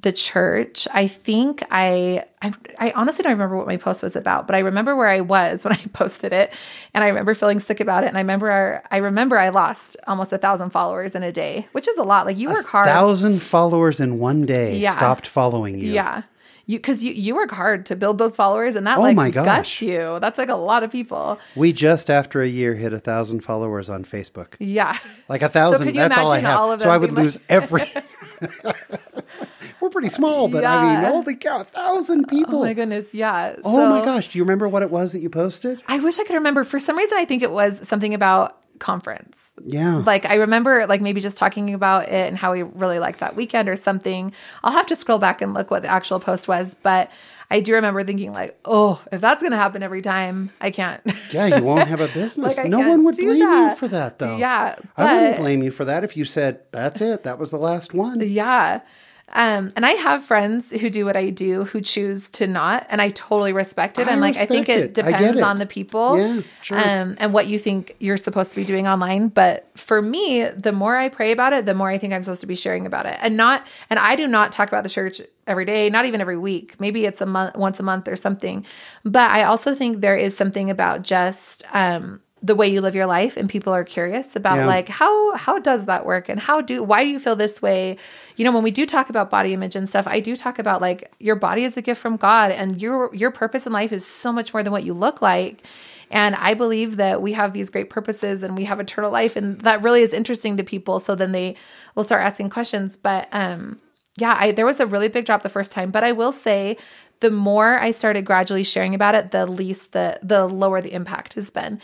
the 0.00 0.12
church, 0.12 0.86
I 0.92 1.08
think 1.08 1.64
I, 1.72 2.24
I 2.40 2.52
I 2.78 2.92
honestly 2.92 3.24
don't 3.24 3.32
remember 3.32 3.56
what 3.56 3.66
my 3.66 3.76
post 3.76 4.00
was 4.00 4.14
about, 4.14 4.46
but 4.46 4.54
I 4.54 4.60
remember 4.60 4.94
where 4.94 5.08
I 5.08 5.20
was 5.22 5.64
when 5.64 5.72
I 5.72 5.84
posted 5.92 6.32
it, 6.32 6.52
and 6.94 7.02
I 7.02 7.08
remember 7.08 7.34
feeling 7.34 7.58
sick 7.58 7.80
about 7.80 8.04
it. 8.04 8.06
And 8.06 8.16
I 8.16 8.20
remember 8.20 8.48
our, 8.48 8.84
I 8.92 8.98
remember 8.98 9.38
I 9.38 9.48
lost 9.48 9.96
almost 10.06 10.32
a 10.32 10.38
thousand 10.38 10.70
followers 10.70 11.16
in 11.16 11.24
a 11.24 11.32
day, 11.32 11.66
which 11.72 11.88
is 11.88 11.96
a 11.96 12.04
lot. 12.04 12.26
Like 12.26 12.36
you 12.36 12.48
work 12.48 12.66
hard, 12.66 12.86
Thousand 12.86 13.42
followers 13.42 13.98
in 13.98 14.20
one 14.20 14.46
day 14.46 14.76
Yeah. 14.78 14.92
stopped 14.92 15.26
following 15.26 15.78
you. 15.78 15.92
yeah. 15.92 16.22
You 16.68 16.76
because 16.78 17.02
you 17.02 17.12
you 17.14 17.34
work 17.34 17.50
hard 17.50 17.86
to 17.86 17.96
build 17.96 18.18
those 18.18 18.36
followers, 18.36 18.74
and 18.76 18.86
that 18.86 18.98
Oh 18.98 19.00
like 19.00 19.16
my 19.16 19.30
gosh. 19.30 19.46
guts 19.46 19.80
you. 19.82 20.18
That's 20.20 20.36
like 20.36 20.50
a 20.50 20.54
lot 20.54 20.82
of 20.82 20.92
people. 20.92 21.38
We 21.56 21.72
just 21.72 22.10
after 22.10 22.42
a 22.42 22.46
year 22.46 22.74
hit 22.74 22.92
a 22.92 22.98
thousand 23.00 23.40
followers 23.40 23.88
on 23.88 24.04
Facebook. 24.04 24.48
Yeah. 24.58 24.94
Like 25.28 25.40
a 25.40 25.48
thousand. 25.48 25.86
you 25.88 25.94
that's 25.94 26.18
all 26.18 26.30
I 26.30 26.40
have. 26.40 26.58
all 26.58 26.78
so 26.78 26.90
I 26.90 26.98
would 26.98 27.12
lose 27.12 27.38
every. 27.48 27.90
We're 29.80 29.90
pretty 29.90 30.10
small, 30.10 30.48
but 30.48 30.64
I 30.64 30.82
mean, 30.82 31.02
Yeah. 31.04 31.08
holy 31.10 31.36
cow, 31.36 31.60
a 31.60 31.64
thousand 31.64 32.24
oh 32.26 32.28
people. 32.28 32.58
Oh 32.58 32.64
my 32.64 32.74
goodness. 32.74 33.14
Yeah. 33.14 33.56
Oh 33.64 33.88
my 33.88 34.04
gosh, 34.04 34.32
do 34.32 34.38
you 34.38 34.44
remember 34.44 34.68
what 34.68 34.82
it 34.82 34.90
was 34.90 35.12
that 35.12 35.20
you 35.20 35.30
posted? 35.30 35.82
I 35.88 35.98
wish 36.00 36.18
I 36.18 36.24
could 36.24 36.34
remember. 36.34 36.64
For 36.64 36.78
some 36.78 36.98
reason, 36.98 37.16
I 37.18 37.24
think 37.24 37.42
it 37.42 37.50
was 37.50 37.86
something 37.88 38.12
about 38.12 38.58
conference. 38.78 39.36
Yeah. 39.62 39.96
Like 39.96 40.24
I 40.24 40.34
remember 40.34 40.86
like 40.86 41.00
maybe 41.00 41.20
just 41.20 41.36
talking 41.36 41.74
about 41.74 42.08
it 42.08 42.28
and 42.28 42.36
how 42.36 42.52
we 42.52 42.62
really 42.62 42.98
liked 42.98 43.20
that 43.20 43.36
weekend 43.36 43.68
or 43.68 43.76
something. 43.76 44.32
I'll 44.62 44.72
have 44.72 44.86
to 44.86 44.96
scroll 44.96 45.18
back 45.18 45.42
and 45.42 45.54
look 45.54 45.70
what 45.70 45.82
the 45.82 45.88
actual 45.88 46.20
post 46.20 46.48
was, 46.48 46.76
but 46.82 47.10
I 47.50 47.60
do 47.60 47.74
remember 47.74 48.04
thinking 48.04 48.32
like, 48.32 48.58
"Oh, 48.64 49.02
if 49.10 49.20
that's 49.22 49.42
going 49.42 49.52
to 49.52 49.56
happen 49.56 49.82
every 49.82 50.02
time, 50.02 50.50
I 50.60 50.70
can't." 50.70 51.00
yeah, 51.32 51.56
you 51.56 51.62
won't 51.62 51.88
have 51.88 52.00
a 52.00 52.08
business. 52.14 52.58
Like, 52.58 52.68
no 52.68 52.80
one 52.80 53.04
would 53.04 53.16
blame 53.16 53.36
you 53.38 53.74
for 53.76 53.88
that, 53.88 54.18
though. 54.18 54.36
Yeah, 54.36 54.76
I 54.96 55.14
wouldn't 55.14 55.38
blame 55.38 55.62
you 55.62 55.70
for 55.70 55.86
that 55.86 56.04
if 56.04 56.16
you 56.16 56.26
said, 56.26 56.60
that's 56.72 57.00
it, 57.00 57.24
that 57.24 57.38
was 57.38 57.50
the 57.50 57.58
last 57.58 57.94
one. 57.94 58.20
Yeah. 58.20 58.82
Um, 59.32 59.72
and 59.76 59.84
I 59.84 59.90
have 59.90 60.24
friends 60.24 60.70
who 60.70 60.88
do 60.88 61.04
what 61.04 61.16
I 61.16 61.30
do 61.30 61.64
who 61.64 61.80
choose 61.80 62.30
to 62.30 62.46
not, 62.46 62.86
and 62.88 63.02
I 63.02 63.10
totally 63.10 63.52
respect 63.52 63.98
it. 63.98 64.08
I 64.08 64.12
I'm 64.12 64.20
like, 64.20 64.36
I 64.36 64.46
think 64.46 64.68
it 64.68 64.78
it. 64.78 64.94
Depends 64.94 65.38
it. 65.38 65.42
on 65.42 65.58
the 65.58 65.66
people, 65.66 66.18
Yeah, 66.18 66.40
sure. 66.62 66.78
um, 66.78 67.16
and 67.18 67.32
what 67.34 67.46
you 67.46 67.58
think 67.58 67.94
you're 67.98 68.16
supposed 68.16 68.50
to 68.52 68.56
be 68.56 68.64
doing 68.64 68.86
online. 68.86 69.28
But 69.28 69.68
for 69.76 70.00
me, 70.00 70.44
the 70.48 70.72
more 70.72 70.96
I 70.96 71.08
pray 71.08 71.32
about 71.32 71.52
it, 71.52 71.66
the 71.66 71.74
more 71.74 71.90
I 71.90 71.98
think 71.98 72.12
I'm 72.14 72.22
supposed 72.22 72.40
to 72.40 72.46
be 72.46 72.56
sharing 72.56 72.86
about 72.86 73.06
it, 73.06 73.18
and 73.20 73.36
not. 73.36 73.66
And 73.90 73.98
I 73.98 74.16
do 74.16 74.26
not 74.26 74.50
talk 74.52 74.68
about 74.68 74.82
the 74.82 74.90
church 74.90 75.20
every 75.46 75.64
day, 75.64 75.90
not 75.90 76.06
even 76.06 76.20
every 76.20 76.38
week. 76.38 76.80
Maybe 76.80 77.04
it's 77.04 77.20
a 77.20 77.26
month, 77.26 77.56
once 77.56 77.78
a 77.80 77.82
month 77.82 78.08
or 78.08 78.16
something. 78.16 78.64
But 79.04 79.30
I 79.30 79.44
also 79.44 79.74
think 79.74 80.00
there 80.00 80.16
is 80.16 80.36
something 80.36 80.70
about 80.70 81.02
just. 81.02 81.64
Um, 81.72 82.20
the 82.42 82.54
way 82.54 82.68
you 82.68 82.80
live 82.80 82.94
your 82.94 83.06
life 83.06 83.36
and 83.36 83.48
people 83.50 83.72
are 83.72 83.82
curious 83.84 84.36
about 84.36 84.58
Yeah. 84.58 84.66
like 84.66 84.88
how 84.88 85.34
how 85.36 85.58
does 85.58 85.86
that 85.86 86.06
work? 86.06 86.28
And 86.28 86.38
how 86.38 86.60
do 86.60 86.82
why 86.84 87.02
do 87.04 87.10
you 87.10 87.18
feel 87.18 87.34
this 87.36 87.60
way? 87.60 87.96
You 88.36 88.44
know 88.44 88.52
when 88.52 88.62
we 88.62 88.70
do 88.70 88.86
talk 88.86 89.10
about 89.10 89.28
body 89.30 89.52
image 89.52 89.74
and 89.74 89.88
stuff 89.88 90.06
i 90.06 90.20
do 90.20 90.36
talk 90.36 90.58
about 90.60 90.80
like 90.80 91.10
your 91.18 91.34
body 91.34 91.64
is 91.64 91.76
a 91.76 91.82
gift 91.82 92.00
from 92.00 92.16
god 92.16 92.52
and 92.52 92.80
your 92.80 93.12
your 93.14 93.32
purpose 93.32 93.66
in 93.66 93.72
life 93.72 93.92
is 93.92 94.06
so 94.06 94.32
much 94.32 94.52
more 94.54 94.62
than 94.62 94.72
what 94.72 94.84
you 94.84 94.94
look 94.94 95.20
like. 95.20 95.64
And 96.10 96.36
i 96.36 96.54
believe 96.54 96.96
that 96.96 97.20
we 97.20 97.32
have 97.32 97.52
these 97.52 97.70
great 97.70 97.90
purposes 97.90 98.42
and 98.44 98.56
we 98.56 98.64
have 98.64 98.78
eternal 98.80 99.10
life 99.10 99.34
and 99.36 99.60
that 99.62 99.82
really 99.82 100.02
is 100.02 100.12
interesting 100.14 100.56
to 100.58 100.64
people. 100.64 101.00
So 101.00 101.14
then 101.16 101.32
they 101.32 101.56
will 101.94 102.04
start 102.04 102.22
asking 102.24 102.50
questions. 102.50 102.96
But 102.96 103.28
um 103.32 103.80
yeah 104.16 104.36
i 104.38 104.52
there 104.52 104.66
was 104.66 104.78
a 104.80 104.86
really 104.86 105.08
big 105.08 105.26
drop 105.26 105.42
the 105.42 105.48
first 105.48 105.72
time. 105.72 105.90
But 105.90 106.04
i 106.04 106.12
will 106.12 106.32
say 106.32 106.76
the 107.20 107.30
more 107.32 107.80
i 107.80 107.90
started 107.90 108.24
gradually 108.24 108.62
sharing 108.62 108.94
about 108.94 109.14
it 109.16 109.32
the 109.32 109.44
least 109.44 109.90
the 109.90 110.20
the 110.22 110.46
lower 110.46 110.80
the 110.80 110.92
impact 110.92 111.34
has 111.34 111.50
been 111.50 111.80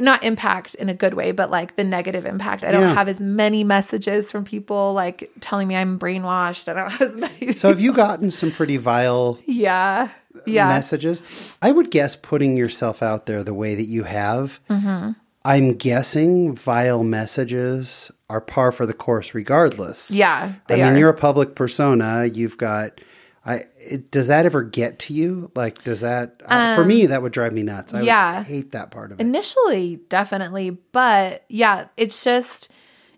not 0.00 0.24
impact 0.24 0.74
in 0.74 0.88
a 0.88 0.94
good 0.94 1.14
way, 1.14 1.30
but 1.32 1.50
like 1.50 1.76
the 1.76 1.84
negative 1.84 2.24
impact. 2.26 2.64
I 2.64 2.72
don't 2.72 2.82
Yeah. 2.82 2.94
have 2.94 3.08
as 3.08 3.20
many 3.20 3.62
messages 3.64 4.30
from 4.32 4.44
people 4.44 4.92
like 4.92 5.30
telling 5.40 5.68
me 5.68 5.76
I'm 5.76 5.98
brainwashed. 5.98 6.68
I 6.68 6.72
don't 6.72 6.90
have 6.90 7.00
as 7.02 7.16
many. 7.40 7.54
So 7.54 7.68
have 7.68 7.80
you 7.80 7.92
gotten 7.92 8.30
some 8.30 8.50
pretty 8.50 8.76
vile 8.76 9.38
yeah. 9.46 10.08
Yeah. 10.46 10.68
messages? 10.68 11.22
I 11.62 11.70
would 11.70 11.90
guess 11.90 12.16
putting 12.16 12.56
yourself 12.56 13.02
out 13.02 13.26
there 13.26 13.44
the 13.44 13.54
way 13.54 13.74
that 13.76 13.84
you 13.84 14.02
have, 14.04 14.58
Mm-hmm. 14.70 15.12
I'm 15.46 15.74
guessing 15.74 16.56
vile 16.56 17.04
messages 17.04 18.10
are 18.30 18.40
par 18.40 18.72
for 18.72 18.86
the 18.86 18.94
course 18.94 19.34
regardless. 19.34 20.10
yeah. 20.10 20.54
I 20.70 20.76
mean, 20.76 20.84
are. 20.84 20.98
you're 20.98 21.10
a 21.10 21.14
public 21.14 21.54
persona. 21.54 22.24
You've 22.24 22.56
got. 22.56 23.00
I 23.46 23.62
it, 23.78 24.10
does 24.10 24.28
that 24.28 24.46
ever 24.46 24.62
get 24.62 24.98
to 25.00 25.14
you? 25.14 25.50
Like, 25.54 25.84
does 25.84 26.00
that 26.00 26.40
uh, 26.46 26.74
for 26.74 26.84
me 26.84 27.06
that 27.06 27.20
would 27.22 27.32
drive 27.32 27.52
me 27.52 27.62
nuts? 27.62 27.92
I 27.92 28.00
Um, 28.00 28.06
yeah. 28.06 28.38
would 28.38 28.46
hate 28.46 28.72
that 28.72 28.90
part 28.90 29.12
of 29.12 29.20
it. 29.20 29.22
Initially, 29.26 29.96
definitely. 30.08 30.70
But 30.92 31.44
yeah, 31.48 31.88
it's 31.96 32.24
just 32.24 32.68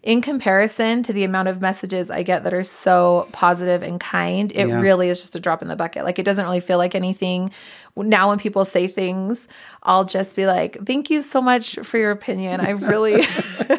in 0.02 0.20
comparison 0.22 1.02
to 1.02 1.12
the 1.12 1.24
amount 1.24 1.48
of 1.48 1.60
messages 1.60 2.10
I 2.10 2.22
get 2.22 2.44
that 2.44 2.54
are 2.54 2.62
so 2.62 3.28
positive 3.32 3.82
and 3.82 3.98
kind, 3.98 4.52
it 4.52 4.68
Yeah. 4.68 4.80
really 4.80 5.08
is 5.08 5.20
just 5.20 5.34
a 5.34 5.40
drop 5.40 5.62
in 5.62 5.68
the 5.68 5.74
bucket. 5.74 6.04
Like 6.04 6.18
it 6.20 6.22
doesn't 6.22 6.44
really 6.44 6.60
feel 6.60 6.78
like 6.78 6.94
anything. 6.94 7.50
Now, 7.96 8.28
when 8.28 8.38
people 8.38 8.64
say 8.64 8.86
things, 8.88 9.48
I'll 9.86 10.04
just 10.04 10.34
be 10.36 10.44
like, 10.46 10.84
thank 10.84 11.08
you 11.10 11.22
so 11.22 11.40
much 11.40 11.76
for 11.84 11.96
your 11.96 12.10
opinion. 12.10 12.60
I 12.60 12.70
really, 12.70 13.24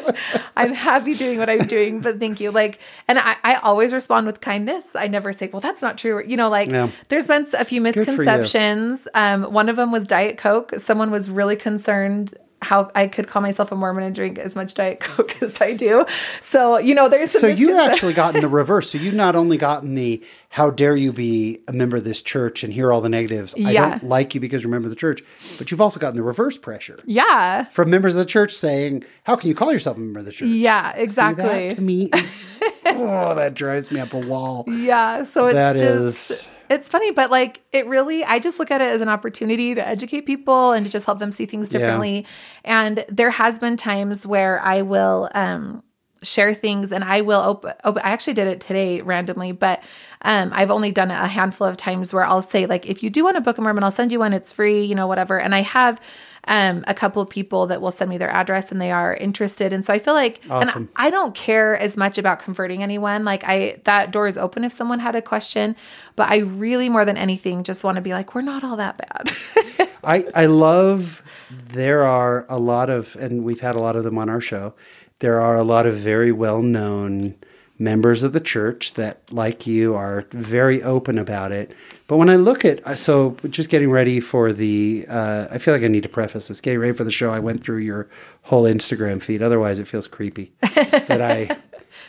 I'm 0.56 0.72
happy 0.72 1.14
doing 1.14 1.38
what 1.38 1.50
I'm 1.50 1.66
doing, 1.66 2.00
but 2.00 2.18
thank 2.18 2.40
you. 2.40 2.50
Like, 2.50 2.80
and 3.06 3.18
I, 3.18 3.36
I 3.44 3.54
always 3.56 3.92
respond 3.92 4.26
with 4.26 4.40
kindness. 4.40 4.86
I 4.94 5.06
never 5.08 5.32
say, 5.32 5.48
well, 5.52 5.60
that's 5.60 5.82
not 5.82 5.98
true. 5.98 6.24
You 6.26 6.36
know, 6.38 6.48
like 6.48 6.70
Yeah. 6.70 6.88
there's 7.08 7.26
been 7.26 7.46
a 7.52 7.64
few 7.64 7.80
misconceptions. 7.82 9.06
Um, 9.14 9.52
one 9.52 9.68
of 9.68 9.76
them 9.76 9.92
was 9.92 10.06
Diet 10.06 10.38
Coke. 10.38 10.72
Someone 10.78 11.10
was 11.10 11.30
really 11.30 11.56
concerned 11.56 12.34
how 12.60 12.90
I 12.94 13.06
could 13.06 13.28
call 13.28 13.40
myself 13.40 13.70
a 13.70 13.76
Mormon 13.76 14.02
and 14.04 14.14
drink 14.14 14.38
as 14.38 14.56
much 14.56 14.74
Diet 14.74 15.00
Coke 15.00 15.40
as 15.42 15.60
I 15.60 15.74
do. 15.74 16.04
So, 16.40 16.78
you 16.78 16.94
know, 16.94 17.08
there's 17.08 17.30
some 17.30 17.40
So 17.40 17.46
you 17.46 17.78
actually 17.78 18.14
gotten 18.14 18.40
the 18.40 18.48
reverse. 18.62 18.90
So 18.90 18.98
you've 18.98 19.14
not 19.14 19.36
only 19.36 19.56
gotten 19.58 19.94
the 19.94 20.22
"How 20.48 20.70
dare 20.70 20.96
you 20.96 21.12
be 21.12 21.60
a 21.68 21.72
member 21.72 21.96
of 21.98 22.04
this 22.04 22.20
church 22.20 22.64
and 22.64 22.72
hear 22.72 22.92
all 22.92 23.00
the 23.00 23.08
negatives? 23.08 23.54
I 23.64 23.72
don't 23.72 24.02
like 24.04 24.34
you 24.34 24.40
because 24.40 24.62
you're 24.62 24.70
a 24.70 24.72
member 24.72 24.86
of 24.86 24.90
the 24.90 24.96
church," 24.96 25.22
but 25.58 25.70
you've 25.70 25.80
also 25.80 26.00
gotten 26.00 26.16
the 26.16 26.22
reverse 26.22 26.58
pressure 26.58 26.98
Yeah. 27.06 27.64
from 27.66 27.90
members 27.90 28.14
of 28.14 28.18
the 28.18 28.24
church 28.26 28.54
saying, 28.54 29.04
"How 29.24 29.36
can 29.36 29.48
you 29.48 29.54
call 29.54 29.72
yourself 29.72 29.96
a 29.96 30.00
member 30.00 30.18
of 30.20 30.24
the 30.26 30.32
church?" 30.32 30.48
Yeah, 30.48 30.94
See, 30.94 31.00
exactly. 31.02 31.44
that 31.68 31.76
to 31.76 31.80
me 31.82 32.10
is 32.12 32.36
oh, 32.86 33.34
that 33.36 33.54
drives 33.54 33.90
me 33.92 34.00
up 34.00 34.12
a 34.14 34.18
wall. 34.18 34.64
Yeah. 34.66 35.22
So 35.22 35.46
it's 35.46 35.54
That 35.54 35.76
just 35.76 36.30
is- 36.32 36.48
it's 36.70 36.88
funny, 36.88 37.10
but 37.10 37.30
like 37.30 37.60
it 37.72 37.86
really 37.86 38.24
I 38.24 38.38
just 38.38 38.58
look 38.58 38.70
at 38.70 38.80
it 38.80 38.88
as 38.88 39.00
an 39.00 39.08
opportunity 39.08 39.74
to 39.74 39.86
educate 39.86 40.22
people 40.22 40.72
and 40.72 40.84
to 40.86 40.92
just 40.92 41.06
help 41.06 41.18
them 41.18 41.32
see 41.32 41.46
things 41.46 41.72
Yeah. 41.72 41.78
differently. 41.78 42.26
And 42.64 43.04
there 43.08 43.30
has 43.30 43.58
been 43.58 43.76
times 43.76 44.26
where 44.26 44.60
I 44.62 44.82
will 44.82 45.28
um 45.34 45.82
share 46.20 46.52
things 46.52 46.90
and 46.90 47.04
I 47.04 47.20
will 47.20 47.40
open, 47.40 47.74
open 47.84 48.02
I 48.04 48.10
actually 48.10 48.34
did 48.34 48.48
it 48.48 48.60
today 48.60 49.00
randomly, 49.02 49.52
but 49.52 49.82
um 50.22 50.50
I've 50.52 50.70
only 50.70 50.90
done 50.90 51.10
it 51.10 51.14
a 51.14 51.26
handful 51.28 51.66
of 51.66 51.76
times 51.76 52.12
where 52.12 52.24
I'll 52.24 52.42
say 52.42 52.66
like 52.66 52.86
if 52.86 53.02
you 53.02 53.10
do 53.10 53.24
want 53.24 53.36
a 53.36 53.40
Book 53.40 53.56
of 53.58 53.64
Mormon, 53.64 53.84
I'll 53.84 53.90
send 53.90 54.10
you 54.10 54.18
one, 54.18 54.32
it's 54.32 54.50
free, 54.50 54.84
you 54.84 54.94
know, 54.94 55.06
whatever. 55.06 55.38
And 55.38 55.54
I 55.54 55.62
have 55.62 56.00
um, 56.48 56.82
a 56.86 56.94
couple 56.94 57.20
of 57.20 57.28
people 57.28 57.66
that 57.66 57.82
will 57.82 57.92
send 57.92 58.08
me 58.08 58.16
their 58.16 58.30
address 58.30 58.72
and 58.72 58.80
they 58.80 58.90
are 58.90 59.14
interested. 59.14 59.72
And 59.72 59.84
so 59.84 59.92
I 59.92 59.98
feel 59.98 60.14
like, 60.14 60.42
and 60.44 60.52
Awesome. 60.52 60.88
I 60.96 61.10
don't 61.10 61.34
care 61.34 61.76
as 61.76 61.96
much 61.96 62.16
about 62.16 62.40
converting 62.40 62.82
anyone. 62.82 63.24
Like 63.24 63.44
I, 63.44 63.80
that 63.84 64.10
door 64.10 64.26
is 64.26 64.38
open 64.38 64.64
if 64.64 64.72
someone 64.72 64.98
had 64.98 65.14
a 65.14 65.20
question, 65.20 65.76
but 66.16 66.30
I 66.30 66.38
really 66.38 66.88
more 66.88 67.04
than 67.04 67.18
anything 67.18 67.64
just 67.64 67.84
want 67.84 67.96
to 67.96 68.00
be 68.00 68.12
like, 68.12 68.34
we're 68.34 68.40
not 68.40 68.64
all 68.64 68.76
that 68.76 68.96
bad. 68.96 69.88
I 70.04 70.24
I 70.34 70.46
love 70.46 71.22
there 71.50 72.04
are 72.04 72.46
a 72.48 72.58
lot 72.58 72.88
of 72.88 73.14
and 73.16 73.44
we've 73.44 73.60
had 73.60 73.76
a 73.76 73.80
lot 73.80 73.94
of 73.94 74.04
them 74.04 74.16
on 74.16 74.30
our 74.30 74.40
show. 74.40 74.74
There 75.18 75.40
are 75.40 75.56
a 75.56 75.64
lot 75.64 75.86
of 75.86 75.96
very 75.96 76.32
well 76.32 76.62
known 76.62 77.34
members 77.78 78.22
of 78.22 78.32
the 78.32 78.40
church 78.40 78.94
that 78.94 79.20
like 79.32 79.66
you 79.66 79.94
are 79.94 80.24
very 80.32 80.82
open 80.82 81.16
about 81.18 81.52
it. 81.52 81.74
But 82.08 82.16
when 82.16 82.28
I 82.28 82.36
look 82.36 82.64
at 82.64 82.98
so 82.98 83.36
just 83.48 83.68
getting 83.68 83.90
ready 83.90 84.20
for 84.20 84.52
the 84.52 85.06
uh, 85.08 85.48
I 85.50 85.58
feel 85.58 85.74
like 85.74 85.82
I 85.82 85.88
need 85.88 86.02
to 86.02 86.08
preface 86.08 86.48
this. 86.48 86.60
Getting 86.60 86.80
ready 86.80 86.92
for 86.92 87.04
the 87.04 87.12
show, 87.12 87.30
I 87.30 87.38
went 87.38 87.62
through 87.62 87.78
your 87.78 88.08
whole 88.42 88.64
Instagram 88.64 89.22
feed. 89.22 89.42
Otherwise, 89.42 89.78
it 89.78 89.86
feels 89.86 90.06
creepy 90.06 90.52
that 90.60 91.20
I 91.22 91.56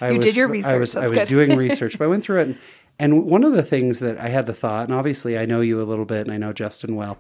I 0.02 0.12
You 0.12 0.18
was, 0.18 0.26
did 0.26 0.36
your 0.36 0.48
research. 0.48 0.74
I 0.74 0.78
was, 0.78 0.96
I 0.96 1.04
was 1.08 1.20
good. 1.20 1.28
doing 1.28 1.56
research, 1.58 1.98
but 1.98 2.06
I 2.06 2.08
went 2.08 2.24
through 2.24 2.40
it. 2.40 2.48
And, 2.48 2.58
and 2.98 3.26
one 3.26 3.44
of 3.44 3.54
the 3.54 3.64
things 3.64 4.00
that 4.00 4.18
I 4.18 4.28
had 4.30 4.46
the 4.46 4.54
thought, 4.54 4.88
and 4.88 4.94
obviously 4.98 5.38
I 5.38 5.46
know 5.46 5.62
you 5.62 5.82
a 5.82 5.84
little 5.84 6.06
bit 6.06 6.22
and 6.28 6.32
I 6.32 6.38
know 6.38 6.54
Justin 6.54 6.96
well, 6.96 7.18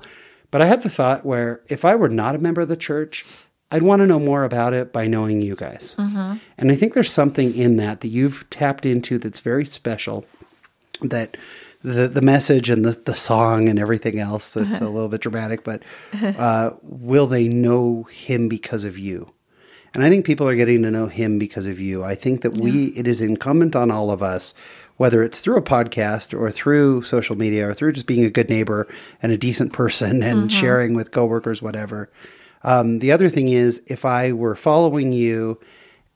but 0.52 0.62
I 0.62 0.66
had 0.66 0.84
the 0.84 0.89
thought 0.89 1.26
where 1.26 1.62
if 1.68 1.86
I 1.86 1.95
were 1.95 2.10
not 2.10 2.36
a 2.36 2.39
member 2.39 2.62
of 2.62 2.68
the 2.70 2.76
church, 2.78 3.26
I'd 3.72 3.84
want 3.84 3.99
to 4.01 4.07
know 4.07 4.20
more 4.20 4.43
about 4.43 4.74
it 4.74 4.91
by 4.91 5.05
knowing 5.07 5.41
you 5.41 5.55
guys. 5.55 5.95
Mm-hmm. 5.97 6.38
And 6.57 6.72
I 6.72 6.76
think 6.76 6.93
there's 6.95 7.11
something 7.11 7.55
in 7.55 7.78
that 7.78 8.01
that 8.01 8.07
you've 8.07 8.49
tapped 8.49 8.86
into 8.86 9.17
that's 9.20 9.39
very 9.41 9.65
special 9.65 10.26
that 11.01 11.38
the 11.84 12.07
the 12.07 12.22
message 12.22 12.70
and 12.70 12.84
the, 12.84 12.91
the 12.91 13.15
song 13.15 13.70
and 13.70 13.80
everything 13.80 14.20
else 14.20 14.49
that's 14.49 14.78
Uh-huh. 14.78 14.86
a 14.88 14.89
little 14.95 15.07
bit 15.09 15.22
dramatic, 15.22 15.63
but 15.63 15.84
uh, 16.22 16.72
will 16.82 17.28
they 17.28 17.47
know 17.47 18.03
him 18.11 18.49
because 18.49 18.86
of 18.86 18.97
you? 18.97 19.32
And 19.93 20.03
I 20.03 20.09
think 20.09 20.26
people 20.26 20.47
are 20.47 20.55
getting 20.55 20.84
to 20.84 20.91
know 20.91 21.07
him 21.07 21.39
because 21.39 21.65
of 21.65 21.80
you. 21.80 22.03
I 22.03 22.15
think 22.15 22.41
that 22.41 22.57
we 22.57 22.88
it 22.97 23.07
is 23.07 23.22
incumbent 23.22 23.76
on 23.76 23.89
all 23.91 24.11
of 24.11 24.22
us, 24.22 24.53
whether 24.97 25.24
it's 25.24 25.39
through 25.39 25.57
a 25.57 25.61
podcast 25.63 26.38
or 26.39 26.51
through 26.51 27.03
social 27.03 27.36
media 27.36 27.70
or 27.70 27.74
through 27.74 27.93
just 27.93 28.05
being 28.07 28.24
a 28.26 28.30
good 28.30 28.49
neighbor 28.49 28.88
and 29.22 29.32
a 29.32 29.38
decent 29.38 29.74
person 29.74 30.22
and 30.22 30.51
sharing 30.51 30.93
with 30.95 31.11
coworkers, 31.11 31.61
whatever. 31.61 32.09
Um, 32.64 32.99
the 32.99 33.12
other 33.12 33.30
thing 33.30 33.47
is, 33.49 33.82
if 33.88 34.05
I 34.05 34.32
were 34.32 34.55
following 34.55 35.12
you 35.12 35.60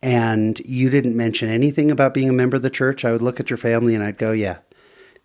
and 0.01 0.59
you 0.65 0.89
didn't 0.89 1.15
mention 1.15 1.49
anything 1.49 1.89
about 1.89 2.13
being 2.13 2.29
a 2.29 2.33
member 2.33 2.57
of 2.57 2.61
the 2.63 2.69
church, 2.69 3.05
I 3.05 3.11
would 3.11 3.21
look 3.21 3.39
at 3.39 3.49
your 3.49 3.57
family 3.57 3.95
and 3.95 4.03
I'd 4.03 4.17
go, 4.17 4.31
yeah, 4.31 4.57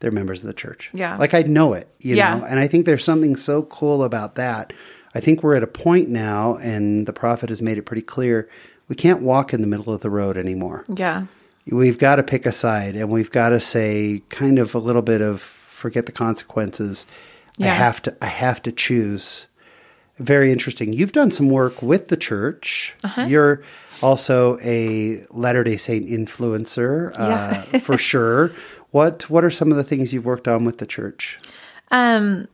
they're 0.01 0.13
members 0.13 0.43
of 0.43 0.47
the 0.47 0.55
church. 0.55 0.91
Yeah. 0.93 1.17
Like 1.17 1.35
I'd 1.35 1.49
know 1.49 1.73
it, 1.73 1.89
you 1.99 2.15
Yeah. 2.17 2.39
know? 2.39 2.45
And 2.45 2.61
I 2.61 2.69
think 2.69 2.87
there's 2.87 3.05
something 3.05 3.35
so 3.35 3.63
cool 3.65 4.05
about 4.05 4.37
that. 4.37 4.73
I 5.15 5.21
think 5.21 5.43
we're 5.43 5.57
at 5.57 5.63
a 5.65 5.67
point 5.69 6.09
now, 6.11 6.57
and 6.57 7.07
the 7.07 7.13
prophet 7.13 7.49
has 7.49 7.61
made 7.63 7.79
it 7.79 7.83
pretty 7.83 8.03
clear 8.03 8.49
we 8.89 8.95
can't 8.95 9.21
walk 9.23 9.53
in 9.53 9.61
the 9.61 9.67
middle 9.67 9.93
of 9.93 10.01
the 10.01 10.11
road 10.11 10.39
anymore. 10.39 10.85
Yeah. 10.89 11.27
We've 11.67 11.99
got 11.99 12.17
to 12.17 12.23
pick 12.23 12.47
a 12.47 12.53
side 12.53 12.95
and 12.95 13.11
we've 13.11 13.31
got 13.31 13.51
to 13.51 13.61
say 13.61 14.23
kind 14.31 14.59
of 14.59 14.75
a 14.75 14.79
little 14.79 15.03
bit 15.03 15.21
of 15.21 15.41
forget 15.43 16.07
the 16.07 16.13
consequences. 16.13 17.05
I 17.61 17.65
have 17.67 18.01
to 18.03 18.17
I 18.23 18.27
have 18.29 18.63
to 18.63 18.73
choose. 18.73 19.47
Very 20.19 20.53
interesting. 20.53 20.93
You've 20.93 21.13
done 21.13 21.31
some 21.31 21.49
work 21.49 21.81
with 21.83 22.09
the 22.09 22.17
church. 22.17 22.95
Uh-huh. 23.05 23.23
You're 23.23 23.63
also 24.03 24.59
a 24.63 25.25
Latter-day 25.31 25.77
Saint 25.77 26.07
influencer 26.07 27.13
Yeah. 27.13 27.65
uh, 27.75 27.79
for 27.81 27.97
sure. 27.97 28.53
What 28.91 29.29
what 29.29 29.45
are 29.45 29.51
some 29.51 29.71
of 29.71 29.77
the 29.77 29.85
things 29.85 30.13
you've 30.13 30.25
worked 30.25 30.49
on 30.49 30.65
with 30.65 30.79
the 30.79 30.87
church? 30.87 31.39
Um, 31.91 32.49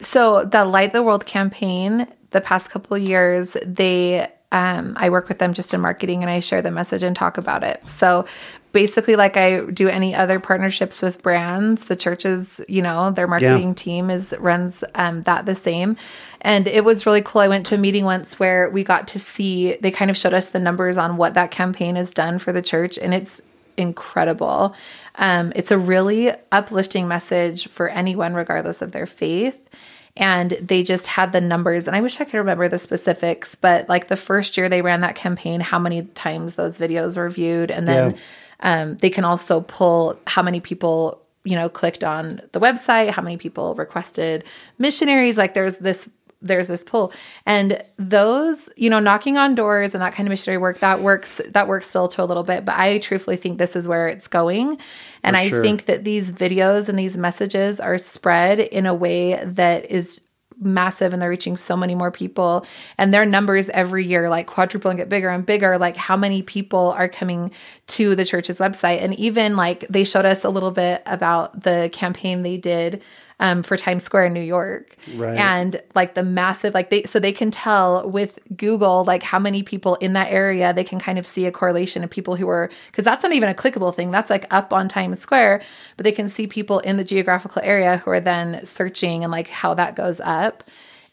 so 0.00 0.44
the 0.44 0.64
Light 0.64 0.92
the 0.92 1.02
World 1.02 1.26
campaign, 1.26 2.06
the 2.30 2.40
past 2.40 2.70
couple 2.70 2.96
of 2.96 3.02
years, 3.02 3.56
they 3.64 4.28
um, 4.52 4.94
I 4.96 5.10
work 5.10 5.28
with 5.28 5.38
them 5.38 5.52
just 5.52 5.72
in 5.74 5.80
marketing 5.80 6.22
and 6.22 6.30
I 6.30 6.40
share 6.40 6.60
the 6.62 6.70
message 6.72 7.02
and 7.02 7.14
talk 7.14 7.38
about 7.38 7.62
it. 7.62 7.82
So 7.88 8.24
basically, 8.72 9.14
like 9.14 9.36
I 9.36 9.60
do 9.66 9.88
any 9.88 10.14
other 10.14 10.40
partnerships 10.40 11.02
with 11.02 11.22
brands, 11.22 11.84
the 11.84 11.94
churches, 11.96 12.60
you 12.68 12.82
know, 12.82 13.12
their 13.12 13.28
marketing 13.28 13.74
team 13.74 14.10
is 14.10 14.34
runs 14.38 14.82
um, 14.96 15.22
that 15.22 15.46
the 15.46 15.54
same. 15.54 15.96
And 16.42 16.66
it 16.66 16.84
was 16.84 17.06
really 17.06 17.22
cool. 17.22 17.42
I 17.42 17.48
went 17.48 17.66
to 17.66 17.74
a 17.74 17.78
meeting 17.78 18.04
once 18.04 18.38
where 18.38 18.70
we 18.70 18.82
got 18.82 19.08
to 19.08 19.18
see 19.18 19.76
they 19.76 19.90
kind 19.90 20.10
of 20.10 20.16
showed 20.16 20.34
us 20.34 20.50
the 20.50 20.58
numbers 20.58 20.96
on 20.96 21.16
what 21.16 21.34
that 21.34 21.50
campaign 21.50 21.96
has 21.96 22.12
done 22.12 22.38
for 22.38 22.52
the 22.52 22.62
church, 22.62 22.98
and 22.98 23.12
it's 23.12 23.40
incredible. 23.76 24.74
Um, 25.16 25.52
it's 25.54 25.70
a 25.70 25.78
really 25.78 26.32
uplifting 26.52 27.08
message 27.08 27.68
for 27.68 27.88
anyone, 27.88 28.34
regardless 28.34 28.82
of 28.82 28.92
their 28.92 29.06
faith. 29.06 29.68
And 30.16 30.50
they 30.52 30.82
just 30.82 31.06
had 31.06 31.32
the 31.32 31.40
numbers, 31.40 31.86
and 31.86 31.94
I 31.94 32.00
wish 32.00 32.20
I 32.20 32.24
could 32.24 32.38
remember 32.38 32.68
the 32.68 32.78
specifics, 32.78 33.54
but 33.54 33.88
like 33.88 34.08
the 34.08 34.16
first 34.16 34.56
year 34.56 34.68
they 34.68 34.82
ran 34.82 35.00
that 35.00 35.14
campaign, 35.14 35.60
how 35.60 35.78
many 35.78 36.02
times 36.02 36.56
those 36.56 36.78
videos 36.78 37.16
were 37.16 37.30
viewed, 37.30 37.70
and 37.70 37.86
then 37.86 38.16
um, 38.58 38.96
they 38.96 39.08
can 39.08 39.24
also 39.24 39.60
pull 39.62 40.18
how 40.26 40.42
many 40.42 40.60
people 40.60 41.22
you 41.44 41.56
know 41.56 41.68
clicked 41.68 42.04
on 42.04 42.42
the 42.52 42.60
website, 42.60 43.10
how 43.10 43.22
many 43.22 43.36
people 43.36 43.74
requested 43.76 44.44
missionaries. 44.78 45.38
Like 45.38 45.54
there's 45.54 45.76
this 45.76 46.08
there's 46.42 46.68
this 46.68 46.82
pull 46.82 47.12
and 47.46 47.82
those 47.96 48.68
you 48.76 48.88
know 48.88 48.98
knocking 48.98 49.36
on 49.36 49.54
doors 49.54 49.94
and 49.94 50.02
that 50.02 50.14
kind 50.14 50.26
of 50.26 50.30
missionary 50.30 50.58
work 50.58 50.78
that 50.80 51.00
works 51.00 51.40
that 51.48 51.68
works 51.68 51.88
still 51.88 52.08
to 52.08 52.22
a 52.22 52.24
little 52.24 52.42
bit 52.42 52.64
but 52.64 52.76
i 52.76 52.98
truthfully 52.98 53.36
think 53.36 53.58
this 53.58 53.76
is 53.76 53.86
where 53.86 54.08
it's 54.08 54.28
going. 54.28 54.78
And 55.22 55.36
For 55.36 55.40
i 55.40 55.48
sure. 55.48 55.62
think 55.62 55.84
that 55.86 56.04
these 56.04 56.32
videos 56.32 56.88
and 56.88 56.98
these 56.98 57.16
messages 57.16 57.78
are 57.80 57.98
spread 57.98 58.58
in 58.58 58.86
a 58.86 58.94
way 58.94 59.42
that 59.44 59.90
is 59.90 60.22
massive 60.60 61.12
and 61.12 61.20
they're 61.20 61.30
reaching 61.30 61.56
so 61.56 61.76
many 61.76 61.94
more 61.94 62.10
people. 62.10 62.66
And 62.98 63.12
their 63.12 63.24
numbers 63.24 63.68
every 63.70 64.06
year 64.06 64.28
like 64.28 64.46
quadruple 64.46 64.90
and 64.90 64.98
get 64.98 65.08
bigger 65.08 65.30
and 65.30 65.44
bigger 65.44 65.78
like 65.78 65.96
how 65.96 66.16
many 66.16 66.42
people 66.42 66.92
are 66.92 67.08
coming 67.08 67.50
to 67.88 68.14
the 68.14 68.24
church's 68.24 68.58
website. 68.58 69.02
And 69.02 69.14
even 69.14 69.56
like 69.56 69.86
they 69.88 70.04
showed 70.04 70.26
us 70.26 70.44
a 70.44 70.50
little 70.50 70.70
bit 70.70 71.02
about 71.06 71.62
the 71.62 71.88
campaign 71.92 72.42
they 72.42 72.58
did 72.58 73.02
um, 73.40 73.62
for 73.64 73.76
Times 73.76 74.04
Square 74.04 74.26
in 74.26 74.32
New 74.34 74.40
York, 74.40 74.94
Right. 75.16 75.36
and 75.36 75.80
like 75.96 76.14
the 76.14 76.22
massive 76.22 76.72
like 76.74 76.90
they 76.90 77.02
so 77.04 77.18
they 77.18 77.32
can 77.32 77.50
tell 77.50 78.08
with 78.08 78.38
Google 78.56 79.04
like 79.04 79.22
how 79.22 79.38
many 79.38 79.62
people 79.62 79.96
in 79.96 80.12
that 80.12 80.30
area 80.30 80.72
they 80.72 80.84
can 80.84 81.00
kind 81.00 81.18
of 81.18 81.26
see 81.26 81.46
a 81.46 81.50
correlation 81.50 82.04
of 82.04 82.10
people 82.10 82.36
who 82.36 82.48
are 82.48 82.70
because 82.86 83.04
that's 83.04 83.22
not 83.24 83.32
even 83.32 83.48
a 83.48 83.54
clickable 83.54 83.92
thing 83.94 84.10
that's 84.12 84.30
like 84.30 84.46
up 84.52 84.72
on 84.72 84.88
Times 84.88 85.18
Square, 85.18 85.62
but 85.96 86.04
they 86.04 86.12
can 86.12 86.28
see 86.28 86.46
people 86.46 86.78
in 86.80 86.96
the 86.96 87.04
geographical 87.04 87.62
area 87.64 87.96
who 87.96 88.10
are 88.10 88.20
then 88.20 88.64
searching 88.64 89.24
and 89.24 89.32
like 89.32 89.48
how 89.48 89.74
that 89.74 89.96
goes 89.96 90.20
up. 90.20 90.62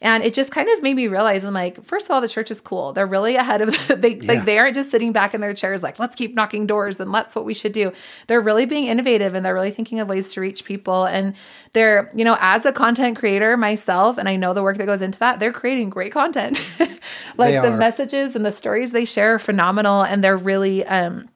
And 0.00 0.22
it 0.22 0.32
just 0.32 0.52
kind 0.52 0.68
of 0.68 0.80
made 0.80 0.94
me 0.94 1.08
realize, 1.08 1.42
I'm 1.42 1.52
like, 1.52 1.84
first 1.84 2.06
of 2.06 2.12
all, 2.12 2.20
the 2.20 2.28
church 2.28 2.52
is 2.52 2.60
cool. 2.60 2.92
They're 2.92 3.04
really 3.06 3.34
ahead 3.34 3.60
of 3.62 3.76
they 4.00 4.14
Yeah. 4.14 4.32
like 4.32 4.44
they 4.44 4.56
aren't 4.56 4.76
just 4.76 4.92
sitting 4.92 5.10
back 5.10 5.34
in 5.34 5.40
their 5.40 5.54
chairs 5.54 5.82
like, 5.82 5.98
let's 5.98 6.14
keep 6.14 6.34
knocking 6.36 6.66
doors 6.68 7.00
and 7.00 7.12
that's 7.12 7.34
what 7.34 7.44
we 7.44 7.52
should 7.52 7.72
do. 7.72 7.90
They're 8.28 8.40
really 8.40 8.64
being 8.64 8.84
innovative 8.86 9.34
and 9.34 9.44
they're 9.44 9.54
really 9.54 9.72
thinking 9.72 9.98
of 9.98 10.08
ways 10.08 10.32
to 10.34 10.40
reach 10.40 10.64
people. 10.64 11.04
And 11.04 11.34
they're, 11.72 12.12
you 12.14 12.24
know, 12.24 12.36
as 12.40 12.64
a 12.64 12.72
content 12.72 13.18
creator 13.18 13.56
myself, 13.56 14.18
and 14.18 14.28
I 14.28 14.36
know 14.36 14.54
the 14.54 14.62
work 14.62 14.78
that 14.78 14.86
goes 14.86 15.02
into 15.02 15.18
that, 15.18 15.40
they're 15.40 15.52
creating 15.52 15.90
great 15.90 16.12
content. 16.12 16.60
like 17.36 17.54
the 17.62 17.76
messages 17.76 18.36
and 18.36 18.46
the 18.46 18.52
stories 18.52 18.92
they 18.92 19.04
share 19.04 19.34
are 19.34 19.38
phenomenal 19.40 20.02
and 20.02 20.22
they're 20.22 20.36
really 20.36 20.86
um 20.86 21.28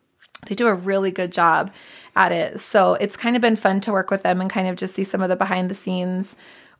they 0.47 0.55
do 0.55 0.67
a 0.69 0.75
really 0.75 1.11
good 1.11 1.33
job 1.33 1.73
at 2.15 2.31
it. 2.33 2.61
So 2.61 2.95
it's 2.95 3.17
kind 3.17 3.35
of 3.37 3.43
been 3.43 3.57
fun 3.57 3.81
to 3.83 3.93
work 3.93 4.11
with 4.11 4.23
them 4.23 4.41
and 4.41 4.51
kind 4.51 4.69
of 4.69 4.77
just 4.77 4.95
see 4.95 5.05
some 5.05 5.21
of 5.23 5.29
the 5.29 5.37
behind 5.37 5.71
the 5.71 5.75
scenes 5.75 6.37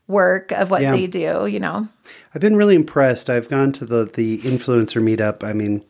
work 0.07 0.51
of 0.51 0.69
what 0.69 0.81
Yeah. 0.81 0.91
they 0.95 1.07
do, 1.07 1.47
you 1.47 1.59
know. 1.59 1.87
I've 2.35 2.41
been 2.41 2.55
really 2.55 2.75
impressed. 2.75 3.29
I've 3.29 3.49
gone 3.49 3.71
to 3.73 3.85
the 3.85 4.05
the 4.13 4.39
influencer 4.39 5.01
meetup. 5.01 5.43
I 5.43 5.53
mean, 5.53 5.81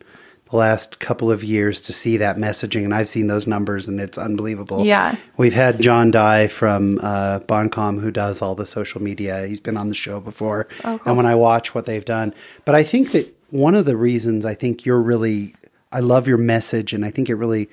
the 0.50 0.56
last 0.56 1.00
couple 1.00 1.30
of 1.32 1.42
years 1.42 1.80
to 1.82 1.92
see 1.92 2.16
that 2.18 2.36
messaging, 2.36 2.84
and 2.84 2.94
I've 2.94 3.08
seen 3.08 3.26
those 3.26 3.46
numbers, 3.46 3.88
and 3.88 4.00
it's 4.00 4.18
unbelievable. 4.18 4.84
Yeah. 4.84 5.16
we've 5.36 5.54
had 5.54 5.80
John 5.80 6.10
Dye 6.10 6.46
from 6.48 6.98
uh, 7.02 7.40
Boncom 7.40 8.00
who 8.00 8.10
does 8.10 8.40
all 8.42 8.54
the 8.54 8.66
social 8.66 9.02
media. 9.02 9.46
He's 9.46 9.58
been 9.60 9.76
on 9.76 9.88
the 9.88 9.94
show 9.94 10.20
before, 10.20 10.68
Oh, 10.84 11.00
and 11.06 11.16
when 11.16 11.26
I 11.26 11.34
watch 11.34 11.74
what 11.74 11.86
they've 11.86 12.04
done, 12.04 12.34
but 12.64 12.74
I 12.74 12.82
think 12.84 13.12
that 13.12 13.34
one 13.50 13.74
of 13.74 13.84
the 13.84 13.96
reasons 13.96 14.44
I 14.44 14.54
think 14.54 14.84
you're 14.84 15.00
really, 15.02 15.54
I 15.92 16.00
love 16.00 16.28
your 16.28 16.38
message, 16.38 16.92
and 16.92 17.04
I 17.04 17.10
think 17.10 17.28
it 17.28 17.34
really, 17.36 17.68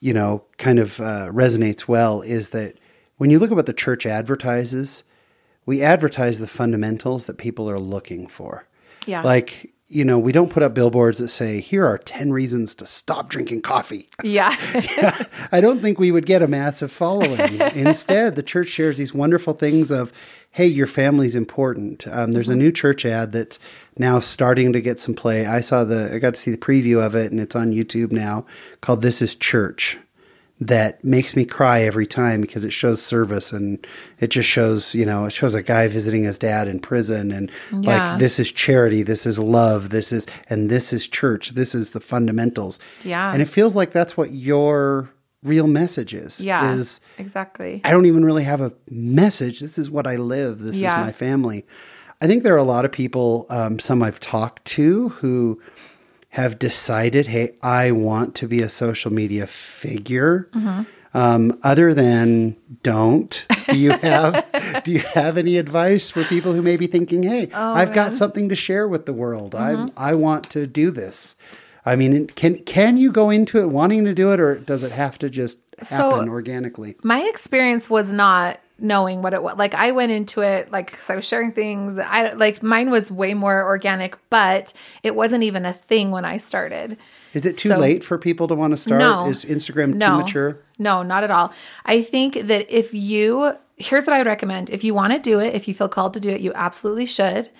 you 0.00 0.12
know, 0.14 0.42
kind 0.58 0.78
of 0.78 1.00
uh, 1.00 1.28
resonates 1.32 1.86
well. 1.86 2.22
Is 2.22 2.48
that 2.50 2.74
when 3.18 3.28
you 3.30 3.38
look 3.38 3.50
at 3.50 3.56
what 3.56 3.66
the 3.66 3.72
church 3.72 4.06
advertises 4.06 5.04
we 5.70 5.84
advertise 5.84 6.40
the 6.40 6.48
fundamentals 6.48 7.26
that 7.26 7.38
people 7.38 7.70
are 7.70 7.78
looking 7.78 8.26
for. 8.26 8.66
Yeah. 9.06 9.22
Like, 9.22 9.72
you 9.86 10.04
know, 10.04 10.18
we 10.18 10.32
don't 10.32 10.50
put 10.50 10.64
up 10.64 10.74
billboards 10.74 11.18
that 11.18 11.28
say, 11.28 11.60
here 11.60 11.86
are 11.86 11.96
10 11.96 12.32
reasons 12.32 12.74
to 12.74 12.86
stop 12.86 13.28
drinking 13.28 13.62
coffee. 13.62 14.08
Yeah. 14.24 14.52
I 15.52 15.60
don't 15.60 15.80
think 15.80 16.00
we 16.00 16.10
would 16.10 16.26
get 16.26 16.42
a 16.42 16.48
massive 16.48 16.90
following. 16.90 17.60
Instead, 17.76 18.34
the 18.34 18.42
church 18.42 18.66
shares 18.66 18.98
these 18.98 19.14
wonderful 19.14 19.52
things 19.52 19.92
of, 19.92 20.12
hey, 20.50 20.66
your 20.66 20.88
family's 20.88 21.36
important. 21.36 22.04
Um, 22.08 22.32
there's 22.32 22.48
a 22.48 22.56
new 22.56 22.72
church 22.72 23.06
ad 23.06 23.30
that's 23.30 23.60
now 23.96 24.18
starting 24.18 24.72
to 24.72 24.80
get 24.80 24.98
some 24.98 25.14
play. 25.14 25.46
I 25.46 25.60
saw 25.60 25.84
the, 25.84 26.12
I 26.12 26.18
got 26.18 26.34
to 26.34 26.40
see 26.40 26.50
the 26.50 26.58
preview 26.58 27.00
of 27.00 27.14
it, 27.14 27.30
and 27.30 27.40
it's 27.40 27.54
on 27.54 27.70
YouTube 27.70 28.10
now 28.10 28.44
called 28.80 29.02
This 29.02 29.22
is 29.22 29.36
Church. 29.36 29.98
That 30.62 31.02
makes 31.02 31.34
me 31.34 31.46
cry 31.46 31.80
every 31.80 32.06
time 32.06 32.42
because 32.42 32.64
it 32.64 32.72
shows 32.72 33.00
service 33.00 33.50
and 33.50 33.84
it 34.18 34.28
just 34.28 34.46
shows, 34.48 34.94
you 34.94 35.06
know, 35.06 35.24
it 35.24 35.30
shows 35.32 35.54
a 35.54 35.62
guy 35.62 35.88
visiting 35.88 36.24
his 36.24 36.38
dad 36.38 36.68
in 36.68 36.80
prison 36.80 37.30
and 37.30 37.50
Yeah. 37.72 38.10
like 38.10 38.18
this 38.18 38.38
is 38.38 38.52
charity, 38.52 39.02
this 39.02 39.24
is 39.24 39.38
love, 39.38 39.88
this 39.88 40.12
is, 40.12 40.26
and 40.50 40.68
this 40.68 40.92
is 40.92 41.08
church, 41.08 41.50
this 41.50 41.74
is 41.74 41.92
the 41.92 42.00
fundamentals. 42.00 42.78
Yeah. 43.04 43.32
And 43.32 43.40
it 43.40 43.46
feels 43.48 43.74
like 43.74 43.92
that's 43.92 44.18
what 44.18 44.32
your 44.34 45.08
real 45.42 45.66
message 45.66 46.12
is. 46.12 46.38
yeah. 46.40 46.74
Is 46.74 47.00
exactly. 47.16 47.80
I 47.82 47.90
don't 47.90 48.04
even 48.04 48.22
really 48.26 48.44
have 48.44 48.60
a 48.60 48.72
message. 48.90 49.60
This 49.60 49.78
is 49.78 49.88
what 49.90 50.06
I 50.06 50.16
live. 50.16 50.58
This 50.58 50.76
Yeah. 50.76 51.00
is 51.00 51.06
my 51.06 51.12
family. 51.12 51.64
I 52.20 52.26
think 52.26 52.42
there 52.42 52.52
are 52.54 52.58
a 52.58 52.62
lot 52.64 52.84
of 52.84 52.92
people, 52.92 53.46
um, 53.48 53.78
some 53.78 54.02
I've 54.02 54.20
talked 54.20 54.62
to, 54.76 55.08
who 55.08 55.58
have 56.30 56.58
decided, 56.58 57.26
hey, 57.26 57.56
I 57.62 57.90
want 57.90 58.34
to 58.36 58.48
be 58.48 58.60
a 58.62 58.68
social 58.68 59.12
media 59.12 59.46
figure. 59.46 60.48
Mm-hmm. 60.52 60.82
Um, 61.12 61.58
other 61.64 61.92
than 61.92 62.56
don't, 62.84 63.44
do 63.68 63.76
you 63.76 63.90
have 63.90 64.46
do 64.84 64.92
you 64.92 65.00
have 65.00 65.36
any 65.36 65.56
advice 65.58 66.08
for 66.08 66.22
people 66.24 66.52
who 66.52 66.62
may 66.62 66.76
be 66.76 66.86
thinking, 66.86 67.24
hey, 67.24 67.48
Oh, 67.52 67.72
I've 67.74 67.92
got 67.92 68.14
something 68.14 68.48
to 68.48 68.54
share 68.56 68.86
with 68.86 69.06
the 69.06 69.12
world. 69.12 69.52
Mm-hmm. 69.54 69.88
I 69.98 70.10
I 70.10 70.14
want 70.14 70.48
to 70.50 70.68
do 70.68 70.92
this. 70.92 71.34
I 71.84 71.96
mean, 71.96 72.28
can 72.28 72.58
can 72.58 72.96
you 72.96 73.10
go 73.10 73.30
into 73.30 73.58
it 73.58 73.66
wanting 73.70 74.04
to 74.04 74.14
do 74.14 74.32
it, 74.32 74.38
or 74.38 74.54
does 74.54 74.84
it 74.84 74.92
have 74.92 75.18
to 75.18 75.28
just 75.30 75.58
happen 75.80 76.26
So- 76.26 76.28
organically? 76.28 76.94
my 77.02 77.22
experience 77.22 77.90
was 77.90 78.12
not 78.12 78.60
knowing 78.80 79.22
what 79.22 79.32
it 79.34 79.42
was 79.42 79.56
like 79.56 79.74
i 79.74 79.90
went 79.90 80.10
into 80.12 80.40
it 80.40 80.70
like 80.72 80.92
'cause 80.92 81.10
i 81.10 81.14
was 81.14 81.24
sharing 81.24 81.52
things 81.52 81.98
i 81.98 82.32
like 82.32 82.62
mine 82.62 82.90
was 82.90 83.10
way 83.10 83.34
more 83.34 83.62
organic 83.64 84.16
but 84.30 84.72
it 85.02 85.14
wasn't 85.14 85.42
even 85.42 85.64
a 85.66 85.72
thing 85.72 86.10
when 86.10 86.24
i 86.24 86.36
started 86.36 86.96
Is 87.32 87.46
it 87.46 87.56
too 87.58 87.68
So- 87.68 87.78
late 87.78 88.02
for 88.04 88.18
people 88.18 88.48
to 88.48 88.54
want 88.54 88.72
to 88.72 88.76
start? 88.76 88.98
No. 89.00 89.28
Is 89.28 89.44
Instagram 89.44 89.94
no 89.94 90.08
too 90.10 90.16
mature? 90.18 90.58
no 90.78 91.02
not 91.02 91.24
at 91.24 91.30
all 91.30 91.52
i 91.86 92.02
think 92.02 92.34
that 92.34 92.70
if 92.70 92.92
you 92.94 93.52
here's 93.76 94.06
what 94.06 94.14
i 94.14 94.18
would 94.18 94.26
recommend 94.26 94.70
if 94.70 94.82
you 94.84 94.94
want 94.94 95.12
to 95.12 95.18
do 95.18 95.38
it 95.40 95.54
if 95.54 95.68
you 95.68 95.74
feel 95.74 95.88
called 95.88 96.14
to 96.14 96.20
do 96.20 96.30
it 96.30 96.40
you 96.40 96.52
absolutely 96.54 97.06
should 97.06 97.50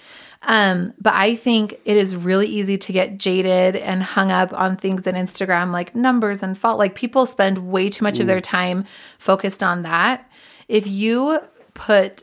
um, 0.43 0.95
but 0.99 1.12
I 1.12 1.35
think 1.35 1.75
it 1.85 1.99
is 1.99 2.16
really 2.16 2.47
easy 2.47 2.79
to 2.79 2.93
get 2.95 3.18
jaded 3.18 3.77
and 3.77 4.03
hung 4.03 4.31
up 4.31 4.55
on 4.55 4.79
things 4.79 5.07
in 5.07 5.14
Instagram 5.14 5.71
like 5.71 5.95
numbers 5.95 6.43
and 6.43 6.57
fault. 6.57 6.79
Like 6.79 6.95
people 6.95 7.27
spend 7.27 7.71
way 7.71 7.91
too 7.91 8.03
much 8.05 8.21
of 8.21 8.27
their 8.27 8.41
time 8.41 8.87
focused 9.18 9.62
on 9.62 9.83
that. 9.83 10.27
If 10.71 10.87
you 10.87 11.41
put 11.75 12.23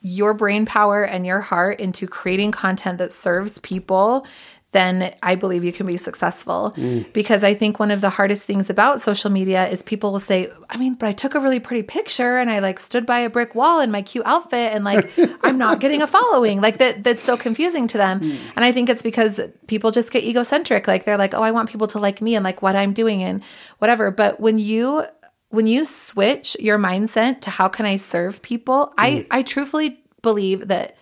your 0.00 0.32
brain 0.32 0.64
power 0.66 1.02
and 1.02 1.26
your 1.26 1.40
heart 1.40 1.80
into 1.80 2.06
creating 2.06 2.52
content 2.52 2.98
that 2.98 3.12
serves 3.12 3.58
people, 3.58 4.24
then 4.70 5.14
I 5.22 5.34
believe 5.34 5.64
you 5.64 5.72
can 5.72 5.86
be 5.86 5.96
successful. 5.96 6.74
Mm. 6.76 7.12
Because 7.12 7.42
I 7.42 7.54
think 7.54 7.80
one 7.80 7.90
of 7.90 8.00
the 8.00 8.10
hardest 8.10 8.44
things 8.44 8.70
about 8.70 9.00
social 9.00 9.30
media 9.30 9.66
is 9.66 9.82
people 9.82 10.12
will 10.12 10.20
say, 10.20 10.48
I 10.68 10.76
mean, 10.76 10.94
but 10.94 11.08
I 11.08 11.12
took 11.12 11.34
a 11.34 11.40
really 11.40 11.58
pretty 11.58 11.82
picture 11.82 12.36
and 12.36 12.50
I 12.50 12.58
like 12.58 12.78
stood 12.78 13.04
by 13.04 13.18
a 13.20 13.30
brick 13.30 13.56
wall 13.56 13.80
in 13.80 13.90
my 13.90 14.02
cute 14.02 14.26
outfit 14.26 14.72
and 14.72 14.84
like 14.84 15.10
I'm 15.42 15.56
not 15.56 15.80
getting 15.80 16.02
a 16.02 16.06
following. 16.06 16.60
Like 16.60 16.78
that 16.78 17.02
that's 17.02 17.22
so 17.22 17.36
confusing 17.36 17.88
to 17.88 17.98
them. 17.98 18.20
Mm. 18.20 18.38
And 18.54 18.64
I 18.64 18.70
think 18.70 18.90
it's 18.90 19.02
because 19.02 19.40
people 19.66 19.90
just 19.90 20.12
get 20.12 20.22
egocentric. 20.22 20.86
Like 20.86 21.04
they're 21.04 21.18
like, 21.18 21.32
oh, 21.32 21.42
I 21.42 21.50
want 21.50 21.70
people 21.70 21.88
to 21.88 21.98
like 21.98 22.20
me 22.20 22.36
and 22.36 22.44
like 22.44 22.60
what 22.60 22.76
I'm 22.76 22.92
doing 22.92 23.22
and 23.22 23.42
whatever. 23.78 24.10
But 24.10 24.38
when 24.38 24.58
you 24.58 25.04
when 25.50 25.66
you 25.66 25.84
switch 25.84 26.56
your 26.60 26.78
mindset 26.78 27.40
to 27.42 27.50
how 27.50 27.68
can 27.68 27.86
I 27.86 27.96
serve 27.96 28.42
people, 28.42 28.92
I 28.98 29.26
I 29.30 29.42
truthfully 29.42 30.00
believe 30.22 30.68
that 30.68 30.96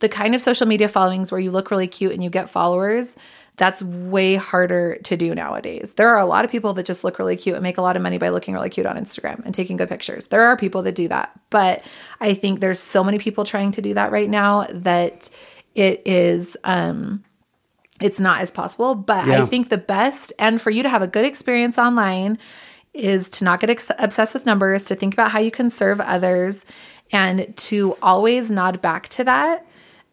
the 0.00 0.08
kind 0.08 0.34
of 0.34 0.40
social 0.40 0.66
media 0.66 0.88
followings 0.88 1.30
where 1.30 1.40
you 1.40 1.50
look 1.50 1.70
really 1.70 1.86
cute 1.88 2.12
and 2.12 2.22
you 2.22 2.30
get 2.30 2.50
followers, 2.50 3.14
that's 3.56 3.82
way 3.82 4.34
harder 4.34 4.96
to 5.04 5.16
do 5.16 5.34
nowadays. 5.34 5.94
There 5.96 6.08
are 6.08 6.18
a 6.18 6.26
lot 6.26 6.44
of 6.44 6.50
people 6.50 6.72
that 6.74 6.86
just 6.86 7.04
look 7.04 7.18
really 7.18 7.36
cute 7.36 7.54
and 7.54 7.62
make 7.62 7.78
a 7.78 7.82
lot 7.82 7.94
of 7.94 8.02
money 8.02 8.18
by 8.18 8.30
looking 8.30 8.54
really 8.54 8.70
cute 8.70 8.86
on 8.86 8.96
Instagram 8.96 9.44
and 9.44 9.54
taking 9.54 9.76
good 9.76 9.88
pictures. 9.88 10.26
There 10.26 10.42
are 10.42 10.56
people 10.56 10.82
that 10.82 10.94
do 10.94 11.06
that. 11.08 11.38
But 11.50 11.84
I 12.20 12.34
think 12.34 12.60
there's 12.60 12.80
so 12.80 13.04
many 13.04 13.18
people 13.18 13.44
trying 13.44 13.70
to 13.72 13.82
do 13.82 13.94
that 13.94 14.10
right 14.10 14.28
now 14.28 14.66
that 14.70 15.30
it 15.74 16.02
is 16.04 16.56
um 16.64 17.22
it's 18.00 18.18
not 18.18 18.40
as 18.40 18.50
possible, 18.50 18.96
but 18.96 19.26
Yeah. 19.26 19.42
I 19.42 19.46
think 19.46 19.68
the 19.68 19.78
best 19.78 20.32
and 20.38 20.60
for 20.60 20.70
you 20.70 20.82
to 20.82 20.88
have 20.88 21.02
a 21.02 21.06
good 21.06 21.24
experience 21.24 21.78
online 21.78 22.38
is 22.94 23.28
to 23.28 23.44
not 23.44 23.60
get 23.60 23.70
ex- 23.70 23.90
obsessed 23.98 24.32
with 24.32 24.46
numbers, 24.46 24.84
to 24.84 24.94
think 24.94 25.12
about 25.12 25.30
how 25.30 25.40
you 25.40 25.50
can 25.50 25.68
serve 25.68 26.00
others, 26.00 26.64
and 27.12 27.54
to 27.56 27.96
always 28.00 28.50
nod 28.50 28.80
back 28.80 29.08
to 29.08 29.24
that 29.24 29.66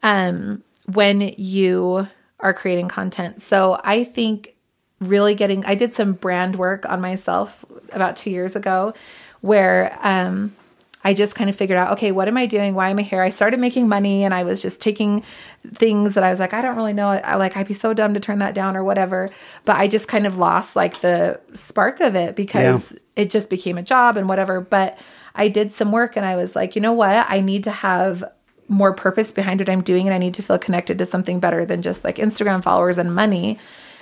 um, 0.04 0.64
when 0.92 1.22
you 1.38 2.08
are 2.40 2.54
creating 2.54 2.88
content. 2.88 3.42
So 3.42 3.80
I 3.84 4.04
think 4.04 4.56
really 5.00 5.36
getting, 5.36 5.64
I 5.66 5.76
did 5.76 5.94
some 5.94 6.14
brand 6.14 6.56
work 6.56 6.86
on 6.90 7.02
myself 7.02 7.64
about 7.92 8.16
two 8.16 8.30
years 8.30 8.56
ago 8.56 8.94
where 9.42 9.98
um, 10.02 10.56
I 11.04 11.14
just 11.14 11.36
kind 11.36 11.50
of 11.50 11.56
figured 11.56 11.78
out, 11.78 11.94
okay, 11.94 12.12
what 12.12 12.28
am 12.28 12.38
I 12.38 12.46
doing? 12.46 12.76
Why 12.76 12.90
am 12.90 13.00
I 13.00 13.02
here? 13.02 13.22
I 13.22 13.30
started 13.30 13.60
making 13.60 13.88
money 13.88 14.24
and 14.24 14.34
I 14.34 14.44
was 14.44 14.62
just 14.62 14.80
taking 14.80 15.24
things 15.74 16.14
that 16.14 16.24
I 16.24 16.30
was 16.30 16.40
like, 16.40 16.54
I 16.54 16.62
don't 16.62 16.76
really 16.76 16.94
know. 16.94 17.08
I 17.08 17.36
like, 17.36 17.58
I'd 17.58 17.68
be 17.68 17.74
so 17.74 17.94
dumb 17.94 18.14
to 18.14 18.20
turn 18.20 18.40
that 18.40 18.54
down 18.54 18.78
or 18.78 18.84
whatever. 18.84 19.32
But 19.66 19.78
I 19.78 19.88
just 19.88 20.08
kind 20.08 20.28
of 20.28 20.38
lost 20.38 20.76
like 20.76 21.02
the 21.02 21.40
spark 21.54 22.00
of 22.02 22.16
it 22.16 22.36
because 22.36 22.94
it 23.16 23.30
just 23.30 23.50
became 23.50 23.78
a 23.78 23.84
job 23.84 24.18
and 24.18 24.30
whatever. 24.30 24.62
But 24.62 25.00
I 25.34 25.48
did 25.48 25.72
some 25.72 25.92
work 25.92 26.16
and 26.18 26.26
I 26.26 26.36
was 26.36 26.56
like, 26.56 26.76
you 26.76 26.82
know 26.82 26.94
what? 26.94 27.26
I 27.28 27.40
need 27.40 27.64
to 27.64 27.72
have 27.72 28.24
more 28.68 28.94
purpose 28.94 29.32
behind 29.32 29.60
what 29.60 29.70
I'm 29.70 29.82
doing 29.82 30.08
and 30.08 30.14
I 30.14 30.18
need 30.18 30.36
to 30.36 30.42
feel 30.42 30.58
connected 30.58 30.98
to 31.00 31.06
something 31.06 31.40
better 31.40 31.66
than 31.66 31.82
just 31.82 32.04
like 32.04 32.18
Instagram 32.18 32.64
followers 32.64 32.98
and 32.98 33.14
money. 33.14 33.60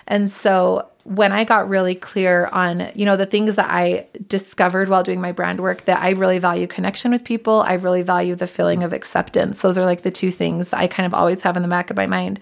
And 0.08 0.30
so 0.30 0.88
when 1.10 1.32
I 1.32 1.44
got 1.44 1.68
really 1.68 1.96
clear 1.96 2.46
on, 2.52 2.92
you 2.94 3.04
know, 3.04 3.18
the 3.18 3.26
things 3.26 3.56
that 3.56 3.68
I 3.68 4.06
discovered 4.28 4.90
while 4.90 5.02
doing 5.02 5.20
my 5.20 5.32
brand 5.32 5.60
work 5.60 5.86
that 5.86 6.00
I 6.00 6.12
really 6.12 6.38
value 6.38 6.68
connection 6.68 7.10
with 7.10 7.24
people, 7.24 7.62
I 7.62 7.74
really 7.74 8.04
value 8.04 8.36
the 8.36 8.46
feeling 8.46 8.84
of 8.84 8.94
acceptance. 8.94 9.64
Those 9.64 9.76
are 9.76 9.86
like 9.86 10.04
the 10.04 10.12
two 10.12 10.30
things 10.30 10.72
I 10.72 10.86
kind 10.86 11.08
of 11.08 11.16
always 11.16 11.42
have 11.42 11.58
in 11.58 11.64
the 11.64 11.68
back 11.68 11.90
of 11.90 11.98
my 11.98 12.06
mind. 12.06 12.40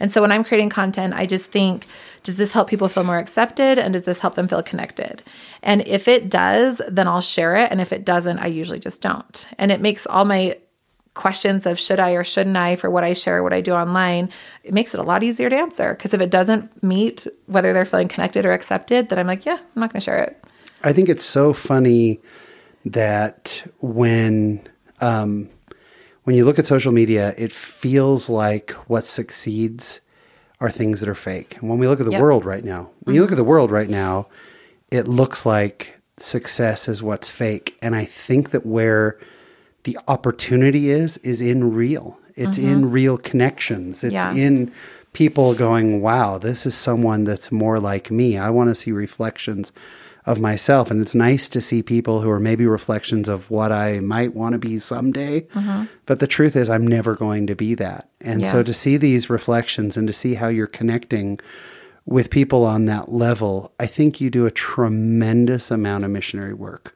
And 0.00 0.10
so 0.10 0.20
when 0.20 0.32
I'm 0.32 0.42
creating 0.42 0.68
content, 0.68 1.14
I 1.14 1.26
just 1.26 1.46
think, 1.46 1.86
does 2.24 2.36
this 2.36 2.50
help 2.50 2.68
people 2.68 2.88
feel 2.88 3.04
more 3.04 3.18
accepted 3.18 3.78
and 3.78 3.92
does 3.92 4.02
this 4.02 4.18
help 4.18 4.34
them 4.34 4.48
feel 4.48 4.64
connected? 4.64 5.22
And 5.62 5.86
if 5.86 6.08
it 6.08 6.28
does, 6.28 6.82
then 6.88 7.06
I'll 7.06 7.20
share 7.20 7.54
it. 7.54 7.70
And 7.70 7.80
if 7.80 7.92
it 7.92 8.04
doesn't, 8.04 8.40
I 8.40 8.46
usually 8.46 8.80
just 8.80 9.00
don't. 9.00 9.46
And 9.58 9.70
it 9.70 9.80
makes 9.80 10.08
all 10.08 10.24
my 10.24 10.58
questions 11.18 11.66
of 11.66 11.78
should 11.78 11.98
I 11.98 12.12
or 12.12 12.22
shouldn't 12.22 12.56
I 12.56 12.76
for 12.76 12.88
what 12.88 13.02
I 13.02 13.12
share, 13.12 13.42
what 13.42 13.52
I 13.52 13.60
do 13.60 13.72
online, 13.72 14.30
it 14.62 14.72
makes 14.72 14.94
it 14.94 15.00
a 15.00 15.02
lot 15.02 15.24
easier 15.24 15.50
to 15.50 15.56
answer. 15.56 15.94
Because 15.94 16.14
if 16.14 16.20
it 16.20 16.30
doesn't 16.30 16.82
meet 16.82 17.26
whether 17.46 17.72
they're 17.72 17.84
feeling 17.84 18.06
connected 18.06 18.46
or 18.46 18.52
accepted, 18.52 19.08
then 19.08 19.18
I'm 19.18 19.26
like, 19.26 19.44
yeah, 19.44 19.58
I'm 19.58 19.80
not 19.80 19.92
going 19.92 20.00
to 20.00 20.04
share 20.04 20.22
it. 20.22 20.42
I 20.84 20.92
think 20.92 21.08
it's 21.08 21.24
so 21.24 21.52
funny 21.52 22.20
that 22.84 23.64
when 23.80 24.66
um, 25.00 25.50
when 26.22 26.36
you 26.36 26.44
look 26.44 26.58
at 26.58 26.66
social 26.66 26.92
media, 26.92 27.34
it 27.36 27.52
feels 27.52 28.30
like 28.30 28.70
what 28.86 29.04
succeeds 29.04 30.00
are 30.60 30.70
things 30.70 31.00
that 31.00 31.08
are 31.08 31.16
fake. 31.16 31.56
And 31.60 31.68
when 31.68 31.78
we 31.78 31.88
look 31.88 31.98
at 32.00 32.06
the 32.06 32.12
Yep. 32.12 32.20
world 32.20 32.44
right 32.44 32.64
now, 32.64 32.90
when 33.04 33.16
you 33.16 33.22
look 33.22 33.32
at 33.32 33.36
the 33.36 33.44
world 33.44 33.72
right 33.72 33.90
now, 33.90 34.28
it 34.92 35.08
looks 35.08 35.44
like 35.44 36.00
success 36.16 36.86
is 36.88 37.02
what's 37.02 37.28
fake. 37.28 37.76
And 37.82 37.96
I 37.96 38.04
think 38.04 38.50
that 38.50 38.64
where 38.64 39.18
the 39.84 39.98
opportunity 40.08 40.90
is 40.90 41.16
is 41.18 41.40
in 41.40 41.74
real. 41.74 42.18
It's 42.34 42.58
in 42.58 42.82
mm-hmm. 42.82 42.90
real 42.90 43.18
connections. 43.18 44.04
It's 44.04 44.12
Yeah. 44.12 44.32
in 44.32 44.70
people 45.12 45.54
going, 45.54 46.00
"Wow, 46.00 46.38
this 46.38 46.66
is 46.66 46.74
someone 46.74 47.24
that's 47.24 47.50
more 47.50 47.80
like 47.80 48.10
me." 48.10 48.38
I 48.38 48.50
want 48.50 48.70
to 48.70 48.74
see 48.74 48.92
reflections 48.92 49.72
of 50.28 50.38
myself 50.38 50.90
and 50.90 51.00
it's 51.00 51.14
nice 51.14 51.48
to 51.48 51.58
see 51.58 51.82
people 51.82 52.20
who 52.20 52.28
are 52.28 52.38
maybe 52.38 52.66
reflections 52.66 53.30
of 53.30 53.50
what 53.50 53.72
I 53.72 54.00
might 54.00 54.34
want 54.34 54.52
to 54.52 54.58
be 54.58 54.78
someday. 54.78 55.40
Mm-hmm. 55.40 55.84
But 56.04 56.20
the 56.20 56.26
truth 56.26 56.54
is 56.54 56.68
I'm 56.68 56.86
never 56.86 57.14
going 57.14 57.46
to 57.46 57.56
be 57.56 57.74
that. 57.76 58.10
And 58.20 58.44
so 58.44 58.62
to 58.62 58.74
see 58.74 58.98
these 58.98 59.30
reflections 59.30 59.96
and 59.96 60.06
to 60.06 60.12
see 60.12 60.34
how 60.34 60.48
you're 60.48 60.66
connecting 60.66 61.40
with 62.04 62.28
people 62.28 62.66
on 62.66 62.84
that 62.86 63.10
level, 63.10 63.72
I 63.80 63.86
think 63.86 64.20
you 64.20 64.28
do 64.28 64.44
a 64.44 64.50
tremendous 64.50 65.70
amount 65.70 66.04
of 66.04 66.10
missionary 66.10 66.54
work. 66.54 66.94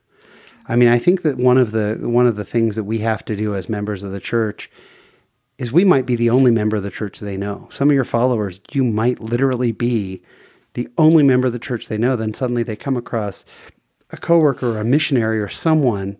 I 0.67 0.77
mean, 0.77 0.89
I 0.89 0.99
think 0.99 1.23
that 1.23 1.39
one 1.39 1.59
of 1.59 1.73
the 1.73 1.99
one 2.03 2.27
of 2.27 2.37
the 2.37 2.45
things 2.45 2.77
that 2.77 2.85
we 2.85 2.99
have 2.99 3.25
to 3.27 3.37
do 3.37 3.55
as 3.55 3.69
members 3.69 4.03
of 4.03 4.13
the 4.13 4.21
church 4.21 4.71
is 5.59 5.73
we 5.73 5.85
might 5.85 6.07
be 6.07 6.17
the 6.17 6.31
only 6.31 6.51
member 6.51 6.77
of 6.77 6.83
the 6.83 6.91
church 6.91 7.21
they 7.21 7.37
know. 7.37 7.69
Some 7.71 7.91
of 7.91 7.95
your 7.95 8.05
followers, 8.05 8.61
you 8.73 8.85
might 8.85 9.21
literally 9.21 9.73
be 9.73 10.23
the 10.75 10.89
only 10.99 11.23
member 11.23 11.47
of 11.47 11.53
the 11.53 11.59
church 11.59 11.89
they 11.89 11.99
know. 11.99 12.17
Then 12.17 12.35
suddenly 12.35 12.63
they 12.63 12.77
come 12.77 12.97
across 12.97 13.45
a 14.11 14.17
coworker 14.17 14.77
or 14.77 14.81
a 14.81 14.85
missionary 14.85 15.41
or 15.41 15.49
someone, 15.49 16.17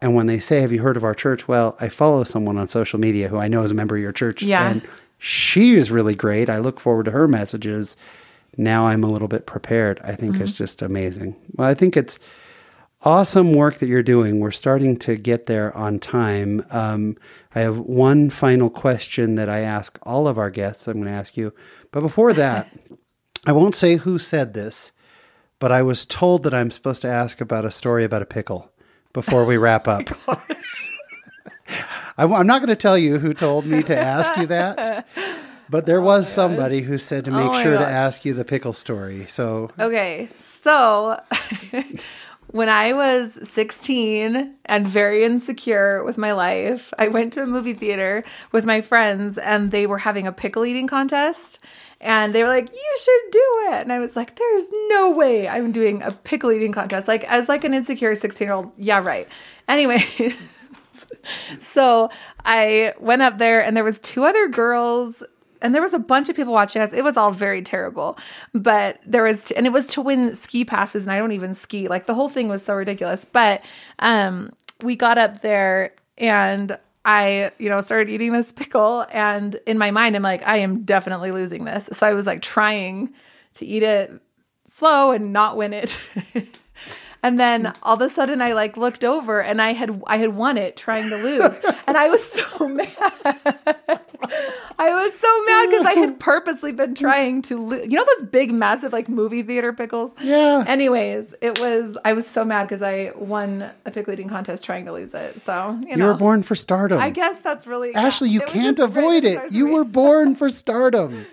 and 0.00 0.14
when 0.14 0.26
they 0.26 0.38
say, 0.38 0.60
"Have 0.60 0.72
you 0.72 0.82
heard 0.82 0.96
of 0.96 1.04
our 1.04 1.14
church?" 1.14 1.48
Well, 1.48 1.76
I 1.80 1.88
follow 1.88 2.24
someone 2.24 2.58
on 2.58 2.68
social 2.68 3.00
media 3.00 3.28
who 3.28 3.38
I 3.38 3.48
know 3.48 3.62
is 3.62 3.70
a 3.70 3.74
member 3.74 3.96
of 3.96 4.02
your 4.02 4.12
church, 4.12 4.42
Yeah. 4.42 4.68
and 4.68 4.82
she 5.18 5.74
is 5.76 5.90
really 5.90 6.14
great. 6.14 6.50
I 6.50 6.58
look 6.58 6.80
forward 6.80 7.04
to 7.04 7.12
her 7.12 7.28
messages. 7.28 7.96
Now 8.56 8.86
I'm 8.86 9.04
a 9.04 9.10
little 9.10 9.28
bit 9.28 9.46
prepared. 9.46 10.00
I 10.04 10.14
think 10.14 10.34
mm-hmm. 10.34 10.42
it's 10.42 10.58
just 10.58 10.82
amazing. 10.82 11.36
Well, 11.56 11.68
I 11.68 11.74
think 11.74 11.96
it's 11.96 12.18
awesome 13.04 13.54
work 13.54 13.74
that 13.74 13.88
you're 13.88 14.02
doing. 14.02 14.40
We're 14.40 14.50
starting 14.50 14.96
to 14.98 15.16
get 15.16 15.46
there 15.46 15.76
on 15.76 15.98
time. 15.98 16.64
Um, 16.70 17.16
I 17.54 17.60
have 17.60 17.78
one 17.78 18.30
final 18.30 18.70
question 18.70 19.34
that 19.36 19.48
I 19.48 19.60
ask 19.60 19.98
all 20.02 20.28
of 20.28 20.38
our 20.38 20.50
guests. 20.50 20.86
I'm 20.86 20.94
going 20.94 21.06
to 21.06 21.10
ask 21.10 21.36
you. 21.36 21.52
But 21.90 22.00
before 22.00 22.32
that, 22.34 22.70
I 23.46 23.52
won't 23.52 23.74
say 23.74 23.96
who 23.96 24.18
said 24.18 24.54
this, 24.54 24.92
but 25.58 25.72
I 25.72 25.82
was 25.82 26.04
told 26.04 26.44
that 26.44 26.54
I'm 26.54 26.70
supposed 26.70 27.02
to 27.02 27.08
ask 27.08 27.40
about 27.40 27.64
a 27.64 27.70
story 27.70 28.04
about 28.04 28.22
a 28.22 28.26
pickle 28.26 28.70
before 29.12 29.44
we 29.44 29.56
wrap 29.56 29.88
up. 29.88 30.08
I, 32.18 32.24
am 32.24 32.46
not 32.46 32.60
going 32.60 32.68
to 32.68 32.76
tell 32.76 32.98
you 32.98 33.18
who 33.18 33.34
told 33.34 33.66
me 33.66 33.82
to 33.84 33.96
ask 33.96 34.36
you 34.36 34.46
that. 34.46 35.06
But 35.72 35.86
there 35.86 36.02
was 36.02 36.30
somebody 36.30 36.82
who 36.82 36.98
said 36.98 37.24
to 37.24 37.30
make 37.30 37.50
Oh 37.50 37.62
sure 37.62 37.78
to 37.78 37.86
ask 37.86 38.26
you 38.26 38.34
the 38.34 38.44
pickle 38.44 38.74
story. 38.74 39.24
So 39.26 39.70
Okay. 39.78 40.28
So 40.36 41.18
when 42.52 42.68
I 42.68 42.92
was 42.92 43.38
16 43.48 44.54
and 44.66 44.86
very 44.86 45.24
insecure 45.24 46.04
with 46.04 46.18
my 46.18 46.32
life, 46.32 46.92
I 46.98 47.08
went 47.08 47.32
to 47.32 47.42
a 47.42 47.46
movie 47.46 47.72
theater 47.72 48.24
with 48.52 48.66
my 48.66 48.82
friends 48.82 49.38
and 49.38 49.70
they 49.70 49.86
were 49.86 49.98
having 49.98 50.26
a 50.26 50.32
pickle 50.32 50.64
eating 50.64 50.86
contest. 50.86 51.58
And 52.00 52.34
they 52.34 52.42
were 52.42 52.48
like, 52.48 52.68
"You 52.72 52.96
should 52.98 53.30
do 53.30 53.46
it." 53.70 53.82
And 53.82 53.92
I 53.92 54.00
was 54.00 54.16
like, 54.16 54.34
"There's 54.34 54.66
no 54.88 55.10
way 55.10 55.48
I'm 55.48 55.70
doing 55.70 56.02
a 56.02 56.10
pickle 56.10 56.50
eating 56.50 56.72
contest." 56.72 57.06
Like 57.06 57.22
as 57.24 57.48
like 57.48 57.62
an 57.62 57.74
insecure 57.74 58.12
16-year-old. 58.12 58.72
Yeah, 58.76 58.98
right. 58.98 59.28
Anyway, 59.68 60.04
so 61.60 62.10
I 62.44 62.94
went 62.98 63.22
up 63.22 63.38
there 63.38 63.62
and 63.62 63.76
there 63.76 63.84
was 63.84 64.00
two 64.00 64.24
other 64.24 64.48
girls 64.48 65.22
and 65.62 65.74
there 65.74 65.80
was 65.80 65.94
a 65.94 65.98
bunch 65.98 66.28
of 66.28 66.36
people 66.36 66.52
watching 66.52 66.82
us. 66.82 66.92
It 66.92 67.02
was 67.02 67.16
all 67.16 67.30
very 67.30 67.62
terrible, 67.62 68.18
but 68.52 69.00
there 69.06 69.22
was, 69.22 69.50
and 69.52 69.66
it 69.66 69.72
was 69.72 69.86
to 69.88 70.02
win 70.02 70.34
ski 70.34 70.64
passes, 70.64 71.04
and 71.04 71.12
I 71.12 71.18
don't 71.18 71.32
even 71.32 71.54
ski. 71.54 71.88
Like 71.88 72.06
the 72.06 72.14
whole 72.14 72.28
thing 72.28 72.48
was 72.48 72.62
so 72.62 72.74
ridiculous. 72.74 73.24
But 73.24 73.64
um, 74.00 74.52
we 74.82 74.96
got 74.96 75.16
up 75.16 75.40
there, 75.40 75.94
and 76.18 76.78
I, 77.04 77.52
you 77.58 77.68
know, 77.68 77.80
started 77.80 78.10
eating 78.10 78.32
this 78.32 78.52
pickle, 78.52 79.06
and 79.10 79.58
in 79.66 79.78
my 79.78 79.90
mind, 79.90 80.16
I'm 80.16 80.22
like, 80.22 80.46
I 80.46 80.58
am 80.58 80.82
definitely 80.82 81.30
losing 81.30 81.64
this. 81.64 81.88
So 81.92 82.06
I 82.06 82.12
was 82.12 82.26
like 82.26 82.42
trying 82.42 83.14
to 83.54 83.66
eat 83.66 83.82
it 83.82 84.12
slow 84.76 85.12
and 85.12 85.32
not 85.32 85.56
win 85.56 85.72
it. 85.72 85.96
And 87.22 87.38
then 87.38 87.66
hmm. 87.66 87.70
all 87.82 87.94
of 87.94 88.00
a 88.00 88.10
sudden 88.10 88.42
I 88.42 88.52
like 88.52 88.76
looked 88.76 89.04
over 89.04 89.40
and 89.40 89.62
I 89.62 89.72
had 89.72 90.02
I 90.06 90.16
had 90.16 90.34
won 90.34 90.58
it 90.58 90.76
trying 90.76 91.10
to 91.10 91.16
lose. 91.16 91.42
and 91.86 91.96
I 91.96 92.08
was 92.08 92.22
so 92.24 92.68
mad. 92.68 94.00
I 94.78 94.90
was 94.90 95.14
so 95.18 95.44
mad 95.44 95.70
because 95.70 95.86
I 95.86 95.92
had 95.94 96.18
purposely 96.20 96.72
been 96.72 96.94
trying 96.94 97.42
to 97.42 97.58
lose. 97.58 97.90
You 97.90 97.98
know 97.98 98.04
those 98.16 98.28
big 98.28 98.52
massive 98.52 98.92
like 98.92 99.08
movie 99.08 99.42
theater 99.42 99.72
pickles? 99.72 100.10
Yeah. 100.20 100.64
Anyways, 100.66 101.34
it 101.40 101.60
was 101.60 101.96
I 102.04 102.12
was 102.12 102.26
so 102.26 102.44
mad 102.44 102.64
because 102.64 102.82
I 102.82 103.12
won 103.14 103.70
a 103.84 103.90
pickle 103.90 104.12
eating 104.12 104.28
contest 104.28 104.64
trying 104.64 104.84
to 104.86 104.92
lose 104.92 105.14
it. 105.14 105.40
So 105.42 105.78
you, 105.82 105.90
You 105.90 105.96
know 105.96 106.08
were 106.08 106.14
born 106.14 106.42
for 106.42 106.56
stardom. 106.56 107.00
I 107.00 107.10
guess 107.10 107.38
that's 107.42 107.66
really 107.66 107.94
Ashley, 107.94 108.30
you 108.30 108.40
can't 108.40 108.78
avoid 108.78 109.24
it. 109.24 109.52
You 109.52 109.68
were 109.68 109.84
born 109.84 110.34
for 110.34 110.48
stardom. 110.48 111.26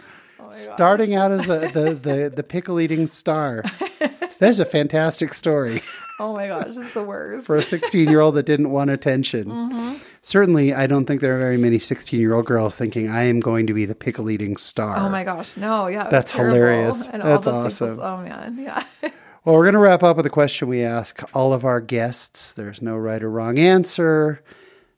My 0.50 0.56
Starting 0.56 1.16
out 1.16 1.32
as 1.32 1.50
a, 1.50 1.60
the, 1.74 2.00
the, 2.02 2.32
the 2.36 2.44
pickle 2.44 2.80
eating 2.80 3.08
star. 3.08 3.64
That's 4.40 4.60
a 4.60 4.66
fantastic 4.66 5.34
story 5.34 5.82
Oh 6.20 6.34
my 6.34 6.48
gosh, 6.48 6.76
it's 6.76 6.94
the 6.94 7.04
worst. 7.04 7.46
for 7.46 7.56
a 7.56 7.62
16 7.62 8.10
year 8.10 8.20
old 8.20 8.36
that 8.36 8.46
didn't 8.46 8.72
want 8.72 8.90
attention. 8.90 9.46
Mm-hmm. 9.46 9.98
Certainly, 10.22 10.74
I 10.74 10.86
don't 10.86 11.06
think 11.06 11.22
there 11.22 11.34
are 11.36 11.40
very 11.40 11.58
many 11.58 11.80
16 11.80 12.20
year 12.20 12.34
old 12.34 12.46
girls 12.46 12.76
thinking, 12.76 13.10
I 13.10 13.24
am 13.24 13.40
going 13.40 13.68
to 13.68 13.74
be 13.74 13.86
the 13.86 13.96
pickle 13.96 14.30
eating 14.30 14.58
star. 14.58 14.98
Oh 14.98 15.10
my 15.10 15.24
gosh, 15.24 15.56
no, 15.56 15.88
yeah, 15.88 16.10
That's 16.10 16.34
hilarious. 16.34 17.08
And 17.08 17.22
That's 17.22 17.48
awesome. 17.48 17.92
People, 17.92 18.04
oh 18.04 18.18
man, 18.22 18.58
yeah. 18.60 18.84
Well, 19.46 19.56
we're 19.56 19.64
going 19.64 19.74
to 19.74 19.80
wrap 19.80 20.04
up 20.04 20.18
with 20.18 20.26
a 20.26 20.30
question 20.30 20.68
we 20.68 20.84
ask 20.84 21.24
all 21.34 21.54
of 21.54 21.64
our 21.64 21.80
guests. 21.80 22.52
There's 22.52 22.82
no 22.82 22.98
right 22.98 23.24
or 23.24 23.32
wrong 23.32 23.58
answer. 23.58 24.44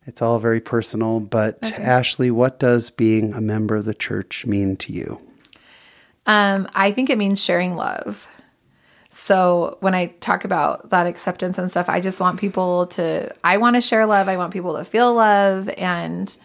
It's 0.08 0.20
all 0.20 0.40
very 0.40 0.60
personal. 0.60 1.20
But 1.20 1.72
Ashley, 1.74 2.32
what 2.32 2.60
does 2.60 2.90
being 2.90 3.36
a 3.36 3.40
member 3.40 3.76
of 3.76 3.86
the 3.86 3.94
church 3.94 4.48
mean 4.48 4.78
to 4.78 4.92
you? 4.92 5.22
Um, 6.26 6.70
I 6.74 6.92
think 6.92 7.10
it 7.10 7.18
means 7.18 7.44
sharing 7.44 7.76
love. 7.76 8.28
So 9.10 9.78
when 9.82 9.94
I 9.94 10.08
talk 10.22 10.46
about 10.46 10.90
that 10.92 11.06
acceptance 11.06 11.58
and 11.58 11.70
stuff, 11.70 11.90
I 11.90 12.00
just 12.00 12.22
want 12.22 12.40
people 12.40 12.88
to, 12.88 13.30
I 13.44 13.58
want 13.58 13.76
to 13.76 13.82
share 13.82 14.06
love. 14.06 14.30
I 14.30 14.38
want 14.38 14.54
people 14.54 14.78
to 14.78 14.86
feel 14.86 15.14
love. 15.14 15.68
And 15.70 16.36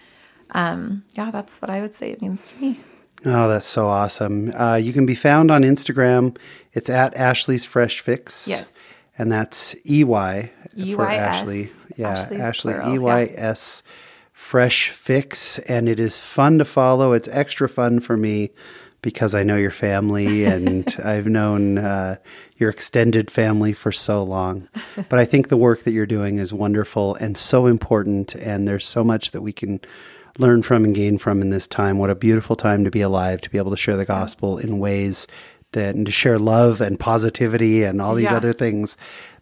um, 0.51 1.05
yeah, 1.13 1.31
that's 1.31 1.63
what 1.63 1.71
I 1.71 1.81
would 1.81 1.95
say 1.95 2.11
it 2.11 2.21
means 2.21 2.53
to 2.53 2.61
me. 2.61 2.81
Oh, 3.25 3.49
that's 3.49 3.67
so 3.67 3.87
awesome. 3.87 4.53
Uh, 4.53 4.75
you 4.75 4.93
can 4.93 5.07
be 5.07 5.15
found 5.15 5.51
on 5.51 5.63
Instagram. 5.63 6.37
It's 6.73 6.91
at 6.91 7.15
Ashley's 7.15 7.65
Fresh 7.65 8.01
Fix. 8.01 8.49
Yes. 8.49 8.71
And 9.17 9.31
that's 9.31 9.75
EY 9.85 10.51
for 10.95 11.09
Ashley. 11.09 11.71
Yeah, 11.97 12.11
Ashley's 12.11 12.41
Ashley, 12.41 12.75
plural, 12.75 13.17
EYS 13.17 13.83
Fresh 14.33 14.91
Fix. 14.91 15.59
And 15.61 15.89
it 15.89 15.99
is 16.01 16.19
fun 16.19 16.59
to 16.59 16.65
follow. 16.65 17.13
It's 17.13 17.29
extra 17.29 17.69
fun 17.69 18.01
for 18.01 18.17
me 18.17 18.51
because 19.03 19.35
I 19.35 19.43
know 19.43 19.57
your 19.57 19.71
family 19.71 20.45
and 20.45 20.95
I've 21.05 21.27
known 21.27 21.79
uh, 21.79 22.17
your 22.57 22.71
extended 22.71 23.31
family 23.31 23.73
for 23.73 23.93
so 23.93 24.23
long. 24.25 24.69
But 25.09 25.19
I 25.19 25.25
think 25.25 25.49
the 25.49 25.57
work 25.57 25.85
that 25.85 25.93
you're 25.93 26.07
doing 26.07 26.39
is 26.39 26.53
wonderful 26.53 27.15
and 27.17 27.37
so 27.39 27.67
important. 27.67 28.35
And 28.35 28.67
there's 28.67 28.87
so 28.87 29.05
much 29.05 29.31
that 29.31 29.43
we 29.43 29.53
can 29.53 29.81
learn 30.39 30.63
from 30.63 30.85
and 30.85 30.95
gain 30.95 31.19
from 31.19 31.41
in 31.41 31.51
this 31.51 31.67
time. 31.69 31.99
What 31.99 32.11
a 32.11 32.15
beautiful 32.15 32.57
time 32.57 32.85
to 32.85 32.91
be 32.91 33.01
alive, 33.01 33.41
to 33.43 33.51
be 33.51 33.59
able 33.59 33.71
to 33.71 33.77
share 33.77 33.97
the 33.97 34.05
gospel 34.05 34.59
in 34.59 34.79
ways 34.79 35.27
that, 35.73 35.95
and 35.95 36.07
to 36.07 36.13
share 36.13 36.39
love 36.39 36.81
and 36.81 36.99
positivity 36.99 37.85
and 37.85 38.01
all 38.03 38.15
these 38.15 38.31
Yeah. 38.31 38.37
other 38.37 38.53
things 38.53 38.97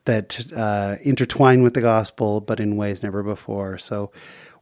that 0.04 0.44
uh, 0.54 0.96
intertwine 1.02 1.62
with 1.62 1.74
the 1.74 1.80
gospel, 1.80 2.40
but 2.40 2.60
in 2.60 2.76
ways 2.76 3.02
never 3.02 3.22
before. 3.22 3.78
So, 3.78 4.12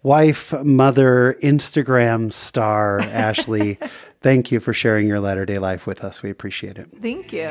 wife, 0.03 0.53
mother, 0.65 1.37
Instagram 1.43 2.33
star, 2.33 3.01
Ashley, 3.01 3.79
thank 4.23 4.51
you 4.51 4.61
for 4.61 4.73
sharing 4.73 5.07
your 5.07 5.21
latter 5.21 5.45
day 5.45 5.59
life 5.59 5.87
with 5.87 6.05
us. 6.05 6.23
We 6.23 6.31
appreciate 6.31 6.79
it. 6.79 6.89
Thank 7.01 7.33
you. 7.33 7.51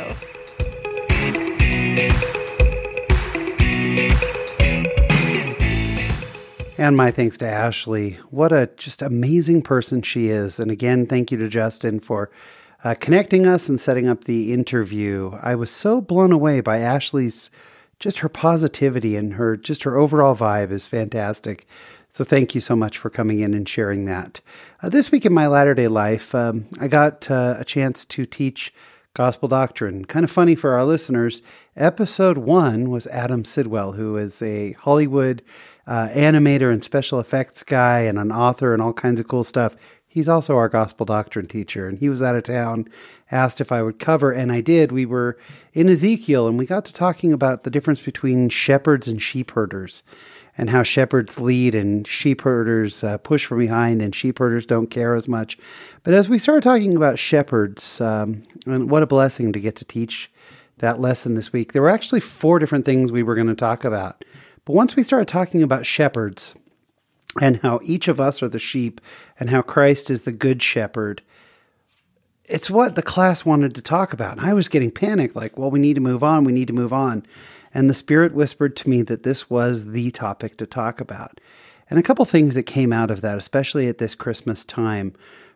And 6.77 6.97
my 6.97 7.11
thanks 7.11 7.37
to 7.37 7.47
Ashley. 7.47 8.17
What 8.31 8.51
a 8.51 8.67
just 8.75 9.03
amazing 9.03 9.61
person 9.61 10.01
she 10.01 10.29
is. 10.29 10.59
And 10.59 10.71
again, 10.71 11.05
thank 11.05 11.31
you 11.31 11.37
to 11.37 11.47
Justin 11.47 11.99
for 11.99 12.31
uh, 12.83 12.95
connecting 12.99 13.45
us 13.45 13.69
and 13.69 13.79
setting 13.79 14.07
up 14.07 14.23
the 14.23 14.51
interview. 14.51 15.37
I 15.43 15.53
was 15.53 15.69
so 15.69 16.01
blown 16.01 16.31
away 16.31 16.59
by 16.59 16.79
Ashley's 16.79 17.51
just 17.99 18.17
her 18.19 18.29
positivity 18.29 19.15
and 19.15 19.35
her 19.35 19.55
just 19.55 19.83
her 19.83 19.95
overall 19.95 20.35
vibe 20.35 20.71
is 20.71 20.87
fantastic. 20.87 21.67
So 22.13 22.25
thank 22.25 22.53
you 22.53 22.59
so 22.59 22.75
much 22.75 22.97
for 22.97 23.09
coming 23.09 23.39
in 23.39 23.53
and 23.53 23.67
sharing 23.67 24.03
that. 24.05 24.41
Uh, 24.83 24.89
this 24.89 25.11
week 25.11 25.25
in 25.25 25.33
my 25.33 25.47
latter 25.47 25.73
day 25.73 25.87
life, 25.87 26.35
um, 26.35 26.67
I 26.79 26.89
got 26.89 27.31
uh, 27.31 27.55
a 27.57 27.63
chance 27.63 28.03
to 28.03 28.25
teach 28.25 28.73
gospel 29.13 29.47
doctrine. 29.47 30.03
Kind 30.03 30.25
of 30.25 30.31
funny 30.31 30.55
for 30.55 30.73
our 30.73 30.83
listeners. 30.83 31.41
Episode 31.77 32.37
one 32.37 32.89
was 32.89 33.07
Adam 33.07 33.45
Sidwell, 33.45 33.93
who 33.93 34.17
is 34.17 34.41
a 34.41 34.73
Hollywood 34.73 35.41
uh, 35.87 36.09
animator 36.09 36.71
and 36.71 36.83
special 36.83 37.17
effects 37.17 37.63
guy 37.63 37.99
and 38.01 38.19
an 38.19 38.31
author 38.31 38.73
and 38.73 38.81
all 38.81 38.93
kinds 38.93 39.21
of 39.21 39.29
cool 39.29 39.45
stuff. 39.45 39.77
He's 40.05 40.27
also 40.27 40.57
our 40.57 40.67
gospel 40.67 41.05
doctrine 41.05 41.47
teacher, 41.47 41.87
and 41.87 41.97
he 41.97 42.09
was 42.09 42.21
out 42.21 42.35
of 42.35 42.43
town, 42.43 42.89
asked 43.31 43.61
if 43.61 43.71
I 43.71 43.81
would 43.81 43.97
cover, 43.97 44.33
and 44.33 44.51
I 44.51 44.59
did. 44.59 44.91
We 44.91 45.05
were 45.05 45.37
in 45.71 45.87
Ezekiel, 45.87 46.49
and 46.49 46.57
we 46.57 46.65
got 46.65 46.83
to 46.85 46.93
talking 46.93 47.31
about 47.31 47.63
the 47.63 47.69
difference 47.69 48.01
between 48.01 48.49
shepherds 48.49 49.07
and 49.07 49.21
sheep 49.21 49.51
herders, 49.51 50.03
and 50.57 50.69
how 50.69 50.83
shepherds 50.83 51.39
lead 51.39 51.73
and 51.73 52.05
sheep 52.07 52.41
herders 52.41 53.03
uh, 53.03 53.17
push 53.17 53.45
from 53.45 53.59
behind, 53.59 54.01
and 54.01 54.13
sheep 54.13 54.39
herders 54.39 54.65
don't 54.65 54.87
care 54.87 55.15
as 55.15 55.27
much. 55.27 55.57
But 56.03 56.13
as 56.13 56.27
we 56.27 56.37
started 56.37 56.63
talking 56.63 56.95
about 56.95 57.19
shepherds, 57.19 58.01
um, 58.01 58.43
and 58.65 58.89
what 58.89 59.03
a 59.03 59.07
blessing 59.07 59.53
to 59.53 59.59
get 59.59 59.75
to 59.77 59.85
teach 59.85 60.29
that 60.81 60.99
lesson 60.99 61.35
this 61.35 61.53
week. 61.53 61.73
There 61.73 61.81
were 61.81 61.89
actually 61.89 62.19
four 62.19 62.59
different 62.59 62.85
things 62.85 63.11
we 63.11 63.23
were 63.23 63.35
going 63.35 63.47
to 63.47 63.55
talk 63.55 63.85
about. 63.85 64.25
But 64.65 64.73
once 64.73 64.95
we 64.95 65.03
started 65.03 65.27
talking 65.27 65.63
about 65.63 65.85
shepherds 65.85 66.53
and 67.39 67.57
how 67.57 67.79
each 67.83 68.07
of 68.07 68.19
us 68.19 68.43
are 68.43 68.49
the 68.49 68.59
sheep 68.59 68.99
and 69.39 69.49
how 69.49 69.61
Christ 69.61 70.09
is 70.09 70.23
the 70.23 70.31
good 70.31 70.61
shepherd, 70.61 71.21
it's 72.45 72.69
what 72.69 72.95
the 72.95 73.01
class 73.01 73.45
wanted 73.45 73.73
to 73.75 73.81
talk 73.81 74.11
about. 74.11 74.37
And 74.37 74.45
I 74.45 74.53
was 74.53 74.67
getting 74.67 74.91
panicked 74.91 75.35
like, 75.35 75.57
well, 75.57 75.71
we 75.71 75.79
need 75.79 75.95
to 75.95 76.01
move 76.01 76.23
on, 76.23 76.43
we 76.43 76.51
need 76.51 76.67
to 76.67 76.73
move 76.73 76.91
on. 76.91 77.25
And 77.73 77.89
the 77.89 77.93
Spirit 77.93 78.33
whispered 78.33 78.75
to 78.77 78.89
me 78.89 79.01
that 79.03 79.23
this 79.23 79.49
was 79.49 79.87
the 79.87 80.11
topic 80.11 80.57
to 80.57 80.65
talk 80.65 80.99
about. 80.99 81.39
And 81.89 81.99
a 81.99 82.03
couple 82.03 82.23
things 82.25 82.55
that 82.55 82.63
came 82.63 82.93
out 82.93 83.11
of 83.11 83.21
that, 83.21 83.37
especially 83.37 83.87
at 83.87 83.97
this 83.97 84.15
Christmas 84.15 84.63
time. 84.63 85.13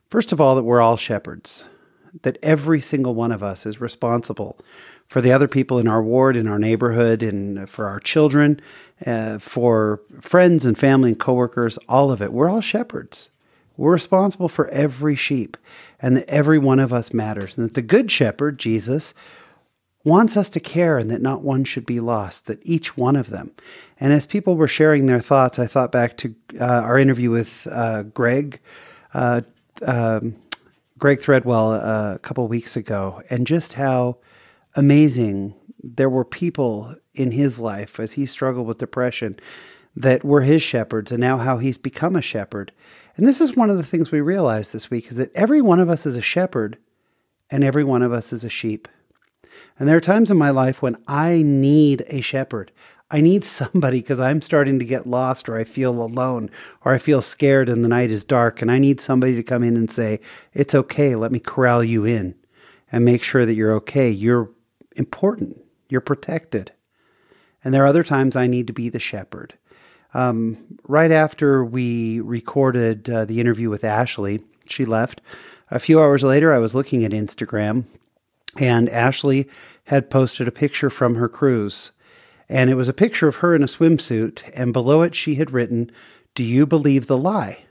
First 0.09 0.31
of 0.31 0.41
all, 0.41 0.55
that 0.55 0.63
we're 0.63 0.81
all 0.81 0.97
shepherds, 0.97 1.67
that 2.21 2.37
every 2.43 2.81
single 2.81 3.15
one 3.15 3.31
of 3.31 3.43
us 3.43 3.65
is 3.65 3.81
responsible 3.81 4.59
for 5.07 5.21
the 5.21 5.31
other 5.31 5.47
people 5.47 5.79
in 5.79 5.87
our 5.87 6.01
ward, 6.01 6.35
in 6.35 6.47
our 6.47 6.59
neighborhood, 6.59 7.21
and 7.21 7.69
for 7.69 7.87
our 7.87 7.99
children, 7.99 8.59
uh, 9.05 9.37
for 9.37 10.01
friends 10.19 10.65
and 10.65 10.77
family 10.77 11.11
and 11.11 11.19
coworkers, 11.19 11.77
all 11.87 12.11
of 12.11 12.21
it. 12.21 12.33
We're 12.33 12.49
all 12.49 12.61
shepherds. 12.61 13.29
We're 13.77 13.91
responsible 13.93 14.49
for 14.49 14.67
every 14.69 15.15
sheep, 15.15 15.57
and 16.01 16.17
that 16.17 16.29
every 16.29 16.57
one 16.57 16.79
of 16.79 16.93
us 16.93 17.13
matters. 17.13 17.57
And 17.57 17.67
that 17.67 17.73
the 17.73 17.81
good 17.81 18.09
shepherd, 18.09 18.57
Jesus, 18.57 19.13
wants 20.05 20.37
us 20.37 20.49
to 20.49 20.59
care 20.59 20.97
and 20.97 21.11
that 21.11 21.21
not 21.21 21.41
one 21.41 21.65
should 21.65 21.85
be 21.85 21.99
lost, 21.99 22.45
that 22.45 22.59
each 22.61 22.95
one 22.95 23.15
of 23.15 23.31
them. 23.31 23.51
And 23.99 24.13
as 24.13 24.25
people 24.25 24.55
were 24.55 24.67
sharing 24.67 25.07
their 25.07 25.19
thoughts, 25.19 25.59
I 25.59 25.65
thought 25.65 25.91
back 25.91 26.15
to 26.17 26.33
uh, 26.61 26.63
our 26.63 26.97
interview 26.97 27.31
with 27.31 27.67
uh, 27.69 28.03
Greg, 28.03 28.61
uh, 29.13 29.41
um, 29.81 30.35
Greg 30.97 31.19
Threadwell, 31.19 31.71
uh, 31.71 32.13
a 32.13 32.19
couple 32.19 32.47
weeks 32.47 32.77
ago, 32.77 33.21
and 33.29 33.47
just 33.47 33.73
how 33.73 34.17
amazing 34.75 35.55
there 35.83 36.09
were 36.09 36.23
people 36.23 36.95
in 37.15 37.31
his 37.31 37.59
life 37.59 37.99
as 37.99 38.13
he 38.13 38.25
struggled 38.25 38.67
with 38.67 38.77
depression 38.77 39.39
that 39.95 40.23
were 40.23 40.41
his 40.41 40.61
shepherds, 40.61 41.11
and 41.11 41.21
now 41.21 41.37
how 41.37 41.57
he's 41.57 41.77
become 41.77 42.15
a 42.15 42.21
shepherd. 42.21 42.71
And 43.15 43.25
this 43.25 43.41
is 43.41 43.55
one 43.55 43.69
of 43.69 43.77
the 43.77 43.83
things 43.83 44.11
we 44.11 44.21
realized 44.21 44.71
this 44.71 44.91
week 44.91 45.07
is 45.07 45.15
that 45.15 45.33
every 45.33 45.61
one 45.61 45.79
of 45.79 45.89
us 45.89 46.05
is 46.05 46.17
a 46.17 46.21
shepherd, 46.21 46.77
and 47.49 47.63
every 47.63 47.83
one 47.83 48.01
of 48.01 48.11
us 48.11 48.33
is 48.33 48.43
a 48.43 48.49
sheep. 48.49 48.87
And 49.77 49.89
there 49.89 49.97
are 49.97 50.01
times 50.01 50.31
in 50.31 50.37
my 50.37 50.49
life 50.49 50.81
when 50.81 50.97
I 51.07 51.41
need 51.43 52.05
a 52.07 52.21
shepherd. 52.21 52.71
I 53.11 53.21
need 53.21 53.43
somebody 53.45 53.99
because 53.99 54.19
I'm 54.19 54.41
starting 54.41 54.79
to 54.79 54.85
get 54.85 55.07
lost 55.07 55.49
or 55.49 55.57
I 55.57 55.63
feel 55.63 55.91
alone 56.01 56.49
or 56.83 56.93
I 56.93 56.97
feel 56.97 57.21
scared 57.21 57.69
and 57.69 57.83
the 57.83 57.89
night 57.89 58.11
is 58.11 58.23
dark. 58.23 58.61
And 58.61 58.71
I 58.71 58.79
need 58.79 59.01
somebody 59.01 59.35
to 59.35 59.43
come 59.43 59.63
in 59.63 59.75
and 59.75 59.91
say, 59.91 60.19
It's 60.53 60.75
okay. 60.75 61.15
Let 61.15 61.31
me 61.31 61.39
corral 61.39 61.83
you 61.83 62.05
in 62.05 62.35
and 62.91 63.05
make 63.05 63.23
sure 63.23 63.45
that 63.45 63.55
you're 63.55 63.73
okay. 63.73 64.09
You're 64.09 64.49
important. 64.95 65.61
You're 65.89 66.01
protected. 66.01 66.71
And 67.63 67.73
there 67.73 67.83
are 67.83 67.87
other 67.87 68.03
times 68.03 68.35
I 68.35 68.47
need 68.47 68.67
to 68.67 68.73
be 68.73 68.89
the 68.89 68.99
shepherd. 68.99 69.55
Um, 70.13 70.77
right 70.87 71.11
after 71.11 71.65
we 71.65 72.21
recorded 72.21 73.09
uh, 73.09 73.25
the 73.25 73.41
interview 73.41 73.69
with 73.69 73.83
Ashley, 73.83 74.41
she 74.67 74.85
left. 74.85 75.19
A 75.71 75.79
few 75.79 75.99
hours 75.99 76.23
later, 76.23 76.53
I 76.53 76.59
was 76.59 76.75
looking 76.75 77.03
at 77.03 77.11
Instagram, 77.11 77.85
and 78.55 78.89
Ashley 78.89 79.47
had 79.85 80.09
posted 80.09 80.47
a 80.47 80.51
picture 80.51 80.89
from 80.89 81.15
her 81.15 81.29
cruise. 81.29 81.91
And 82.47 82.69
it 82.69 82.75
was 82.75 82.87
a 82.87 82.93
picture 82.93 83.27
of 83.27 83.37
her 83.37 83.55
in 83.55 83.63
a 83.63 83.67
swimsuit, 83.67 84.43
and 84.53 84.73
below 84.73 85.01
it, 85.01 85.15
she 85.15 85.35
had 85.35 85.51
written, 85.51 85.91
Do 86.35 86.43
you 86.43 86.65
believe 86.65 87.07
the 87.07 87.17
lie? 87.17 87.65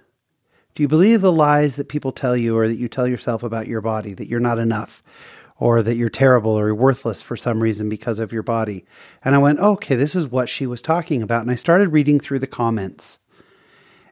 Do 0.74 0.82
you 0.82 0.88
believe 0.88 1.20
the 1.20 1.32
lies 1.32 1.76
that 1.76 1.88
people 1.88 2.10
tell 2.10 2.36
you 2.36 2.56
or 2.56 2.66
that 2.66 2.78
you 2.78 2.88
tell 2.88 3.06
yourself 3.06 3.44
about 3.44 3.68
your 3.68 3.80
body, 3.80 4.12
that 4.14 4.28
you're 4.28 4.40
not 4.40 4.58
enough? 4.58 5.02
or 5.56 5.82
that 5.82 5.96
you're 5.96 6.10
terrible 6.10 6.58
or 6.58 6.74
worthless 6.74 7.22
for 7.22 7.36
some 7.36 7.60
reason 7.62 7.88
because 7.88 8.18
of 8.18 8.32
your 8.32 8.42
body. 8.42 8.84
And 9.24 9.34
I 9.34 9.38
went, 9.38 9.60
okay, 9.60 9.94
this 9.94 10.16
is 10.16 10.26
what 10.26 10.48
she 10.48 10.66
was 10.66 10.82
talking 10.82 11.22
about. 11.22 11.42
And 11.42 11.50
I 11.50 11.54
started 11.54 11.90
reading 11.90 12.18
through 12.18 12.40
the 12.40 12.46
comments. 12.46 13.18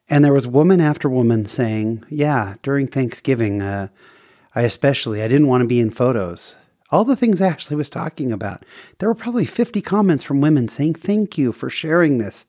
And 0.08 0.24
there 0.24 0.32
was 0.32 0.46
woman 0.46 0.80
after 0.80 1.08
woman 1.08 1.46
saying, 1.46 2.04
yeah, 2.08 2.54
during 2.62 2.86
Thanksgiving, 2.86 3.60
uh, 3.60 3.88
I 4.54 4.62
especially, 4.62 5.22
I 5.22 5.28
didn't 5.28 5.48
want 5.48 5.62
to 5.62 5.68
be 5.68 5.80
in 5.80 5.90
photos. 5.90 6.54
All 6.92 7.04
the 7.04 7.16
things 7.16 7.40
Ashley 7.40 7.74
was 7.74 7.88
talking 7.88 8.30
about. 8.32 8.62
There 8.98 9.08
were 9.08 9.14
probably 9.14 9.46
50 9.46 9.80
comments 9.80 10.22
from 10.22 10.42
women 10.42 10.68
saying, 10.68 10.94
thank 10.94 11.38
you 11.38 11.50
for 11.50 11.70
sharing 11.70 12.18
this. 12.18 12.44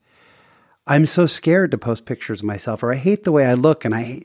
I'm 0.85 1.05
so 1.05 1.25
scared 1.25 1.71
to 1.71 1.77
post 1.77 2.05
pictures 2.05 2.41
of 2.41 2.45
myself, 2.45 2.83
or 2.83 2.91
I 2.91 2.97
hate 2.97 3.23
the 3.23 3.31
way 3.31 3.45
I 3.45 3.53
look, 3.53 3.85
and 3.85 3.95
I 3.95 4.19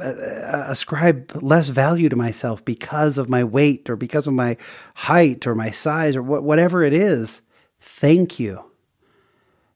uh, 0.00 0.66
ascribe 0.68 1.32
less 1.42 1.70
value 1.70 2.08
to 2.08 2.14
myself 2.14 2.64
because 2.64 3.18
of 3.18 3.28
my 3.28 3.42
weight 3.42 3.90
or 3.90 3.96
because 3.96 4.28
of 4.28 4.34
my 4.34 4.56
height 4.94 5.44
or 5.44 5.56
my 5.56 5.72
size 5.72 6.14
or 6.14 6.22
wh- 6.22 6.44
whatever 6.44 6.84
it 6.84 6.92
is. 6.92 7.42
Thank 7.80 8.38
you. 8.38 8.64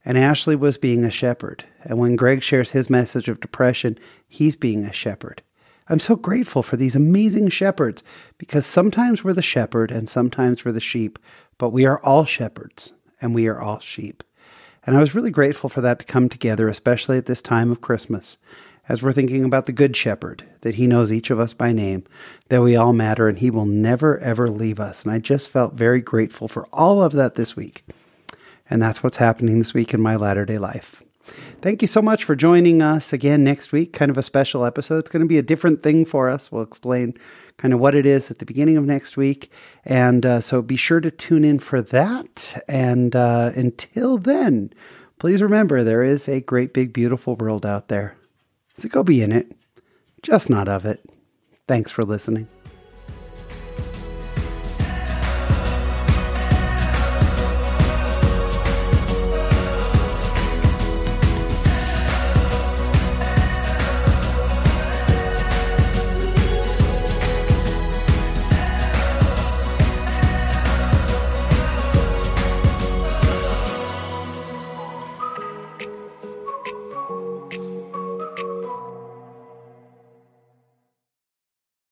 And 0.05 0.17
Ashley 0.17 0.55
was 0.55 0.79
being 0.79 1.03
a 1.03 1.11
shepherd. 1.11 1.65
And 1.83 1.99
when 1.99 2.15
Greg 2.15 2.45
shares 2.45 2.71
his 2.71 2.89
message 2.89 3.29
of 3.29 3.41
depression, 3.41 3.99
he's 4.29 4.55
being 4.55 4.85
a 4.85 4.93
shepherd. 4.93 5.43
I'm 5.89 6.01
so 6.01 6.17
grateful 6.17 6.63
for 6.63 6.77
these 6.77 6.95
amazing 6.95 7.49
shepherds 7.49 8.03
because 8.39 8.65
sometimes 8.65 9.23
we're 9.23 9.33
the 9.33 9.43
shepherd 9.43 9.91
and 9.91 10.09
sometimes 10.09 10.65
we're 10.65 10.73
the 10.73 10.81
sheep, 10.81 11.19
but 11.59 11.71
we 11.71 11.85
are 11.85 12.01
all 12.01 12.25
shepherds 12.25 12.93
and 13.21 13.35
we 13.35 13.47
are 13.49 13.61
all 13.61 13.81
sheep. 13.81 14.23
And 14.85 14.97
I 14.97 15.01
was 15.01 15.15
really 15.15 15.31
grateful 15.31 15.69
for 15.69 15.81
that 15.81 15.99
to 16.01 16.05
come 16.05 16.29
together, 16.29 16.69
especially 16.69 17.19
at 17.19 17.27
this 17.27 17.43
time 17.43 17.71
of 17.71 17.81
Christmas 17.81 18.37
as 18.89 19.03
we're 19.03 19.13
thinking 19.13 19.45
about 19.45 19.67
the 19.67 19.73
Good 19.73 19.97
Shepherd, 19.97 20.45
that 20.63 20.75
He 20.75 20.87
knows 20.87 21.13
each 21.13 21.31
of 21.31 21.39
us 21.39 21.55
by 21.55 21.73
name, 21.73 22.05
that 22.49 22.63
we 22.63 22.77
all 22.77 22.93
matter, 22.93 23.29
and 23.29 23.39
He 23.39 23.51
will 23.51 23.65
never, 23.65 24.19
ever 24.19 24.49
leave 24.49 24.81
us. 24.81 25.05
And 25.05 25.13
I 25.13 25.19
just 25.19 25.49
felt 25.49 25.75
very 25.75 26.01
grateful 26.01 26.49
for 26.49 26.67
all 26.73 27.03
of 27.03 27.13
that 27.13 27.37
this 27.37 27.55
week. 27.57 27.85
And 28.69 28.83
that's 28.83 29.03
what's 29.03 29.19
happening 29.19 29.59
this 29.59 29.75
week 29.75 29.95
in 29.95 30.01
my 30.01 30.17
latter 30.17 30.45
day 30.45 30.59
life. 30.59 31.03
Thank 31.61 31.83
you 31.83 31.89
so 31.89 32.03
much 32.03 32.25
for 32.25 32.35
joining 32.35 32.83
us 32.83 33.13
again 33.13 33.45
next 33.45 33.73
week. 33.73 33.93
Kind 33.93 34.11
of 34.11 34.19
a 34.19 34.23
special 34.23 34.65
episode. 34.65 34.99
It's 34.99 35.11
going 35.11 35.23
to 35.23 35.29
be 35.29 35.39
a 35.39 35.43
different 35.43 35.83
thing 35.83 36.05
for 36.05 36.29
us. 36.29 36.51
We'll 36.51 36.63
explain 36.63 37.15
kind 37.59 37.73
of 37.73 37.81
what 37.81 37.95
it 37.95 38.05
is 38.05 38.31
at 38.31 38.39
the 38.39 38.45
beginning 38.45 38.77
of 38.77 38.85
next 38.85 39.17
week. 39.17 39.51
And 39.85 40.27
uh, 40.27 40.41
so 40.41 40.63
be 40.63 40.77
sure 40.77 41.01
to 41.01 41.11
tune 41.11 41.45
in 41.45 41.59
for 41.61 41.81
that. 41.81 42.63
And 42.69 43.15
uh, 43.15 43.53
until 43.55 44.19
then, 44.19 44.73
please 45.19 45.41
remember 45.41 45.83
there 45.83 46.03
is 46.03 46.29
a 46.29 46.41
great, 46.41 46.75
big, 46.75 46.93
beautiful 46.93 47.37
world 47.37 47.65
out 47.65 47.89
there. 47.89 48.17
So 48.75 48.89
go 48.89 49.03
be 49.03 49.23
in 49.23 49.33
it, 49.33 49.55
just 50.23 50.51
not 50.51 50.69
of 50.69 50.85
it. 50.85 51.05
Thanks 51.69 51.93
for 51.93 52.03
listening. 52.03 52.49